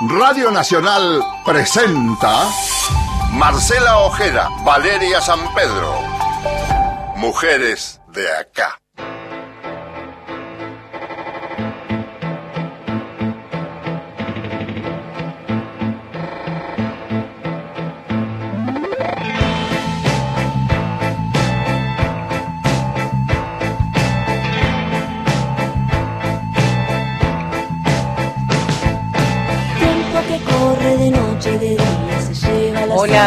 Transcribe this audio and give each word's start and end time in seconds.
Radio 0.00 0.50
Nacional 0.50 1.24
presenta 1.44 2.48
Marcela 3.30 3.98
Ojeda, 3.98 4.48
Valeria 4.64 5.20
San 5.20 5.38
Pedro. 5.54 5.94
Mujeres 7.16 8.00
de 8.08 8.28
acá. 8.36 8.83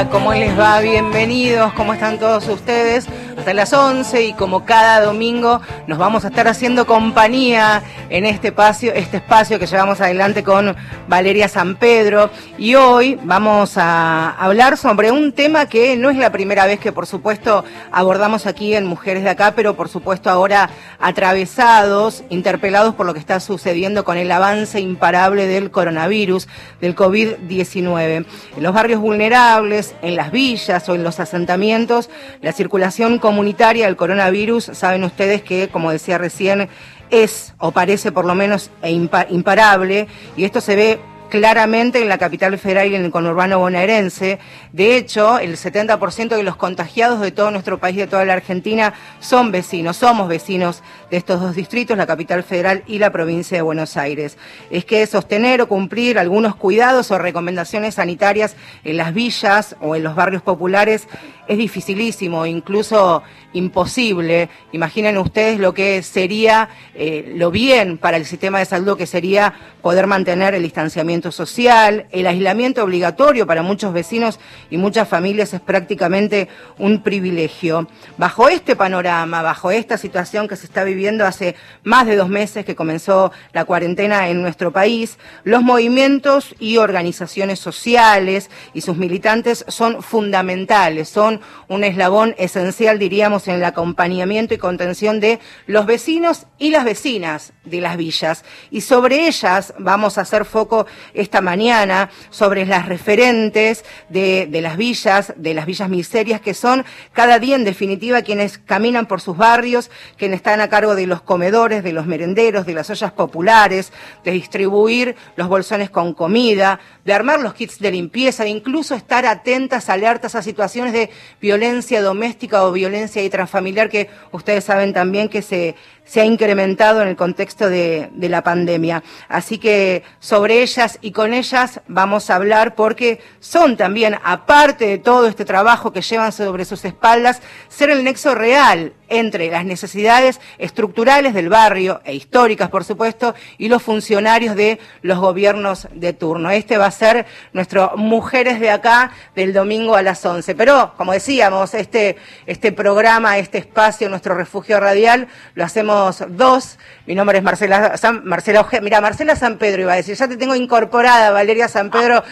¿Cómo 0.05 0.31
les 0.31 0.57
va? 0.57 0.79
Bienvenidos, 0.79 1.73
¿cómo 1.73 1.93
están 1.93 2.19
todos 2.19 2.47
ustedes? 2.49 3.07
Hasta 3.35 3.51
las 3.55 3.73
11 3.73 4.25
y 4.25 4.33
como 4.33 4.63
cada 4.63 5.01
domingo 5.01 5.59
nos 5.87 5.97
vamos 5.97 6.23
a 6.23 6.27
estar 6.27 6.47
haciendo 6.47 6.85
compañía 6.85 7.81
en 8.09 8.25
este 8.25 8.49
espacio, 8.49 8.93
este 8.93 9.17
espacio 9.17 9.59
que 9.59 9.66
llevamos 9.66 10.02
adelante 10.02 10.43
con 10.43 10.75
Valeria 11.07 11.48
San 11.48 11.75
Pedro 11.75 12.29
y 12.57 12.75
hoy 12.75 13.20
vamos 13.23 13.77
a 13.77 14.31
hablar 14.31 14.77
sobre 14.77 15.11
un 15.11 15.34
tema 15.34 15.67
que 15.67 15.98
no 15.98 16.09
es 16.09 16.17
la 16.17 16.31
primera 16.31 16.65
vez 16.65 16.79
que 16.79 16.91
por 16.91 17.07
supuesto 17.07 17.63
abordamos 17.91 18.45
aquí 18.45 18.75
en 18.75 18.85
Mujeres 18.85 19.23
de 19.23 19.29
Acá, 19.29 19.53
pero 19.55 19.75
por 19.75 19.89
supuesto 19.89 20.29
ahora 20.29 20.70
atravesados, 20.99 22.23
interpelados 22.29 22.95
por 22.95 23.05
lo 23.05 23.13
que 23.13 23.20
está 23.20 23.39
sucediendo 23.39 24.03
con 24.03 24.17
el 24.17 24.31
avance 24.31 24.79
imparable 24.79 25.48
del 25.48 25.71
coronavirus, 25.71 26.48
del 26.81 26.95
COVID-19. 26.95 28.26
En 28.57 28.63
los 28.63 28.73
barrios 28.73 29.01
vulnerables, 29.01 29.95
en 30.01 30.15
las 30.15 30.32
villas 30.32 30.87
o 30.89 30.95
en 30.95 31.04
los 31.04 31.20
asentamientos, 31.20 32.10
la 32.41 32.51
circulación 32.51 33.20
comunitaria 33.20 33.85
del 33.85 33.95
coronavirus, 33.95 34.71
saben 34.73 35.04
ustedes 35.04 35.43
que, 35.43 35.70
como 35.70 35.91
decía 35.91 36.17
recién, 36.17 36.70
es, 37.10 37.54
o 37.58 37.72
parece 37.72 38.12
por 38.12 38.26
lo 38.26 38.36
menos, 38.36 38.70
e 38.82 38.91
imparable, 38.91 40.08
y 40.36 40.44
esto 40.44 40.62
se 40.62 40.76
ve 40.76 41.00
claramente 41.30 42.02
en 42.02 42.10
la 42.10 42.18
capital 42.18 42.58
federal 42.58 42.91
y 42.91 42.96
en 42.96 43.05
el 43.05 43.12
conurbano 43.12 43.60
bonaerense. 43.60 44.40
De 44.72 44.98
hecho, 44.98 45.40
el 45.40 45.58
70% 45.58 46.30
de 46.30 46.44
los 46.44 46.55
contagiados 46.55 47.20
de 47.20 47.32
todo 47.32 47.52
nuestro 47.52 47.80
país, 47.80 47.98
de 47.98 48.08
toda 48.08 48.26
la 48.26 48.34
Argentina, 48.34 48.94
son 49.20 49.52
vecinos, 49.52 49.98
somos 49.98 50.28
vecinos 50.28 50.84
de 51.10 51.18
estos 51.18 51.40
dos 51.40 51.55
distritos, 51.55 51.98
la 51.98 52.05
capital 52.05 52.44
federal 52.44 52.84
y 52.88 53.00
la 53.00 53.12
provincia 53.12 53.58
de 53.58 53.62
Buenos 53.62 53.98
Aires. 53.98 54.38
Es 54.70 54.86
que 54.86 55.05
sostener 55.08 55.62
o 55.62 55.68
cumplir 55.68 56.20
algunos 56.20 56.55
cuidados 56.55 57.12
o 57.12 57.18
recomendaciones 57.18 57.96
sanitarias 57.96 58.55
en 58.84 58.98
las 58.98 59.13
villas 59.13 59.76
o 59.82 59.96
en 59.96 60.04
los 60.04 60.16
barrios 60.16 60.41
populares 60.41 61.08
es 61.48 61.58
dificilísimo, 61.58 62.46
incluso 62.46 63.24
imposible. 63.54 64.50
Imaginen 64.74 65.18
ustedes 65.18 65.59
lo 65.59 65.74
que 65.74 66.03
sería 66.03 66.68
eh, 66.94 67.34
lo 67.35 67.52
bien 67.52 67.97
para 67.97 68.18
el 68.18 68.25
sistema 68.25 68.59
de 68.59 68.66
salud 68.66 68.97
que 68.97 69.06
sería 69.06 69.53
poder 69.81 70.08
mantener 70.08 70.53
el 70.53 70.63
distanciamiento 70.63 71.31
social, 71.31 72.08
el 72.12 72.28
aislamiento 72.28 72.84
obligatorio 72.84 73.47
para 73.47 73.62
muchos 73.62 73.94
vecinos 73.94 74.40
y 74.69 74.78
muchas 74.78 75.08
familias 75.08 75.53
es 75.53 75.62
prácticamente 75.62 76.50
un 76.78 77.02
privilegio. 77.02 77.88
Bajo 78.18 78.50
este 78.50 78.75
panorama, 78.75 79.41
bajo 79.41 79.72
esta 79.72 79.97
situación 79.97 80.50
que 80.50 80.58
se 80.58 80.66
está 80.66 80.84
viviendo 80.84 80.97
hace 81.25 81.56
más 81.84 82.06
de 82.07 82.16
dos 82.16 82.29
meses 82.29 82.66
que 82.66 82.75
comenzó 82.75 83.31
la 83.53 83.66
cuarentena 83.66 84.29
en 84.29 84.41
nuestro 84.41 84.72
país, 84.72 85.17
los 85.44 85.62
movimientos 85.62 86.56
y 86.59 86.78
organizaciones 86.78 87.59
sociales 87.59 88.50
y 88.73 88.81
sus 88.81 88.97
militantes 88.97 89.63
son 89.67 90.01
fundamentales, 90.01 91.09
son 91.09 91.39
un 91.67 91.84
eslabón 91.84 92.34
esencial, 92.38 92.97
diríamos, 92.99 93.47
en 93.47 93.55
el 93.55 93.63
acompañamiento 93.63 94.53
y 94.53 94.57
contención 94.57 95.19
de 95.19 95.39
los 95.67 95.85
vecinos 95.85 96.47
y 96.57 96.72
las 96.72 96.83
vecinas 96.83 97.53
de 97.63 97.81
las 97.81 97.97
villas. 97.97 98.43
Y 98.72 98.81
sobre 98.81 99.27
ellas 99.27 99.73
vamos 99.77 100.17
a 100.17 100.22
hacer 100.22 100.45
foco 100.45 100.88
esta 101.13 101.41
mañana, 101.41 102.09
sobre 102.29 102.66
las 102.66 102.88
referentes 102.88 103.85
de, 104.09 104.47
de 104.49 104.61
las 104.61 104.77
villas, 104.77 105.33
de 105.35 105.53
las 105.53 105.66
villas 105.66 105.89
miserias, 105.89 106.41
que 106.41 106.53
son 106.53 106.85
cada 107.13 107.39
día 107.39 107.55
en 107.55 107.63
definitiva 107.63 108.22
quienes 108.22 108.57
caminan 108.57 109.05
por 109.05 109.22
sus 109.22 109.38
barrios, 109.38 109.91
quienes 110.17 110.38
están 110.38 110.61
a 110.61 110.69
cargo 110.69 110.86
de 110.95 111.07
los 111.07 111.21
comedores, 111.21 111.83
de 111.83 111.93
los 111.93 112.05
merenderos, 112.05 112.65
de 112.65 112.73
las 112.73 112.89
ollas 112.89 113.11
populares, 113.11 113.91
de 114.23 114.31
distribuir 114.31 115.15
los 115.35 115.47
bolsones 115.47 115.89
con 115.89 116.13
comida, 116.13 116.79
de 117.05 117.13
armar 117.13 117.39
los 117.39 117.53
kits 117.53 117.79
de 117.79 117.91
limpieza, 117.91 118.43
de 118.43 118.49
incluso 118.49 118.95
estar 118.95 119.25
atentas, 119.25 119.89
alertas 119.89 120.35
a 120.35 120.41
situaciones 120.41 120.93
de 120.93 121.09
violencia 121.41 122.01
doméstica 122.01 122.63
o 122.65 122.71
violencia 122.71 123.23
intrafamiliar 123.23 123.89
que 123.89 124.09
ustedes 124.31 124.63
saben 124.63 124.93
también 124.93 125.29
que 125.29 125.41
se 125.41 125.75
se 126.07 126.21
ha 126.21 126.25
incrementado 126.25 127.01
en 127.01 127.09
el 127.09 127.15
contexto 127.15 127.69
de, 127.69 128.09
la 128.17 128.41
pandemia. 128.41 129.03
Así 129.27 129.57
que 129.57 130.03
sobre 130.19 130.61
ellas 130.61 130.97
y 131.01 131.11
con 131.11 131.33
ellas 131.33 131.81
vamos 131.87 132.29
a 132.29 132.35
hablar 132.35 132.75
porque 132.75 133.19
son 133.39 133.77
también, 133.77 134.15
aparte 134.23 134.87
de 134.87 134.97
todo 134.97 135.27
este 135.27 135.45
trabajo 135.45 135.91
que 135.91 136.01
llevan 136.01 136.31
sobre 136.31 136.65
sus 136.65 136.83
espaldas, 136.85 137.41
ser 137.67 137.89
el 137.89 138.03
nexo 138.03 138.35
real 138.35 138.93
entre 139.09 139.49
las 139.49 139.65
necesidades 139.65 140.39
estructurales 140.57 140.76
del 140.77 141.49
barrio 141.49 142.01
e 142.05 142.13
históricas, 142.13 142.69
por 142.69 142.83
supuesto, 142.83 143.33
y 143.57 143.67
los 143.67 143.81
funcionarios 143.81 144.55
de 144.55 144.79
los 145.01 145.17
gobiernos 145.17 145.88
de 145.91 146.13
turno. 146.13 146.51
Este 146.51 146.77
va 146.77 146.85
a 146.85 146.91
ser 146.91 147.25
nuestro 147.51 147.93
Mujeres 147.97 148.59
de 148.59 148.69
acá 148.69 149.11
del 149.35 149.53
domingo 149.53 149.95
a 149.95 150.03
las 150.03 150.23
11. 150.23 150.53
Pero, 150.53 150.93
como 150.95 151.13
decíamos, 151.13 151.73
este, 151.73 152.17
este 152.45 152.71
programa, 152.71 153.39
este 153.39 153.57
espacio, 153.57 154.07
nuestro 154.07 154.35
refugio 154.35 154.79
radial, 154.79 155.27
lo 155.55 155.63
hacemos 155.63 156.23
dos. 156.29 156.77
Mi 157.07 157.16
nombre 157.16 157.39
es 157.39 157.43
Marcela, 157.43 157.97
San, 157.97 158.23
Marcela 158.25 158.61
Ojeda. 158.61 158.81
Mira, 158.81 159.01
Marcela 159.01 159.35
San 159.35 159.57
Pedro 159.57 159.81
iba 159.81 159.93
a 159.93 159.95
decir, 159.95 160.16
ya 160.16 160.27
te 160.27 160.37
tengo 160.37 160.53
incorporada, 160.53 161.31
Valeria 161.31 161.67
San 161.67 161.89
Pedro. 161.89 162.23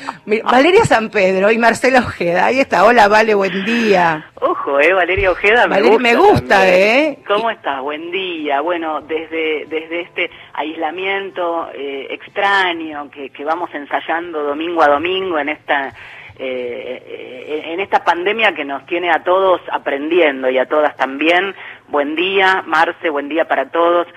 Valeria 0.44 0.86
San 0.86 1.10
Pedro 1.10 1.52
y 1.52 1.58
Marcela 1.58 2.00
Ojeda. 2.00 2.46
Ahí 2.46 2.60
está. 2.60 2.86
Hola, 2.86 3.08
Vale, 3.08 3.34
buen 3.34 3.66
día. 3.66 4.30
Ojo, 4.42 4.80
eh, 4.80 4.94
Valeria 4.94 5.32
Ojeda, 5.32 5.68
me 5.68 5.82
gusta. 5.82 6.00
Me 6.00 6.16
gusta, 6.16 6.70
eh. 6.70 7.20
¿Cómo 7.28 7.50
estás? 7.50 7.82
Buen 7.82 8.12
día. 8.12 8.35
Bueno, 8.64 9.02
desde, 9.02 9.66
desde 9.68 10.02
este 10.02 10.30
aislamiento 10.54 11.70
eh, 11.74 12.08
extraño 12.10 13.10
que, 13.10 13.30
que 13.30 13.44
vamos 13.46 13.70
ensayando 13.74 14.44
domingo 14.44 14.82
a 14.82 14.88
domingo 14.88 15.40
en 15.40 15.50
esta 15.50 15.94
eh, 16.38 17.62
en 17.68 17.80
esta 17.80 18.04
pandemia 18.04 18.54
que 18.54 18.66
nos 18.66 18.86
tiene 18.86 19.10
a 19.10 19.24
todos 19.24 19.62
aprendiendo 19.72 20.50
y 20.50 20.58
a 20.58 20.66
todas 20.66 20.96
también. 20.98 21.56
Buen 21.88 22.16
día, 22.16 22.62
Marce, 22.66 23.10
buen 23.10 23.30
día 23.30 23.48
para 23.48 23.70
todos. 23.70 24.08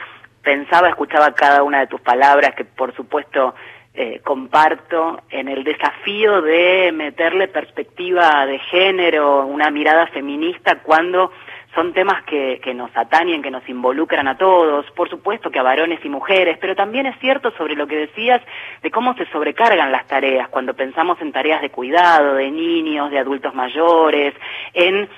Pensaba, 0.42 0.88
escuchaba 0.88 1.32
cada 1.34 1.62
una 1.62 1.80
de 1.80 1.86
tus 1.86 2.00
palabras 2.00 2.54
que 2.56 2.64
por 2.64 2.94
supuesto 2.94 3.54
eh, 3.94 4.20
comparto 4.24 5.22
en 5.30 5.48
el 5.48 5.64
desafío 5.64 6.40
de 6.40 6.92
meterle 6.92 7.48
perspectiva 7.48 8.46
de 8.46 8.58
género, 8.60 9.46
una 9.46 9.70
mirada 9.70 10.06
feminista 10.08 10.80
cuando 10.82 11.32
son 11.74 11.92
temas 11.92 12.22
que, 12.24 12.60
que 12.62 12.74
nos 12.74 12.90
atañen, 12.96 13.42
que 13.42 13.50
nos 13.50 13.68
involucran 13.68 14.26
a 14.26 14.36
todos, 14.36 14.90
por 14.92 15.08
supuesto 15.10 15.50
que 15.50 15.58
a 15.58 15.62
varones 15.62 16.00
y 16.04 16.08
mujeres, 16.08 16.56
pero 16.60 16.74
también 16.74 17.06
es 17.06 17.18
cierto 17.20 17.50
sobre 17.52 17.76
lo 17.76 17.86
que 17.86 17.96
decías 17.96 18.40
de 18.82 18.90
cómo 18.90 19.14
se 19.14 19.26
sobrecargan 19.26 19.92
las 19.92 20.06
tareas 20.06 20.48
cuando 20.48 20.74
pensamos 20.74 21.20
en 21.20 21.32
tareas 21.32 21.60
de 21.60 21.70
cuidado, 21.70 22.34
de 22.34 22.50
niños, 22.50 23.10
de 23.10 23.18
adultos 23.18 23.54
mayores, 23.54 24.34
en 24.72 25.08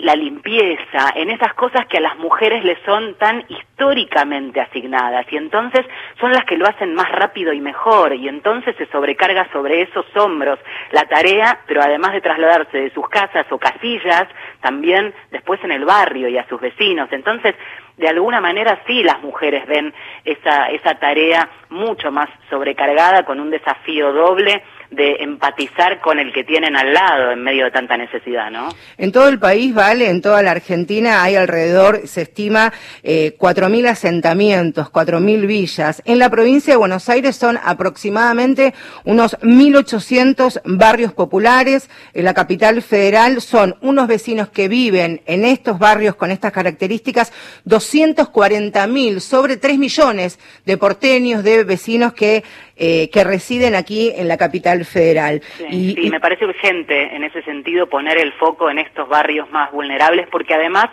la 0.00 0.16
limpieza, 0.16 1.12
en 1.14 1.30
esas 1.30 1.54
cosas 1.54 1.86
que 1.86 1.98
a 1.98 2.00
las 2.00 2.16
mujeres 2.18 2.64
les 2.64 2.78
son 2.84 3.14
tan 3.14 3.44
históricamente 3.48 4.60
asignadas 4.60 5.24
y 5.30 5.36
entonces 5.36 5.86
son 6.18 6.32
las 6.32 6.44
que 6.44 6.56
lo 6.56 6.66
hacen 6.66 6.94
más 6.94 7.12
rápido 7.12 7.52
y 7.52 7.60
mejor 7.60 8.12
y 8.14 8.28
entonces 8.28 8.74
se 8.76 8.86
sobrecarga 8.86 9.48
sobre 9.52 9.82
esos 9.82 10.04
hombros 10.16 10.58
la 10.90 11.04
tarea, 11.04 11.60
pero 11.66 11.80
además 11.80 12.12
de 12.12 12.20
trasladarse 12.20 12.76
de 12.76 12.90
sus 12.90 13.08
casas 13.08 13.46
o 13.50 13.58
casillas, 13.58 14.26
también 14.60 15.14
después 15.30 15.62
en 15.62 15.70
el 15.70 15.84
barrio 15.84 15.97
y 16.28 16.38
a 16.38 16.46
sus 16.48 16.60
vecinos. 16.60 17.08
Entonces, 17.12 17.54
de 17.96 18.08
alguna 18.08 18.40
manera 18.40 18.80
sí 18.86 19.02
las 19.02 19.20
mujeres 19.22 19.66
ven 19.66 19.92
esa, 20.24 20.70
esa 20.70 20.94
tarea 20.94 21.48
mucho 21.70 22.12
más 22.12 22.28
sobrecargada 22.48 23.24
con 23.24 23.40
un 23.40 23.50
desafío 23.50 24.12
doble 24.12 24.62
de 24.90 25.16
empatizar 25.20 26.00
con 26.00 26.18
el 26.18 26.32
que 26.32 26.44
tienen 26.44 26.74
al 26.76 26.94
lado 26.94 27.32
en 27.32 27.42
medio 27.42 27.64
de 27.64 27.70
tanta 27.70 27.96
necesidad, 27.96 28.50
¿no? 28.50 28.68
En 28.96 29.12
todo 29.12 29.28
el 29.28 29.38
país, 29.38 29.74
vale, 29.74 30.08
en 30.08 30.22
toda 30.22 30.42
la 30.42 30.52
Argentina 30.52 31.22
hay 31.22 31.36
alrededor, 31.36 32.06
se 32.06 32.22
estima, 32.22 32.72
eh, 33.02 33.36
4.000 33.38 33.88
asentamientos, 33.88 34.90
4.000 34.90 35.46
villas. 35.46 36.02
En 36.06 36.18
la 36.18 36.30
provincia 36.30 36.72
de 36.72 36.78
Buenos 36.78 37.08
Aires 37.08 37.36
son 37.36 37.58
aproximadamente 37.62 38.74
unos 39.04 39.38
1.800 39.40 40.62
barrios 40.64 41.12
populares. 41.12 41.90
En 42.14 42.24
la 42.24 42.34
capital 42.34 42.80
federal 42.82 43.40
son 43.42 43.76
unos 43.82 44.08
vecinos 44.08 44.48
que 44.48 44.68
viven 44.68 45.20
en 45.26 45.44
estos 45.44 45.78
barrios 45.78 46.14
con 46.14 46.30
estas 46.30 46.52
características, 46.52 47.32
240.000, 47.66 49.20
sobre 49.20 49.56
3 49.56 49.78
millones 49.78 50.38
de 50.64 50.76
porteños, 50.76 51.44
de 51.44 51.64
vecinos 51.64 52.14
que 52.14 52.44
eh, 52.78 53.10
que 53.10 53.24
residen 53.24 53.74
aquí 53.74 54.12
en 54.14 54.28
la 54.28 54.36
capital 54.36 54.84
federal. 54.84 55.40
Sí, 55.56 55.96
y, 55.98 56.10
me 56.10 56.20
parece 56.20 56.44
urgente 56.44 57.14
en 57.14 57.24
ese 57.24 57.42
sentido 57.42 57.88
poner 57.88 58.18
el 58.18 58.32
foco 58.34 58.70
en 58.70 58.78
estos 58.78 59.08
barrios 59.08 59.50
más 59.50 59.72
vulnerables, 59.72 60.28
porque 60.30 60.54
además 60.54 60.86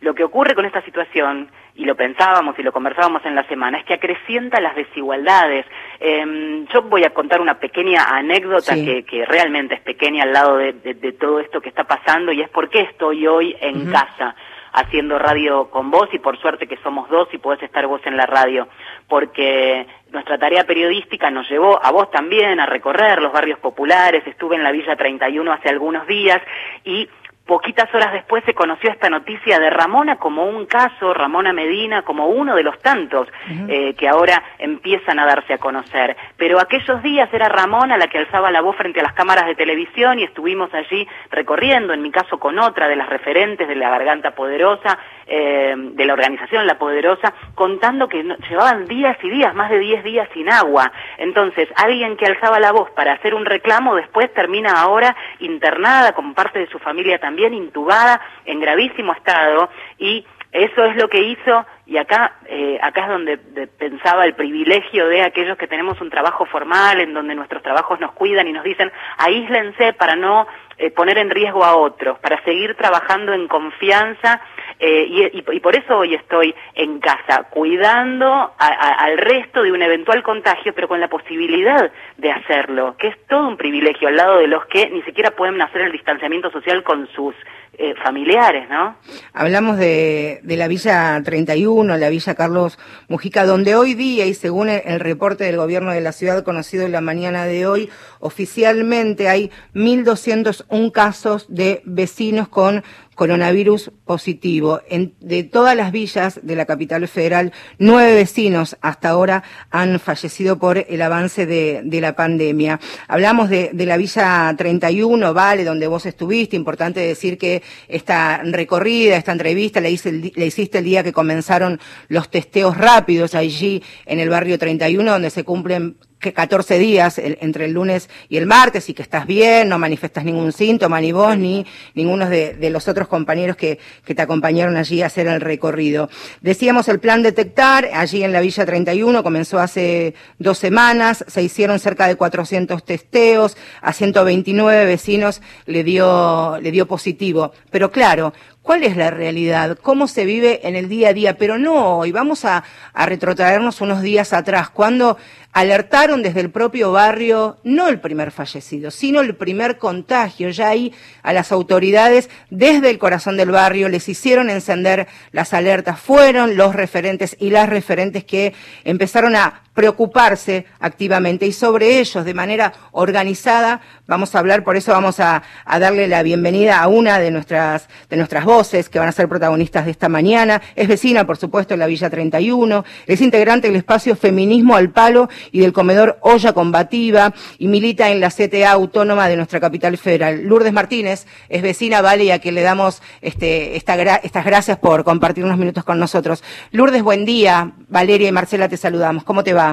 lo 0.00 0.14
que 0.14 0.24
ocurre 0.24 0.54
con 0.54 0.64
esta 0.64 0.82
situación 0.82 1.50
y 1.76 1.84
lo 1.84 1.94
pensábamos 1.94 2.58
y 2.58 2.62
lo 2.62 2.72
conversábamos 2.72 3.24
en 3.24 3.34
la 3.34 3.46
semana, 3.46 3.78
es 3.78 3.84
que 3.84 3.94
acrecienta 3.94 4.60
las 4.60 4.74
desigualdades. 4.74 5.64
Em, 6.00 6.66
yo 6.66 6.82
voy 6.82 7.04
a 7.04 7.10
contar 7.10 7.40
una 7.40 7.58
pequeña 7.58 8.04
anécdota 8.04 8.74
que, 8.74 9.04
que, 9.04 9.24
realmente 9.24 9.76
es 9.76 9.80
pequeña 9.80 10.24
al 10.24 10.32
lado 10.32 10.56
de, 10.56 10.72
todo 11.18 11.40
esto 11.40 11.60
que 11.60 11.68
está 11.68 11.84
pasando 11.84 12.32
y 12.32 12.42
es 12.42 12.48
por 12.48 12.68
qué 12.70 12.80
estoy 12.80 13.26
hoy 13.26 13.56
en 13.60 13.90
casa 13.90 14.34
haciendo 14.72 15.18
radio 15.18 15.70
con 15.70 15.90
vos 15.90 16.08
y 16.12 16.18
por 16.18 16.38
suerte 16.38 16.66
que 16.66 16.76
somos 16.78 17.08
dos 17.08 17.28
y 17.32 17.38
podés 17.38 17.62
estar 17.62 17.86
vos 17.86 18.00
en 18.04 18.16
la 18.16 18.26
radio, 18.26 18.68
porque 19.08 19.86
nuestra 20.12 20.38
tarea 20.38 20.64
periodística 20.64 21.30
nos 21.30 21.48
llevó 21.48 21.82
a 21.82 21.90
vos 21.90 22.10
también 22.10 22.60
a 22.60 22.66
recorrer 22.66 23.20
los 23.20 23.32
barrios 23.32 23.58
populares, 23.58 24.26
estuve 24.26 24.56
en 24.56 24.62
la 24.62 24.72
Villa 24.72 24.96
31 24.96 25.52
hace 25.52 25.68
algunos 25.68 26.06
días 26.06 26.40
y 26.84 27.08
Poquitas 27.50 27.92
horas 27.92 28.12
después 28.12 28.44
se 28.44 28.54
conoció 28.54 28.90
esta 28.92 29.10
noticia 29.10 29.58
de 29.58 29.70
Ramona 29.70 30.14
como 30.18 30.44
un 30.44 30.66
caso, 30.66 31.12
Ramona 31.12 31.52
Medina 31.52 32.02
como 32.02 32.28
uno 32.28 32.54
de 32.54 32.62
los 32.62 32.78
tantos 32.78 33.26
eh, 33.68 33.92
que 33.94 34.06
ahora 34.06 34.40
empiezan 34.56 35.18
a 35.18 35.26
darse 35.26 35.54
a 35.54 35.58
conocer. 35.58 36.16
Pero 36.36 36.60
aquellos 36.60 37.02
días 37.02 37.28
era 37.32 37.48
Ramona 37.48 37.98
la 37.98 38.06
que 38.06 38.18
alzaba 38.18 38.52
la 38.52 38.60
voz 38.60 38.76
frente 38.76 39.00
a 39.00 39.02
las 39.02 39.14
cámaras 39.14 39.46
de 39.46 39.56
televisión 39.56 40.20
y 40.20 40.22
estuvimos 40.22 40.72
allí 40.72 41.08
recorriendo, 41.32 41.92
en 41.92 42.02
mi 42.02 42.12
caso 42.12 42.38
con 42.38 42.56
otra 42.60 42.86
de 42.86 42.94
las 42.94 43.08
referentes 43.08 43.66
de 43.66 43.74
la 43.74 43.90
Garganta 43.90 44.30
Poderosa, 44.30 45.00
eh, 45.26 45.74
de 45.76 46.04
la 46.04 46.12
organización 46.12 46.68
La 46.68 46.78
Poderosa, 46.78 47.34
contando 47.56 48.08
que 48.08 48.22
llevaban 48.48 48.86
días 48.86 49.16
y 49.24 49.28
días, 49.28 49.56
más 49.56 49.70
de 49.70 49.80
10 49.80 50.04
días 50.04 50.28
sin 50.34 50.48
agua. 50.50 50.92
Entonces, 51.18 51.68
alguien 51.74 52.16
que 52.16 52.26
alzaba 52.26 52.60
la 52.60 52.70
voz 52.70 52.90
para 52.92 53.14
hacer 53.14 53.34
un 53.34 53.44
reclamo 53.44 53.96
después 53.96 54.32
termina 54.34 54.80
ahora 54.80 55.16
internada 55.40 56.12
como 56.12 56.32
parte 56.32 56.60
de 56.60 56.68
su 56.68 56.78
familia 56.78 57.18
también 57.18 57.39
intubada 57.48 58.20
en 58.44 58.60
gravísimo 58.60 59.12
estado 59.12 59.70
y 59.98 60.24
eso 60.52 60.84
es 60.84 60.96
lo 60.96 61.08
que 61.08 61.22
hizo 61.22 61.64
y 61.86 61.96
acá 61.96 62.32
eh, 62.46 62.78
acá 62.82 63.02
es 63.02 63.08
donde 63.08 63.38
pensaba 63.78 64.24
el 64.24 64.34
privilegio 64.34 65.06
de 65.06 65.22
aquellos 65.22 65.56
que 65.56 65.68
tenemos 65.68 66.00
un 66.00 66.10
trabajo 66.10 66.44
formal 66.44 67.00
en 67.00 67.14
donde 67.14 67.36
nuestros 67.36 67.62
trabajos 67.62 68.00
nos 68.00 68.12
cuidan 68.12 68.48
y 68.48 68.52
nos 68.52 68.64
dicen 68.64 68.90
aíslense 69.18 69.92
para 69.92 70.16
no 70.16 70.48
eh, 70.76 70.90
poner 70.90 71.18
en 71.18 71.30
riesgo 71.30 71.64
a 71.64 71.76
otros 71.76 72.18
para 72.18 72.42
seguir 72.42 72.74
trabajando 72.74 73.32
en 73.32 73.46
confianza 73.46 74.40
eh, 74.82 75.30
y, 75.34 75.60
por 75.60 75.76
eso 75.76 75.98
hoy 75.98 76.14
estoy 76.14 76.54
en 76.74 77.00
casa, 77.00 77.44
cuidando 77.50 78.54
al 78.58 79.18
resto 79.18 79.62
de 79.62 79.72
un 79.72 79.82
eventual 79.82 80.22
contagio, 80.22 80.72
pero 80.74 80.88
con 80.88 81.00
la 81.00 81.08
posibilidad 81.08 81.92
de 82.16 82.32
hacerlo, 82.32 82.96
que 82.98 83.08
es 83.08 83.26
todo 83.28 83.46
un 83.46 83.58
privilegio 83.58 84.08
al 84.08 84.16
lado 84.16 84.38
de 84.38 84.46
los 84.46 84.64
que 84.66 84.88
ni 84.88 85.02
siquiera 85.02 85.32
pueden 85.32 85.60
hacer 85.60 85.82
el 85.82 85.92
distanciamiento 85.92 86.50
social 86.50 86.82
con 86.82 87.06
sus 87.08 87.34
eh, 87.82 87.94
familiares, 88.02 88.68
¿no? 88.68 88.96
Hablamos 89.32 89.78
de, 89.78 90.40
de, 90.42 90.56
la 90.56 90.68
Villa 90.68 91.18
31, 91.24 91.96
la 91.96 92.10
Villa 92.10 92.34
Carlos 92.34 92.78
Mujica, 93.08 93.46
donde 93.46 93.74
hoy 93.74 93.94
día, 93.94 94.26
y 94.26 94.34
según 94.34 94.68
el, 94.68 95.00
reporte 95.00 95.44
del 95.44 95.56
gobierno 95.56 95.92
de 95.92 96.00
la 96.00 96.12
ciudad 96.12 96.44
conocido 96.44 96.84
en 96.84 96.92
la 96.92 97.00
mañana 97.00 97.44
de 97.44 97.66
hoy, 97.66 97.88
oficialmente 98.18 99.28
hay 99.28 99.50
1.201 99.74 100.92
casos 100.92 101.46
de 101.48 101.80
vecinos 101.84 102.48
con 102.48 102.82
coronavirus 103.20 103.90
positivo. 104.06 104.80
En, 104.88 105.12
de 105.20 105.44
todas 105.44 105.76
las 105.76 105.92
villas 105.92 106.40
de 106.42 106.56
la 106.56 106.64
capital 106.64 107.06
federal, 107.06 107.52
nueve 107.78 108.14
vecinos 108.14 108.78
hasta 108.80 109.10
ahora 109.10 109.44
han 109.70 110.00
fallecido 110.00 110.58
por 110.58 110.86
el 110.88 111.02
avance 111.02 111.44
de, 111.44 112.00
la 112.00 112.16
pandemia. 112.16 112.80
Hablamos 113.08 113.50
de, 113.50 113.72
la 113.74 113.98
Villa 113.98 114.54
31, 114.56 115.34
Vale, 115.34 115.64
donde 115.64 115.86
vos 115.86 116.06
estuviste. 116.06 116.56
Importante 116.56 117.00
decir 117.00 117.36
que 117.36 117.62
esta 117.88 118.40
recorrida, 118.42 119.18
esta 119.18 119.32
entrevista, 119.32 119.82
la, 119.82 119.90
hice 119.90 120.12
le 120.12 120.46
hiciste 120.46 120.78
el 120.78 120.84
día 120.84 121.04
que 121.04 121.12
comenzaron 121.12 121.78
los 122.08 122.30
testeos 122.30 122.78
rápidos 122.78 123.34
allí 123.34 123.82
en 124.06 124.18
el 124.18 124.30
barrio 124.30 124.58
31, 124.58 125.12
donde 125.12 125.28
se 125.28 125.44
cumplen 125.44 125.98
que 126.20 126.32
14 126.32 126.78
días 126.78 127.18
entre 127.18 127.64
el 127.64 127.72
lunes 127.72 128.10
y 128.28 128.36
el 128.36 128.46
martes 128.46 128.88
y 128.88 128.94
que 128.94 129.02
estás 129.02 129.26
bien, 129.26 129.68
no 129.68 129.78
manifestas 129.78 130.24
ningún 130.24 130.52
síntoma, 130.52 131.00
ni 131.00 131.12
vos 131.12 131.36
ni 131.36 131.66
ninguno 131.94 132.28
de, 132.28 132.56
los 132.70 132.86
otros 132.86 133.08
compañeros 133.08 133.56
que, 133.56 133.78
que, 134.04 134.14
te 134.14 134.22
acompañaron 134.22 134.76
allí 134.76 135.02
a 135.02 135.06
hacer 135.06 135.26
el 135.26 135.40
recorrido. 135.40 136.08
Decíamos 136.42 136.88
el 136.88 137.00
plan 137.00 137.22
detectar, 137.22 137.88
allí 137.92 138.22
en 138.22 138.32
la 138.32 138.40
Villa 138.40 138.66
31 138.66 139.22
comenzó 139.22 139.58
hace 139.58 140.14
dos 140.38 140.58
semanas, 140.58 141.24
se 141.26 141.42
hicieron 141.42 141.78
cerca 141.78 142.06
de 142.06 142.16
400 142.16 142.84
testeos, 142.84 143.56
a 143.80 143.92
129 143.92 144.84
vecinos 144.84 145.40
le 145.66 145.82
dio, 145.84 146.58
le 146.60 146.70
dio 146.70 146.86
positivo. 146.86 147.52
Pero 147.70 147.90
claro, 147.90 148.34
cuál 148.62 148.82
es 148.84 148.96
la 148.96 149.10
realidad, 149.10 149.78
cómo 149.80 150.06
se 150.06 150.24
vive 150.24 150.66
en 150.68 150.76
el 150.76 150.88
día 150.88 151.08
a 151.08 151.12
día, 151.12 151.36
pero 151.36 151.58
no 151.58 151.98
hoy, 151.98 152.12
vamos 152.12 152.44
a, 152.44 152.62
a 152.92 153.06
retrotraernos 153.06 153.80
unos 153.80 154.02
días 154.02 154.32
atrás, 154.32 154.70
cuando 154.70 155.16
alertaron 155.52 156.22
desde 156.22 156.40
el 156.40 156.50
propio 156.50 156.92
barrio, 156.92 157.58
no 157.64 157.88
el 157.88 158.00
primer 158.00 158.30
fallecido, 158.30 158.90
sino 158.90 159.20
el 159.20 159.34
primer 159.34 159.78
contagio, 159.78 160.50
ya 160.50 160.68
ahí 160.68 160.92
a 161.22 161.32
las 161.32 161.50
autoridades 161.50 162.30
desde 162.50 162.90
el 162.90 162.98
corazón 162.98 163.36
del 163.36 163.50
barrio 163.50 163.88
les 163.88 164.08
hicieron 164.08 164.50
encender 164.50 165.08
las 165.32 165.52
alertas, 165.52 165.98
fueron 165.98 166.56
los 166.56 166.74
referentes 166.74 167.36
y 167.40 167.50
las 167.50 167.68
referentes 167.68 168.24
que 168.24 168.54
empezaron 168.84 169.34
a 169.34 169.62
preocuparse 169.80 170.66
activamente 170.78 171.46
y 171.46 171.52
sobre 171.52 172.00
ellos 172.00 172.22
de 172.22 172.34
manera 172.34 172.74
organizada 172.92 173.80
vamos 174.06 174.34
a 174.34 174.40
hablar, 174.40 174.62
por 174.62 174.76
eso 174.76 174.92
vamos 174.92 175.20
a, 175.20 175.42
darle 175.64 176.06
la 176.06 176.22
bienvenida 176.22 176.82
a 176.82 176.88
una 176.88 177.18
de 177.18 177.30
nuestras, 177.30 177.88
de 178.10 178.16
nuestras 178.18 178.44
voces 178.44 178.90
que 178.90 178.98
van 178.98 179.08
a 179.08 179.12
ser 179.12 179.26
protagonistas 179.26 179.86
de 179.86 179.92
esta 179.92 180.10
mañana. 180.10 180.60
Es 180.76 180.86
vecina, 180.86 181.24
por 181.24 181.38
supuesto, 181.38 181.72
en 181.72 181.80
la 181.80 181.86
Villa 181.86 182.10
31, 182.10 182.84
es 183.06 183.20
integrante 183.22 183.68
del 183.68 183.76
espacio 183.76 184.16
Feminismo 184.16 184.76
al 184.76 184.90
Palo 184.90 185.30
y 185.50 185.60
del 185.60 185.72
comedor 185.72 186.18
Olla 186.20 186.52
Combativa 186.52 187.32
y 187.56 187.68
milita 187.68 188.10
en 188.10 188.20
la 188.20 188.28
CTA 188.28 188.72
autónoma 188.72 189.28
de 189.28 189.36
nuestra 189.36 189.60
capital 189.60 189.96
federal. 189.96 190.42
Lourdes 190.42 190.74
Martínez 190.74 191.26
es 191.48 191.62
vecina, 191.62 192.02
vale, 192.02 192.24
y 192.24 192.32
a 192.32 192.38
quien 192.38 192.54
le 192.54 192.60
damos 192.62 193.00
este, 193.22 193.76
estas 193.76 194.44
gracias 194.44 194.76
por 194.76 195.04
compartir 195.04 195.42
unos 195.42 195.56
minutos 195.56 195.84
con 195.84 195.98
nosotros. 195.98 196.42
Lourdes, 196.70 197.02
buen 197.02 197.24
día. 197.24 197.72
Valeria 197.88 198.28
y 198.28 198.32
Marcela 198.32 198.68
te 198.68 198.76
saludamos. 198.76 199.24
¿Cómo 199.24 199.42
te 199.42 199.54
va? 199.54 199.69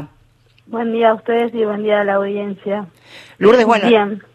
Buen 0.67 0.91
día 0.91 1.11
a 1.11 1.13
ustedes 1.13 1.53
y 1.53 1.63
buen 1.63 1.83
día 1.83 2.01
a 2.01 2.03
la 2.03 2.15
audiencia. 2.15 2.87
Lourdes, 3.37 3.65
bueno, 3.65 3.87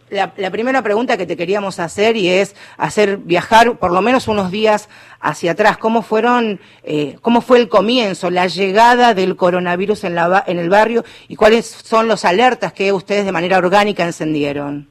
La, 0.09 0.51
primera 0.51 0.81
pregunta 0.81 1.19
que 1.19 1.27
te 1.27 1.37
queríamos 1.37 1.79
hacer 1.79 2.17
y 2.17 2.29
es 2.29 2.57
hacer 2.79 3.19
viajar 3.19 3.77
por 3.79 3.93
lo 3.93 4.01
menos 4.01 4.29
unos 4.29 4.51
días 4.51 4.89
hacia 5.21 5.53
atrás. 5.53 5.77
¿Cómo 5.77 6.01
fueron, 6.01 6.59
eh, 6.85 7.17
cómo 7.21 7.43
fue 7.43 7.59
el 7.59 7.69
comienzo, 7.69 8.31
la 8.31 8.47
llegada 8.47 9.13
del 9.13 9.37
coronavirus 9.37 10.05
en, 10.05 10.15
la, 10.15 10.43
en 10.47 10.59
el 10.59 10.71
barrio 10.71 11.05
y 11.29 11.37
cuáles 11.37 11.67
son 11.67 12.09
los 12.09 12.25
alertas 12.25 12.73
que 12.73 12.93
ustedes 12.93 13.27
de 13.27 13.33
manera 13.33 13.59
orgánica 13.59 14.03
encendieron? 14.03 14.89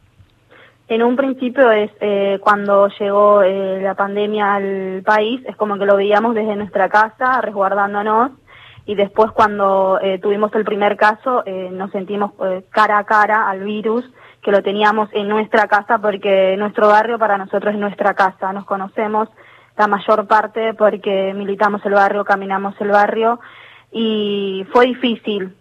En 0.90 1.02
un 1.02 1.16
principio 1.16 1.72
es 1.72 1.90
eh, 2.02 2.38
cuando 2.42 2.88
llegó 3.00 3.42
eh, 3.42 3.80
la 3.82 3.96
pandemia 3.96 4.56
al 4.56 5.02
país, 5.04 5.42
es 5.48 5.56
como 5.56 5.80
que 5.80 5.86
lo 5.86 5.96
veíamos 5.96 6.36
desde 6.36 6.56
nuestra 6.56 6.88
casa, 6.90 7.42
resguardándonos 7.42 8.32
y 8.86 8.96
después 8.96 9.32
cuando 9.32 10.00
eh, 10.02 10.20
tuvimos 10.20 10.54
el 10.56 10.66
primer 10.66 10.98
caso 10.98 11.44
eh, 11.46 11.70
nos 11.72 11.92
sentimos 11.92 12.32
eh, 12.44 12.64
cara 12.72 12.98
a 12.98 13.04
cara 13.04 13.50
al 13.50 13.64
virus 13.64 14.04
que 14.42 14.52
lo 14.52 14.64
teníamos 14.64 15.10
en 15.14 15.28
nuestra 15.28 15.68
casa 15.68 16.00
porque 16.00 16.56
nuestro 16.58 16.88
barrio 16.88 17.20
para 17.20 17.38
nosotros 17.38 17.74
es 17.74 17.80
nuestra 17.80 18.16
casa, 18.16 18.52
nos 18.54 18.66
conocemos 18.66 19.30
la 19.78 19.88
mayor 19.88 20.28
parte 20.28 20.74
porque 20.74 21.34
militamos 21.36 21.86
el 21.86 21.94
barrio, 21.94 22.26
caminamos 22.26 22.74
el 22.82 22.90
barrio 22.90 23.40
y 23.92 24.66
fue 24.72 24.88
difícil 24.88 25.56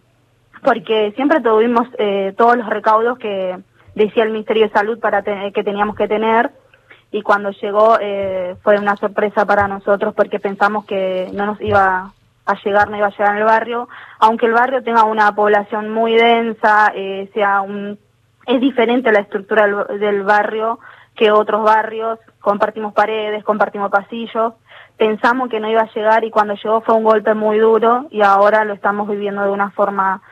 porque 0.62 1.12
siempre 1.14 1.40
tuvimos 1.40 1.88
todos 2.36 2.56
los 2.56 2.68
recaudos 2.68 3.18
que 3.18 3.58
decía 3.94 4.24
el 4.24 4.30
Ministerio 4.30 4.64
de 4.64 4.72
Salud 4.72 4.98
para 4.98 5.22
que 5.22 5.64
teníamos 5.64 5.96
que 5.96 6.08
tener 6.08 6.50
y 7.12 7.22
cuando 7.22 7.50
llegó 7.50 7.96
fue 8.62 8.78
una 8.78 8.96
sorpresa 8.96 9.44
para 9.46 9.68
nosotros 9.68 10.14
porque 10.14 10.38
pensamos 10.38 10.84
que 10.84 11.30
no 11.32 11.46
nos 11.46 11.60
iba 11.60 12.12
a 12.52 12.62
llegar, 12.62 12.90
no 12.90 12.96
iba 12.96 13.06
a 13.06 13.10
llegar 13.10 13.36
el 13.36 13.44
barrio, 13.44 13.88
aunque 14.18 14.46
el 14.46 14.52
barrio 14.52 14.82
tenga 14.82 15.04
una 15.04 15.34
población 15.34 15.90
muy 15.90 16.14
densa, 16.14 16.92
eh, 16.94 17.30
sea 17.34 17.60
un, 17.60 17.98
es 18.46 18.60
diferente 18.60 19.12
la 19.12 19.20
estructura 19.20 19.66
del, 19.66 20.22
barrio 20.22 20.78
que 21.14 21.30
otros 21.30 21.62
barrios, 21.62 22.18
compartimos 22.40 22.94
paredes, 22.94 23.44
compartimos 23.44 23.90
pasillos, 23.90 24.54
pensamos 24.96 25.48
que 25.48 25.60
no 25.60 25.68
iba 25.68 25.82
a 25.82 25.92
llegar 25.92 26.24
y 26.24 26.30
cuando 26.30 26.54
llegó 26.54 26.80
fue 26.80 26.94
un 26.94 27.04
golpe 27.04 27.34
muy 27.34 27.58
duro 27.58 28.06
y 28.10 28.22
ahora 28.22 28.64
lo 28.64 28.74
estamos 28.74 29.08
viviendo 29.08 29.42
de 29.42 29.50
una 29.50 29.70
forma 29.70 30.22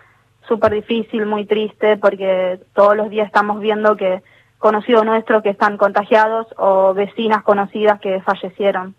súper 0.46 0.72
difícil, 0.72 1.26
muy 1.26 1.44
triste, 1.44 1.96
porque 1.98 2.60
todos 2.74 2.96
los 2.96 3.10
días 3.10 3.26
estamos 3.26 3.60
viendo 3.60 3.96
que 3.96 4.22
conocidos 4.58 5.04
nuestros 5.04 5.42
que 5.42 5.50
están 5.50 5.76
contagiados 5.76 6.46
o 6.56 6.94
vecinas 6.94 7.42
conocidas 7.42 8.00
que 8.00 8.20
fallecieron. 8.22 8.94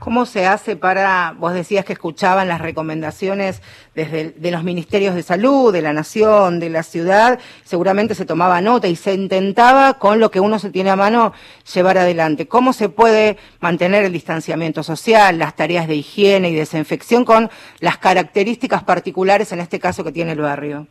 ¿Cómo 0.00 0.24
se 0.24 0.46
hace 0.46 0.76
para, 0.76 1.34
vos 1.38 1.52
decías 1.52 1.84
que 1.84 1.92
escuchaban 1.92 2.48
las 2.48 2.62
recomendaciones 2.62 3.60
desde 3.94 4.30
de 4.30 4.50
los 4.50 4.64
ministerios 4.64 5.14
de 5.14 5.22
salud, 5.22 5.74
de 5.74 5.82
la 5.82 5.92
nación, 5.92 6.58
de 6.58 6.70
la 6.70 6.82
ciudad, 6.82 7.38
seguramente 7.64 8.14
se 8.14 8.24
tomaba 8.24 8.62
nota 8.62 8.88
y 8.88 8.96
se 8.96 9.12
intentaba 9.12 9.98
con 9.98 10.18
lo 10.18 10.30
que 10.30 10.40
uno 10.40 10.58
se 10.58 10.70
tiene 10.70 10.88
a 10.88 10.96
mano 10.96 11.34
llevar 11.74 11.98
adelante. 11.98 12.48
¿Cómo 12.48 12.72
se 12.72 12.88
puede 12.88 13.36
mantener 13.60 14.02
el 14.04 14.12
distanciamiento 14.14 14.82
social, 14.82 15.38
las 15.38 15.54
tareas 15.54 15.86
de 15.86 15.96
higiene 15.96 16.48
y 16.48 16.54
desinfección 16.54 17.26
con 17.26 17.50
las 17.80 17.98
características 17.98 18.82
particulares 18.82 19.52
en 19.52 19.60
este 19.60 19.80
caso 19.80 20.02
que 20.02 20.12
tiene 20.12 20.32
el 20.32 20.40
barrio? 20.40 20.86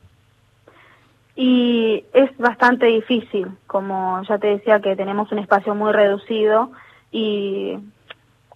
Y 1.36 2.04
es 2.13 2.38
bastante 2.38 2.86
difícil, 2.86 3.48
como 3.66 4.22
ya 4.30 4.38
te 4.38 4.48
decía 4.48 4.82
que 4.82 4.96
tenemos 4.96 5.32
un 5.32 5.39
espacio 5.39 5.74
muy 5.74 5.94
reducido 5.94 6.70
y 7.12 7.75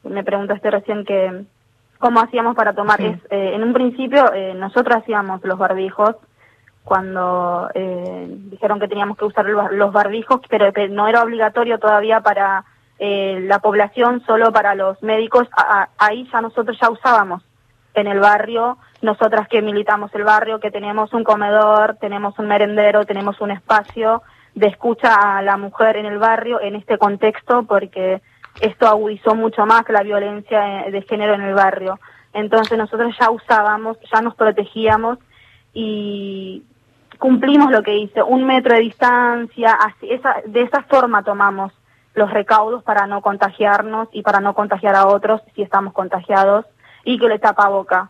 me 0.03 0.23
preguntaste 0.23 0.69
recién 0.69 1.05
que 1.05 1.43
cómo 1.99 2.19
hacíamos 2.19 2.55
para 2.55 2.73
tomar. 2.73 2.99
Es, 3.01 3.17
eh, 3.29 3.51
en 3.55 3.63
un 3.63 3.73
principio 3.73 4.33
eh, 4.33 4.53
nosotros 4.55 4.97
hacíamos 4.97 5.43
los 5.43 5.57
barbijos 5.57 6.15
cuando 6.83 7.69
eh, 7.73 8.27
dijeron 8.27 8.79
que 8.79 8.89
teníamos 8.89 9.17
que 9.17 9.23
usar 9.23 9.45
los 9.45 9.93
barbijos, 9.93 10.41
pero 10.49 10.73
que 10.73 10.89
no 10.89 11.07
era 11.07 11.23
obligatorio 11.23 11.79
todavía 11.79 12.19
para 12.19 12.65
la 12.99 13.59
población, 13.59 14.23
solo 14.25 14.53
para 14.53 14.75
los 14.75 15.01
médicos. 15.03 15.49
ahí 15.97 16.25
ya 16.31 16.39
nosotros 16.39 16.77
ya 16.79 16.89
usábamos 16.89 17.43
en 17.95 18.07
el 18.07 18.19
barrio, 18.19 18.77
nosotras 19.01 19.47
que 19.49 19.61
militamos 19.61 20.13
el 20.15 20.23
barrio, 20.23 20.61
que 20.61 20.71
tenemos 20.71 21.13
un 21.13 21.25
comedor, 21.25 21.97
tenemos 21.99 22.37
un 22.39 22.47
merendero, 22.47 23.05
tenemos 23.05 23.41
un 23.41 23.51
espacio 23.51 24.23
de 24.55 24.67
escucha 24.67 25.37
a 25.37 25.41
la 25.41 25.57
mujer 25.57 25.97
en 25.97 26.05
el 26.05 26.17
barrio 26.17 26.61
en 26.61 26.75
este 26.75 26.97
contexto, 26.97 27.63
porque 27.63 28.21
esto 28.61 28.87
agudizó 28.87 29.35
mucho 29.35 29.65
más 29.65 29.83
la 29.89 30.03
violencia 30.03 30.85
de 30.89 31.01
género 31.03 31.33
en 31.33 31.41
el 31.41 31.53
barrio. 31.53 31.99
Entonces 32.33 32.77
nosotros 32.77 33.15
ya 33.19 33.29
usábamos, 33.29 33.97
ya 34.11 34.21
nos 34.21 34.35
protegíamos 34.35 35.19
y 35.73 36.63
cumplimos 37.19 37.71
lo 37.71 37.83
que 37.83 37.91
dice, 37.91 38.23
un 38.23 38.45
metro 38.45 38.75
de 38.75 38.81
distancia, 38.81 39.77
de 40.45 40.61
esa 40.61 40.83
forma 40.83 41.23
tomamos 41.23 41.71
los 42.15 42.31
recaudos 42.31 42.83
para 42.83 43.07
no 43.07 43.21
contagiarnos 43.21 44.07
y 44.11 44.21
para 44.21 44.39
no 44.39 44.53
contagiar 44.53 44.95
a 44.95 45.07
otros 45.07 45.41
si 45.55 45.61
estamos 45.61 45.93
contagiados 45.93 46.65
y 47.03 47.17
que 47.19 47.27
le 47.27 47.39
tapa 47.39 47.69
boca. 47.69 48.09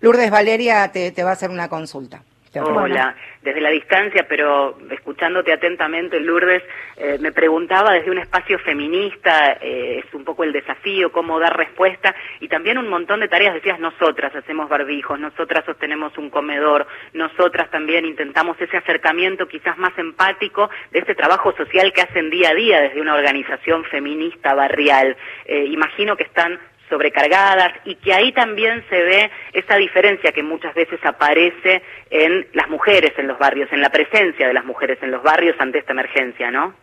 Lourdes 0.00 0.30
Valeria 0.30 0.90
te 0.92 1.24
va 1.24 1.30
a 1.30 1.32
hacer 1.32 1.50
una 1.50 1.68
consulta. 1.68 2.22
Hola, 2.62 3.14
desde 3.42 3.60
la 3.60 3.70
distancia, 3.70 4.26
pero 4.28 4.78
escuchándote 4.90 5.52
atentamente, 5.52 6.20
Lourdes, 6.20 6.62
eh, 6.96 7.18
me 7.20 7.32
preguntaba 7.32 7.92
desde 7.92 8.10
un 8.10 8.18
espacio 8.18 8.58
feminista, 8.58 9.58
eh, 9.60 10.02
es 10.04 10.14
un 10.14 10.24
poco 10.24 10.44
el 10.44 10.52
desafío, 10.52 11.12
cómo 11.12 11.38
dar 11.38 11.56
respuesta, 11.56 12.14
y 12.40 12.48
también 12.48 12.78
un 12.78 12.88
montón 12.88 13.20
de 13.20 13.28
tareas, 13.28 13.54
decías, 13.54 13.78
nosotras 13.78 14.34
hacemos 14.34 14.68
barbijos, 14.68 15.18
nosotras 15.18 15.64
sostenemos 15.64 16.16
un 16.18 16.30
comedor, 16.30 16.86
nosotras 17.12 17.70
también 17.70 18.04
intentamos 18.04 18.60
ese 18.60 18.76
acercamiento 18.76 19.46
quizás 19.46 19.78
más 19.78 19.96
empático 19.98 20.70
de 20.90 21.00
ese 21.00 21.14
trabajo 21.14 21.52
social 21.52 21.92
que 21.92 22.02
hacen 22.02 22.30
día 22.30 22.50
a 22.50 22.54
día 22.54 22.80
desde 22.80 23.00
una 23.00 23.14
organización 23.14 23.84
feminista 23.84 24.54
barrial. 24.54 25.16
Eh, 25.44 25.64
imagino 25.64 26.16
que 26.16 26.24
están 26.24 26.58
sobrecargadas 26.88 27.72
y 27.84 27.94
que 27.96 28.12
ahí 28.12 28.32
también 28.32 28.84
se 28.88 29.02
ve 29.02 29.30
esa 29.52 29.76
diferencia 29.76 30.32
que 30.32 30.42
muchas 30.42 30.74
veces 30.74 30.98
aparece 31.04 31.82
en 32.10 32.46
las 32.54 32.68
mujeres 32.68 33.12
en 33.18 33.28
los 33.28 33.38
barrios, 33.38 33.72
en 33.72 33.80
la 33.80 33.90
presencia 33.90 34.46
de 34.46 34.54
las 34.54 34.64
mujeres 34.64 34.98
en 35.02 35.10
los 35.10 35.22
barrios 35.22 35.56
ante 35.58 35.78
esta 35.78 35.92
emergencia, 35.92 36.50
¿no? 36.50 36.74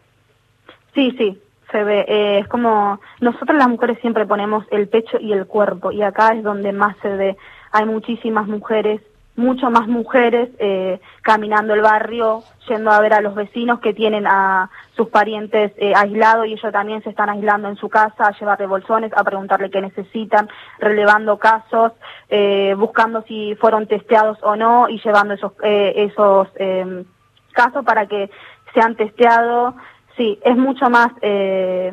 Sí, 0.94 1.14
sí, 1.18 1.42
se 1.72 1.84
ve. 1.84 2.06
Eh, 2.08 2.40
es 2.40 2.48
como 2.48 3.00
nosotros 3.20 3.58
las 3.58 3.68
mujeres 3.68 4.00
siempre 4.02 4.26
ponemos 4.26 4.66
el 4.72 4.88
pecho 4.88 5.18
y 5.20 5.34
el 5.34 5.46
cuerpo 5.46 5.92
y 5.92 6.02
acá 6.02 6.34
es 6.34 6.44
donde 6.44 6.72
más 6.72 6.96
se 7.02 7.10
ve. 7.10 7.36
Hay 7.72 7.86
muchísimas 7.86 8.48
mujeres 8.48 9.02
mucho 9.36 9.70
más 9.70 9.88
mujeres 9.88 10.50
eh, 10.60 11.00
caminando 11.22 11.74
el 11.74 11.82
barrio, 11.82 12.44
yendo 12.70 12.92
a 12.92 13.01
ver 13.01 13.13
a 13.13 13.22
los 13.22 13.36
vecinos 13.36 13.80
que 13.80 13.94
tienen 13.94 14.25
a 14.27 14.70
sus 14.96 15.10
parientes 15.10 15.74
eh, 15.77 15.94
aislados 15.94 16.48
y 16.48 16.54
ellos 16.54 16.72
también 16.72 17.04
se 17.04 17.10
están 17.10 17.30
aislando 17.30 17.68
en 17.68 17.75
su 17.75 17.89
casa, 17.89 18.27
a 18.27 18.38
llevarle 18.38 18.65
bolsones, 18.65 19.12
a 19.13 19.24
preguntarle 19.24 19.70
qué 19.70 19.82
necesitan, 19.82 20.50
relevando 20.80 21.38
casos, 21.38 21.92
eh, 22.30 22.75
buscando 22.77 23.24
si 23.24 23.56
fueron 23.56 23.88
testeados 23.88 24.38
o 24.42 24.56
no 24.56 24.88
y 24.88 25.00
llevando 25.00 25.34
esos, 25.34 25.51
eh, 25.63 25.94
esos 25.98 26.48
em, 26.56 27.04
casos 27.51 27.84
para 27.84 28.06
que 28.06 28.30
sean 28.74 28.96
testeados. 28.96 29.75
Sí, 30.15 30.39
es 30.44 30.56
mucho 30.56 30.89
más, 30.89 31.12
eh, 31.22 31.92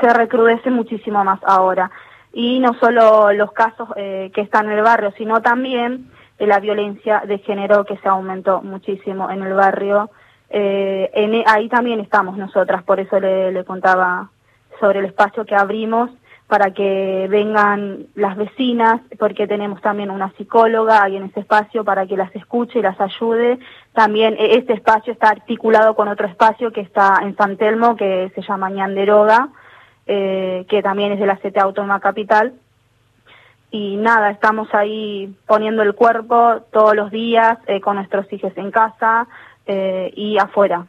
se 0.00 0.12
recrudece 0.14 0.70
muchísimo 0.70 1.24
más 1.24 1.40
ahora. 1.44 1.90
Y 2.32 2.60
no 2.60 2.72
solo 2.80 3.32
los 3.32 3.52
casos 3.52 3.88
eh, 3.96 4.30
que 4.34 4.40
están 4.40 4.66
en 4.66 4.78
el 4.78 4.82
barrio, 4.82 5.12
sino 5.18 5.42
también 5.42 6.10
de 6.38 6.46
la 6.46 6.60
violencia 6.60 7.22
de 7.26 7.38
género 7.38 7.84
que 7.84 7.96
se 7.98 8.08
aumentó 8.08 8.62
muchísimo 8.62 9.30
en 9.30 9.42
el 9.42 9.54
barrio. 9.54 10.10
Eh, 10.50 11.10
e, 11.14 11.44
ahí 11.46 11.68
también 11.68 12.00
estamos 12.00 12.36
nosotras, 12.36 12.82
por 12.82 13.00
eso 13.00 13.18
le, 13.20 13.52
le 13.52 13.64
contaba 13.64 14.30
sobre 14.80 14.98
el 14.98 15.06
espacio 15.06 15.44
que 15.44 15.54
abrimos 15.54 16.10
para 16.52 16.72
que 16.72 17.28
vengan 17.30 18.08
las 18.14 18.36
vecinas, 18.36 19.00
porque 19.18 19.46
tenemos 19.46 19.80
también 19.80 20.10
una 20.10 20.30
psicóloga 20.32 21.02
ahí 21.02 21.16
en 21.16 21.24
ese 21.24 21.40
espacio 21.40 21.82
para 21.82 22.06
que 22.06 22.14
las 22.14 22.34
escuche 22.36 22.78
y 22.78 22.82
las 22.82 23.00
ayude. 23.00 23.58
También 23.94 24.36
e, 24.38 24.58
este 24.58 24.74
espacio 24.74 25.14
está 25.14 25.30
articulado 25.30 25.94
con 25.94 26.08
otro 26.08 26.26
espacio 26.26 26.70
que 26.70 26.82
está 26.82 27.20
en 27.22 27.34
San 27.36 27.56
Telmo, 27.56 27.96
que 27.96 28.30
se 28.34 28.42
llama 28.42 28.68
Ñanderoga, 28.68 29.48
eh, 30.06 30.66
que 30.68 30.82
también 30.82 31.12
es 31.12 31.20
de 31.20 31.26
la 31.26 31.38
CTA 31.38 31.62
Autónoma 31.62 32.00
Capital, 32.00 32.52
y 33.72 33.96
nada, 33.96 34.30
estamos 34.30 34.68
ahí 34.74 35.34
poniendo 35.46 35.82
el 35.82 35.94
cuerpo 35.94 36.60
todos 36.72 36.94
los 36.94 37.10
días 37.10 37.58
eh, 37.66 37.80
con 37.80 37.96
nuestros 37.96 38.30
hijos 38.30 38.52
en 38.56 38.70
casa 38.70 39.26
eh, 39.66 40.12
y 40.14 40.38
afuera. 40.38 40.86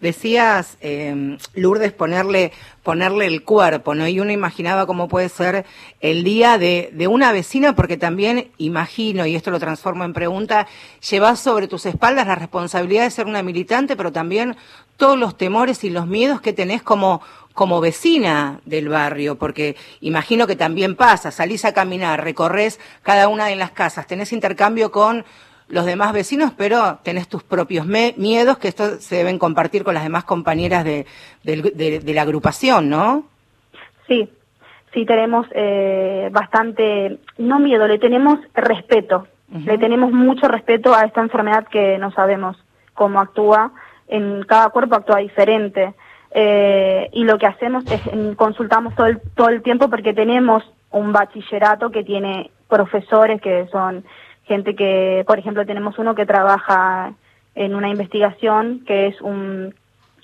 Decías, 0.00 0.78
eh, 0.80 1.36
Lourdes, 1.54 1.92
ponerle, 1.92 2.52
ponerle 2.84 3.26
el 3.26 3.42
cuerpo, 3.42 3.96
¿no? 3.96 4.06
Y 4.06 4.20
uno 4.20 4.30
imaginaba 4.30 4.86
cómo 4.86 5.08
puede 5.08 5.28
ser 5.28 5.66
el 6.00 6.22
día 6.22 6.56
de, 6.56 6.90
de 6.92 7.08
una 7.08 7.32
vecina, 7.32 7.74
porque 7.74 7.96
también 7.96 8.52
imagino, 8.58 9.26
y 9.26 9.34
esto 9.34 9.50
lo 9.50 9.58
transformo 9.58 10.04
en 10.04 10.12
pregunta, 10.12 10.68
llevas 11.10 11.40
sobre 11.40 11.66
tus 11.66 11.84
espaldas 11.84 12.28
la 12.28 12.36
responsabilidad 12.36 13.02
de 13.02 13.10
ser 13.10 13.26
una 13.26 13.42
militante, 13.42 13.96
pero 13.96 14.12
también 14.12 14.54
todos 14.98 15.16
los 15.16 15.38
temores 15.38 15.84
y 15.84 15.90
los 15.90 16.06
miedos 16.06 16.42
que 16.42 16.52
tenés 16.52 16.82
como, 16.82 17.22
como 17.54 17.80
vecina 17.80 18.60
del 18.66 18.88
barrio, 18.88 19.38
porque 19.38 19.76
imagino 20.00 20.46
que 20.46 20.56
también 20.56 20.96
pasa, 20.96 21.30
salís 21.30 21.64
a 21.64 21.72
caminar, 21.72 22.22
recorres 22.22 22.78
cada 23.02 23.28
una 23.28 23.46
de 23.46 23.56
las 23.56 23.70
casas, 23.70 24.06
tenés 24.06 24.32
intercambio 24.32 24.90
con 24.90 25.24
los 25.68 25.86
demás 25.86 26.12
vecinos, 26.12 26.52
pero 26.56 26.98
tenés 27.02 27.28
tus 27.28 27.42
propios 27.44 27.86
miedos 27.86 28.58
que 28.58 28.68
esto 28.68 29.00
se 29.00 29.16
deben 29.16 29.38
compartir 29.38 29.84
con 29.84 29.94
las 29.94 30.02
demás 30.02 30.24
compañeras 30.24 30.84
de, 30.84 31.06
la 31.44 32.22
agrupación, 32.22 32.90
¿no? 32.90 33.24
Sí, 34.08 34.28
sí 34.92 35.04
tenemos 35.06 35.46
eh, 35.52 36.28
bastante, 36.32 37.18
no 37.36 37.60
miedo, 37.60 37.86
le 37.86 37.98
tenemos 37.98 38.40
respeto, 38.54 39.28
le 39.52 39.78
tenemos 39.78 40.10
mucho 40.10 40.48
respeto 40.48 40.92
a 40.92 41.04
esta 41.04 41.20
enfermedad 41.20 41.68
que 41.68 41.98
no 41.98 42.10
sabemos 42.12 42.56
cómo 42.94 43.20
actúa, 43.20 43.72
en 44.08 44.42
cada 44.42 44.70
cuerpo 44.70 44.94
actúa 44.94 45.18
diferente. 45.18 45.94
Eh, 46.30 47.08
y 47.12 47.24
lo 47.24 47.38
que 47.38 47.46
hacemos 47.46 47.84
es 47.90 48.02
consultamos 48.36 48.94
todo 48.94 49.06
el, 49.06 49.20
todo 49.34 49.48
el 49.48 49.62
tiempo 49.62 49.88
porque 49.88 50.12
tenemos 50.12 50.62
un 50.90 51.12
bachillerato 51.12 51.90
que 51.90 52.04
tiene 52.04 52.50
profesores 52.68 53.40
que 53.40 53.66
son 53.68 54.04
gente 54.44 54.74
que, 54.74 55.24
por 55.26 55.38
ejemplo, 55.38 55.64
tenemos 55.66 55.98
uno 55.98 56.14
que 56.14 56.26
trabaja 56.26 57.12
en 57.54 57.74
una 57.74 57.88
investigación 57.88 58.84
que 58.86 59.08
es 59.08 59.20
un 59.20 59.74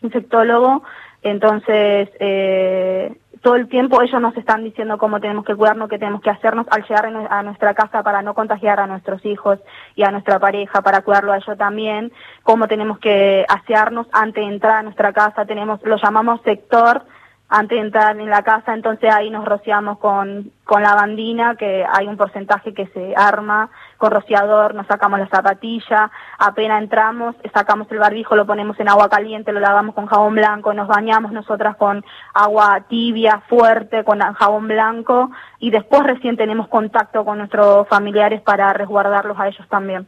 infectólogo, 0.02 0.82
entonces 1.22 2.08
eh, 2.20 3.14
todo 3.44 3.56
el 3.56 3.68
tiempo 3.68 4.00
ellos 4.00 4.22
nos 4.22 4.34
están 4.38 4.64
diciendo 4.64 4.96
cómo 4.96 5.20
tenemos 5.20 5.44
que 5.44 5.54
cuidarnos, 5.54 5.90
qué 5.90 5.98
tenemos 5.98 6.22
que 6.22 6.30
hacernos 6.30 6.66
al 6.70 6.82
llegar 6.82 7.06
a 7.28 7.42
nuestra 7.42 7.74
casa 7.74 8.02
para 8.02 8.22
no 8.22 8.32
contagiar 8.32 8.80
a 8.80 8.86
nuestros 8.86 9.22
hijos 9.26 9.58
y 9.94 10.02
a 10.02 10.10
nuestra 10.10 10.38
pareja, 10.38 10.80
para 10.80 11.02
cuidarlo 11.02 11.30
a 11.30 11.36
ellos 11.36 11.58
también, 11.58 12.10
cómo 12.42 12.66
tenemos 12.68 12.98
que 13.00 13.44
asearnos 13.46 14.06
antes 14.12 14.42
de 14.42 14.50
entrar 14.50 14.78
a 14.78 14.82
nuestra 14.82 15.12
casa, 15.12 15.44
tenemos, 15.44 15.78
lo 15.84 15.98
llamamos 15.98 16.40
sector, 16.40 17.02
antes 17.50 17.76
de 17.76 17.84
entrar 17.84 18.18
en 18.18 18.30
la 18.30 18.42
casa, 18.42 18.72
entonces 18.72 19.12
ahí 19.12 19.28
nos 19.28 19.44
rociamos 19.44 19.98
con, 19.98 20.50
con 20.64 20.82
la 20.82 20.94
bandina, 20.94 21.54
que 21.56 21.84
hay 21.86 22.06
un 22.06 22.16
porcentaje 22.16 22.72
que 22.72 22.86
se 22.86 23.12
arma 23.14 23.68
rociador, 24.10 24.74
nos 24.74 24.86
sacamos 24.86 25.18
la 25.18 25.28
zapatilla, 25.28 26.10
apenas 26.38 26.82
entramos, 26.82 27.34
sacamos 27.52 27.90
el 27.90 27.98
barbijo, 27.98 28.36
lo 28.36 28.46
ponemos 28.46 28.78
en 28.80 28.88
agua 28.88 29.08
caliente, 29.08 29.52
lo 29.52 29.60
lavamos 29.60 29.94
con 29.94 30.06
jabón 30.06 30.34
blanco, 30.34 30.72
nos 30.74 30.88
bañamos 30.88 31.32
nosotras 31.32 31.76
con 31.76 32.04
agua 32.32 32.84
tibia, 32.88 33.42
fuerte, 33.48 34.04
con 34.04 34.20
jabón 34.20 34.68
blanco, 34.68 35.30
y 35.58 35.70
después 35.70 36.02
recién 36.02 36.36
tenemos 36.36 36.68
contacto 36.68 37.24
con 37.24 37.38
nuestros 37.38 37.88
familiares 37.88 38.40
para 38.42 38.72
resguardarlos 38.72 39.38
a 39.38 39.48
ellos 39.48 39.66
también. 39.68 40.06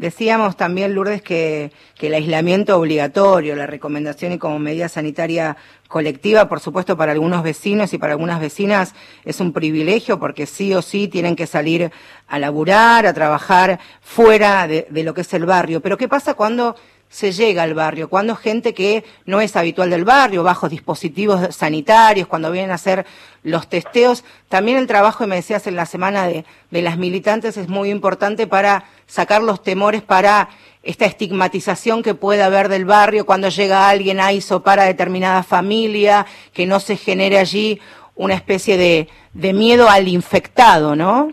Decíamos 0.00 0.56
también, 0.56 0.94
Lourdes, 0.94 1.20
que, 1.20 1.72
que, 1.94 2.06
el 2.06 2.14
aislamiento 2.14 2.74
obligatorio, 2.78 3.54
la 3.54 3.66
recomendación 3.66 4.32
y 4.32 4.38
como 4.38 4.58
medida 4.58 4.88
sanitaria 4.88 5.58
colectiva, 5.88 6.48
por 6.48 6.60
supuesto, 6.60 6.96
para 6.96 7.12
algunos 7.12 7.42
vecinos 7.42 7.92
y 7.92 7.98
para 7.98 8.14
algunas 8.14 8.40
vecinas 8.40 8.94
es 9.26 9.40
un 9.40 9.52
privilegio 9.52 10.18
porque 10.18 10.46
sí 10.46 10.72
o 10.72 10.80
sí 10.80 11.06
tienen 11.06 11.36
que 11.36 11.46
salir 11.46 11.92
a 12.28 12.38
laburar, 12.38 13.04
a 13.04 13.12
trabajar 13.12 13.78
fuera 14.00 14.66
de, 14.66 14.86
de 14.88 15.02
lo 15.02 15.12
que 15.12 15.20
es 15.20 15.34
el 15.34 15.44
barrio. 15.44 15.82
Pero 15.82 15.98
¿qué 15.98 16.08
pasa 16.08 16.32
cuando 16.32 16.76
se 17.10 17.32
llega 17.32 17.64
al 17.64 17.74
barrio, 17.74 18.08
cuando 18.08 18.36
gente 18.36 18.72
que 18.72 19.04
no 19.26 19.40
es 19.40 19.56
habitual 19.56 19.90
del 19.90 20.04
barrio, 20.04 20.44
bajo 20.44 20.68
dispositivos 20.68 21.54
sanitarios, 21.54 22.28
cuando 22.28 22.52
vienen 22.52 22.70
a 22.70 22.74
hacer 22.74 23.04
los 23.42 23.68
testeos, 23.68 24.24
también 24.48 24.78
el 24.78 24.86
trabajo, 24.86 25.26
me 25.26 25.34
decías 25.34 25.66
en 25.66 25.74
la 25.74 25.86
semana 25.86 26.28
de, 26.28 26.44
de 26.70 26.82
las 26.82 26.98
militantes, 26.98 27.56
es 27.56 27.68
muy 27.68 27.90
importante 27.90 28.46
para 28.46 28.84
sacar 29.08 29.42
los 29.42 29.60
temores 29.62 30.02
para 30.02 30.50
esta 30.84 31.04
estigmatización 31.04 32.04
que 32.04 32.14
puede 32.14 32.44
haber 32.44 32.68
del 32.68 32.84
barrio. 32.84 33.26
Cuando 33.26 33.48
llega 33.48 33.88
alguien 33.88 34.20
a 34.20 34.32
ISO 34.32 34.62
para 34.62 34.84
determinada 34.84 35.42
familia, 35.42 36.26
que 36.52 36.64
no 36.64 36.78
se 36.78 36.96
genere 36.96 37.38
allí 37.38 37.80
una 38.14 38.34
especie 38.34 38.76
de, 38.76 39.08
de 39.34 39.52
miedo 39.52 39.90
al 39.90 40.06
infectado, 40.06 40.94
¿no? 40.94 41.30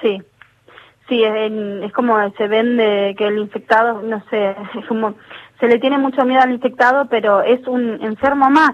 Sí, 0.00 0.22
Sí, 1.08 1.22
es, 1.24 1.92
como 1.92 2.30
se 2.32 2.48
vende 2.48 3.14
que 3.18 3.26
el 3.26 3.38
infectado, 3.38 4.02
no 4.02 4.22
sé, 4.30 4.56
es 4.78 4.86
como 4.86 5.14
se 5.60 5.68
le 5.68 5.78
tiene 5.78 5.98
mucho 5.98 6.24
miedo 6.24 6.42
al 6.42 6.52
infectado, 6.52 7.06
pero 7.06 7.42
es 7.42 7.66
un 7.66 8.02
enfermo 8.02 8.50
más. 8.50 8.72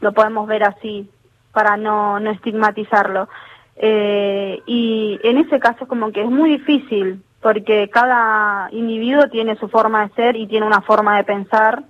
Lo 0.00 0.12
podemos 0.12 0.46
ver 0.46 0.64
así 0.64 1.10
para 1.52 1.76
no, 1.76 2.20
no 2.20 2.30
estigmatizarlo. 2.30 3.28
Eh, 3.76 4.62
y 4.66 5.18
en 5.22 5.38
ese 5.38 5.58
caso 5.58 5.78
es 5.82 5.88
como 5.88 6.12
que 6.12 6.22
es 6.22 6.30
muy 6.30 6.50
difícil 6.50 7.22
porque 7.40 7.88
cada 7.88 8.68
individuo 8.72 9.28
tiene 9.30 9.56
su 9.56 9.68
forma 9.68 10.06
de 10.06 10.14
ser 10.14 10.36
y 10.36 10.46
tiene 10.46 10.66
una 10.66 10.82
forma 10.82 11.16
de 11.16 11.24
pensar 11.24 11.84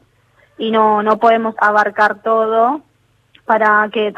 y 0.57 0.71
no, 0.71 1.03
no 1.03 1.19
podemos 1.19 1.55
abarcar 1.59 2.23
todo 2.23 2.83
para 3.45 3.89
que 3.93 4.15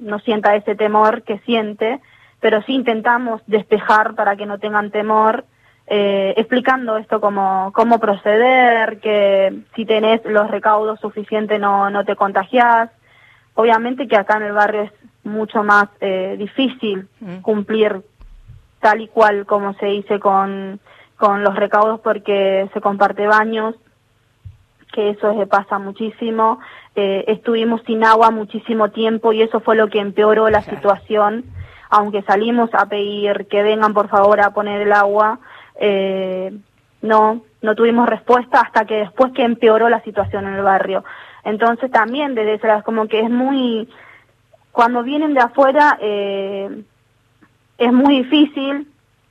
no 0.00 0.18
sienta 0.18 0.56
ese 0.56 0.74
temor 0.74 1.22
que 1.22 1.38
siente 1.40 2.00
pero 2.44 2.60
sí 2.64 2.74
intentamos 2.74 3.40
despejar 3.46 4.14
para 4.14 4.36
que 4.36 4.44
no 4.44 4.58
tengan 4.58 4.90
temor, 4.90 5.46
eh, 5.86 6.34
explicando 6.36 6.98
esto 6.98 7.18
como 7.18 7.72
cómo 7.72 7.98
proceder, 7.98 9.00
que 9.00 9.62
si 9.74 9.86
tenés 9.86 10.22
los 10.26 10.50
recaudos 10.50 11.00
suficientes 11.00 11.58
no, 11.58 11.88
no 11.88 12.04
te 12.04 12.16
contagiás. 12.16 12.90
Obviamente 13.54 14.06
que 14.06 14.16
acá 14.18 14.36
en 14.36 14.42
el 14.42 14.52
barrio 14.52 14.82
es 14.82 14.92
mucho 15.24 15.62
más 15.62 15.88
eh, 16.02 16.36
difícil 16.38 17.08
mm. 17.20 17.36
cumplir 17.38 18.02
tal 18.78 19.00
y 19.00 19.08
cual 19.08 19.46
como 19.46 19.72
se 19.78 19.86
dice 19.86 20.20
con, 20.20 20.80
con 21.16 21.44
los 21.44 21.56
recaudos 21.56 22.00
porque 22.00 22.68
se 22.74 22.80
comparte 22.82 23.26
baños, 23.26 23.74
que 24.92 25.08
eso 25.08 25.32
se 25.38 25.46
pasa 25.46 25.78
muchísimo. 25.78 26.58
Eh, 26.94 27.24
estuvimos 27.26 27.80
sin 27.86 28.04
agua 28.04 28.30
muchísimo 28.30 28.90
tiempo 28.90 29.32
y 29.32 29.40
eso 29.40 29.60
fue 29.60 29.76
lo 29.76 29.88
que 29.88 30.00
empeoró 30.00 30.50
la 30.50 30.60
situación 30.60 31.46
aunque 31.96 32.22
salimos 32.22 32.70
a 32.72 32.86
pedir 32.86 33.46
que 33.46 33.62
vengan 33.62 33.94
por 33.94 34.08
favor 34.08 34.40
a 34.40 34.50
poner 34.50 34.80
el 34.80 34.92
agua, 34.92 35.38
eh, 35.76 36.52
no, 37.02 37.44
no 37.62 37.74
tuvimos 37.76 38.08
respuesta 38.08 38.62
hasta 38.62 38.84
que 38.84 38.96
después 38.96 39.32
que 39.32 39.44
empeoró 39.44 39.88
la 39.88 40.02
situación 40.02 40.48
en 40.48 40.54
el 40.54 40.62
barrio. 40.62 41.04
Entonces 41.44 41.92
también 41.92 42.34
desde 42.34 42.54
ese 42.54 42.82
como 42.82 43.06
que 43.06 43.20
es 43.20 43.30
muy, 43.30 43.88
cuando 44.72 45.04
vienen 45.04 45.34
de 45.34 45.40
afuera 45.40 45.96
eh, 46.00 46.82
es 47.78 47.92
muy 47.92 48.24
difícil 48.24 48.88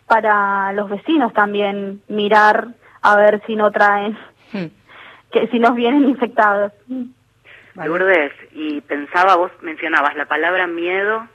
para 0.07 0.71
los 0.71 0.89
vecinos 0.89 1.33
también 1.33 2.01
mirar 2.07 2.69
a 3.01 3.17
ver 3.17 3.41
si 3.45 3.57
no 3.57 3.71
traen, 3.71 4.17
hmm. 4.53 4.67
que 5.33 5.47
si 5.47 5.59
nos 5.59 5.75
vienen 5.75 6.07
infectados. 6.07 6.71
Lourdes, 7.75 8.31
y 8.53 8.79
pensaba, 8.79 9.35
vos 9.35 9.51
mencionabas 9.61 10.15
la 10.15 10.27
palabra 10.27 10.65
miedo 10.65 11.27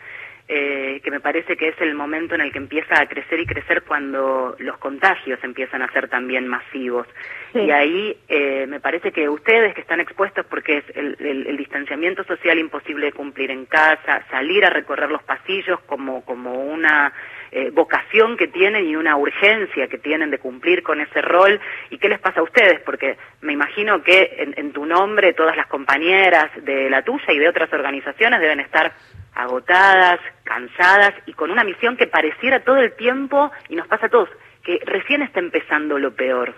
eh, 0.50 1.02
que 1.04 1.10
me 1.10 1.20
parece 1.20 1.58
que 1.58 1.68
es 1.68 1.80
el 1.82 1.94
momento 1.94 2.34
en 2.34 2.40
el 2.40 2.50
que 2.50 2.56
empieza 2.56 2.98
a 2.98 3.06
crecer 3.06 3.38
y 3.38 3.44
crecer 3.44 3.82
cuando 3.82 4.56
los 4.58 4.78
contagios 4.78 5.38
empiezan 5.42 5.82
a 5.82 5.92
ser 5.92 6.08
también 6.08 6.48
masivos. 6.48 7.06
Y 7.52 7.70
ahí 7.70 8.16
eh, 8.28 8.66
me 8.66 8.80
parece 8.80 9.12
que 9.12 9.28
ustedes 9.28 9.74
que 9.74 9.82
están 9.82 10.00
expuestos 10.00 10.46
porque 10.46 10.78
es 10.78 10.84
el, 10.94 11.56
distanciamiento 11.58 12.24
social 12.24 12.58
imposible 12.58 13.06
de 13.06 13.12
cumplir 13.12 13.50
en 13.50 13.66
casa, 13.66 14.24
salir 14.30 14.64
a 14.64 14.70
recorrer 14.70 15.10
los 15.10 15.22
pasillos 15.22 15.80
como, 15.80 16.24
como 16.24 16.54
una 16.64 17.12
eh, 17.50 17.70
vocación 17.70 18.36
que 18.36 18.48
tienen 18.48 18.86
y 18.86 18.96
una 18.96 19.16
urgencia 19.16 19.88
que 19.88 19.98
tienen 19.98 20.30
de 20.30 20.38
cumplir 20.38 20.82
con 20.82 21.00
ese 21.00 21.20
rol. 21.20 21.60
¿Y 21.90 21.98
qué 21.98 22.08
les 22.08 22.20
pasa 22.20 22.40
a 22.40 22.44
ustedes? 22.44 22.80
Porque 22.80 23.18
me 23.42 23.52
imagino 23.52 24.02
que 24.02 24.36
en, 24.38 24.54
en 24.56 24.72
tu 24.72 24.86
nombre 24.86 25.34
todas 25.34 25.56
las 25.56 25.66
compañeras 25.66 26.50
de 26.64 26.88
la 26.88 27.02
tuya 27.02 27.32
y 27.32 27.38
de 27.38 27.48
otras 27.48 27.70
organizaciones 27.72 28.40
deben 28.40 28.60
estar 28.60 28.92
agotadas, 29.38 30.18
cansadas 30.42 31.14
y 31.26 31.32
con 31.32 31.50
una 31.50 31.64
misión 31.64 31.96
que 31.96 32.08
pareciera 32.08 32.64
todo 32.64 32.76
el 32.76 32.94
tiempo, 32.96 33.50
y 33.68 33.76
nos 33.76 33.86
pasa 33.86 34.06
a 34.06 34.10
todos, 34.10 34.28
que 34.64 34.80
recién 34.84 35.22
está 35.22 35.38
empezando 35.38 35.98
lo 35.98 36.12
peor. 36.12 36.54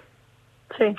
Sí, 0.79 0.97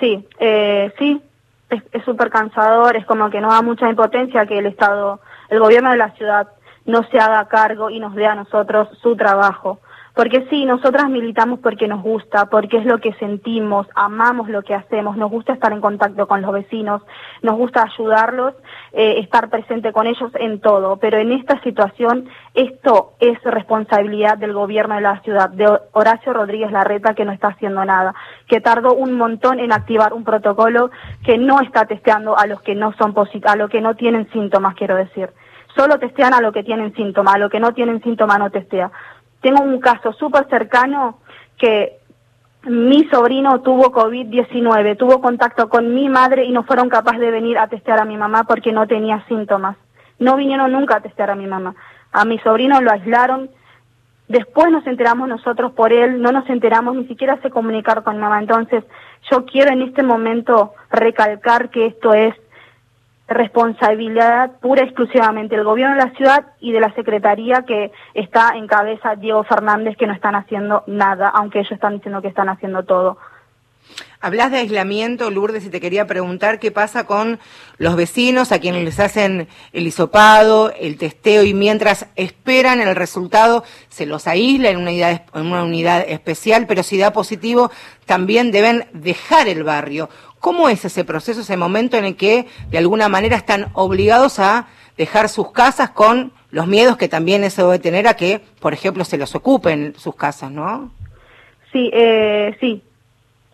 sí, 0.00 0.26
eh, 0.38 0.92
sí, 0.98 1.22
es 1.68 2.04
súper 2.04 2.30
cansador, 2.30 2.96
es 2.96 3.04
como 3.04 3.30
que 3.30 3.40
no 3.40 3.50
da 3.50 3.60
mucha 3.60 3.88
impotencia 3.88 4.46
que 4.46 4.58
el 4.58 4.66
Estado, 4.66 5.20
el 5.50 5.60
gobierno 5.60 5.90
de 5.90 5.98
la 5.98 6.10
ciudad 6.12 6.48
no 6.86 7.02
se 7.10 7.18
haga 7.18 7.46
cargo 7.48 7.90
y 7.90 8.00
nos 8.00 8.14
dé 8.14 8.26
a 8.26 8.34
nosotros 8.34 8.88
su 9.02 9.14
trabajo. 9.14 9.78
Porque 10.14 10.46
sí, 10.50 10.64
nosotras 10.64 11.08
militamos 11.08 11.60
porque 11.60 11.86
nos 11.86 12.02
gusta, 12.02 12.46
porque 12.46 12.78
es 12.78 12.84
lo 12.84 12.98
que 12.98 13.12
sentimos, 13.14 13.86
amamos 13.94 14.48
lo 14.48 14.62
que 14.62 14.74
hacemos, 14.74 15.16
nos 15.16 15.30
gusta 15.30 15.52
estar 15.52 15.72
en 15.72 15.80
contacto 15.80 16.26
con 16.26 16.42
los 16.42 16.52
vecinos, 16.52 17.02
nos 17.42 17.56
gusta 17.56 17.84
ayudarlos, 17.84 18.54
eh, 18.92 19.20
estar 19.20 19.48
presente 19.50 19.92
con 19.92 20.06
ellos 20.06 20.32
en 20.34 20.60
todo. 20.60 20.96
Pero 20.96 21.18
en 21.18 21.32
esta 21.32 21.60
situación, 21.62 22.28
esto 22.54 23.12
es 23.20 23.40
responsabilidad 23.44 24.36
del 24.36 24.52
gobierno 24.52 24.96
de 24.96 25.02
la 25.02 25.20
ciudad, 25.20 25.50
de 25.50 25.68
Horacio 25.92 26.32
Rodríguez 26.32 26.72
Larreta, 26.72 27.14
que 27.14 27.24
no 27.24 27.32
está 27.32 27.48
haciendo 27.48 27.84
nada, 27.84 28.14
que 28.48 28.60
tardó 28.60 28.94
un 28.94 29.16
montón 29.16 29.60
en 29.60 29.72
activar 29.72 30.12
un 30.12 30.24
protocolo 30.24 30.90
que 31.24 31.38
no 31.38 31.60
está 31.60 31.86
testeando 31.86 32.36
a 32.36 32.46
los 32.46 32.60
que 32.62 32.74
no 32.74 32.92
son 32.94 33.14
a 33.44 33.56
los 33.56 33.70
que 33.70 33.80
no 33.80 33.94
tienen 33.94 34.30
síntomas, 34.30 34.74
quiero 34.74 34.96
decir. 34.96 35.30
Solo 35.76 35.98
testean 35.98 36.34
a 36.34 36.40
los 36.40 36.52
que 36.52 36.64
tienen 36.64 36.94
síntomas, 36.94 37.34
a 37.34 37.38
los 37.38 37.50
que 37.50 37.60
no 37.60 37.72
tienen 37.72 38.02
síntomas 38.02 38.38
no 38.38 38.50
testea. 38.50 38.90
Tengo 39.40 39.62
un 39.62 39.80
caso 39.80 40.12
súper 40.12 40.48
cercano 40.48 41.18
que 41.56 42.00
mi 42.64 43.04
sobrino 43.08 43.60
tuvo 43.62 43.90
COVID-19, 43.90 44.96
tuvo 44.96 45.20
contacto 45.20 45.68
con 45.68 45.94
mi 45.94 46.08
madre 46.08 46.44
y 46.44 46.52
no 46.52 46.64
fueron 46.64 46.88
capaces 46.88 47.20
de 47.20 47.30
venir 47.30 47.58
a 47.58 47.68
testear 47.68 48.00
a 48.00 48.04
mi 48.04 48.16
mamá 48.16 48.44
porque 48.44 48.72
no 48.72 48.86
tenía 48.86 49.24
síntomas. 49.28 49.76
No 50.18 50.36
vinieron 50.36 50.70
nunca 50.72 50.96
a 50.96 51.00
testear 51.00 51.30
a 51.30 51.34
mi 51.34 51.46
mamá. 51.46 51.74
A 52.12 52.24
mi 52.24 52.38
sobrino 52.40 52.80
lo 52.80 52.90
aislaron. 52.90 53.50
Después 54.28 54.70
nos 54.70 54.86
enteramos 54.86 55.28
nosotros 55.28 55.72
por 55.72 55.92
él, 55.92 56.20
no 56.20 56.30
nos 56.30 56.48
enteramos, 56.50 56.94
ni 56.94 57.06
siquiera 57.06 57.40
se 57.40 57.50
comunicaron 57.50 58.04
con 58.04 58.18
mamá. 58.18 58.38
Entonces, 58.38 58.84
yo 59.30 59.44
quiero 59.46 59.72
en 59.72 59.82
este 59.82 60.02
momento 60.02 60.74
recalcar 60.90 61.70
que 61.70 61.86
esto 61.86 62.12
es 62.12 62.34
responsabilidad 63.30 64.58
pura 64.60 64.82
y 64.82 64.86
exclusivamente 64.86 65.54
del 65.54 65.64
gobierno 65.64 65.94
de 65.94 66.04
la 66.04 66.16
ciudad 66.16 66.46
y 66.60 66.72
de 66.72 66.80
la 66.80 66.92
secretaría 66.94 67.62
que 67.62 67.92
está 68.12 68.50
en 68.56 68.66
cabeza 68.66 69.14
Diego 69.14 69.44
Fernández 69.44 69.96
que 69.96 70.08
no 70.08 70.12
están 70.12 70.34
haciendo 70.34 70.82
nada, 70.88 71.28
aunque 71.28 71.60
ellos 71.60 71.72
están 71.72 71.94
diciendo 71.94 72.20
que 72.20 72.28
están 72.28 72.48
haciendo 72.48 72.82
todo. 72.82 73.18
Hablas 74.20 74.50
de 74.50 74.58
aislamiento, 74.58 75.30
Lourdes, 75.30 75.64
y 75.64 75.70
te 75.70 75.80
quería 75.80 76.06
preguntar 76.06 76.58
qué 76.58 76.70
pasa 76.70 77.04
con 77.04 77.40
los 77.78 77.96
vecinos 77.96 78.52
a 78.52 78.58
quienes 78.58 78.84
les 78.84 79.00
hacen 79.00 79.48
el 79.72 79.86
hisopado, 79.86 80.72
el 80.78 80.98
testeo 80.98 81.42
y 81.42 81.54
mientras 81.54 82.06
esperan 82.16 82.80
el 82.80 82.94
resultado 82.94 83.64
se 83.88 84.04
los 84.04 84.26
aísla 84.26 84.68
en 84.68 84.76
una 84.76 84.90
unidad, 84.90 85.22
en 85.34 85.46
una 85.46 85.64
unidad 85.64 86.04
especial, 86.06 86.66
pero 86.66 86.82
si 86.82 86.98
da 86.98 87.14
positivo 87.14 87.70
también 88.04 88.50
deben 88.50 88.88
dejar 88.92 89.48
el 89.48 89.64
barrio. 89.64 90.10
¿Cómo 90.40 90.68
es 90.68 90.84
ese 90.84 91.04
proceso, 91.04 91.42
ese 91.42 91.56
momento 91.56 91.96
en 91.96 92.04
el 92.04 92.16
que 92.16 92.46
de 92.70 92.78
alguna 92.78 93.08
manera 93.08 93.36
están 93.36 93.68
obligados 93.74 94.38
a 94.38 94.66
dejar 94.96 95.28
sus 95.28 95.52
casas 95.52 95.90
con 95.90 96.32
los 96.50 96.66
miedos 96.66 96.96
que 96.96 97.08
también 97.08 97.44
eso 97.44 97.66
debe 97.66 97.78
tener 97.78 98.08
a 98.08 98.14
que, 98.14 98.40
por 98.60 98.72
ejemplo, 98.72 99.04
se 99.04 99.18
los 99.18 99.34
ocupen 99.34 99.94
sus 99.96 100.16
casas, 100.16 100.50
¿no? 100.50 100.90
Sí, 101.72 101.90
eh, 101.92 102.56
sí. 102.58 102.82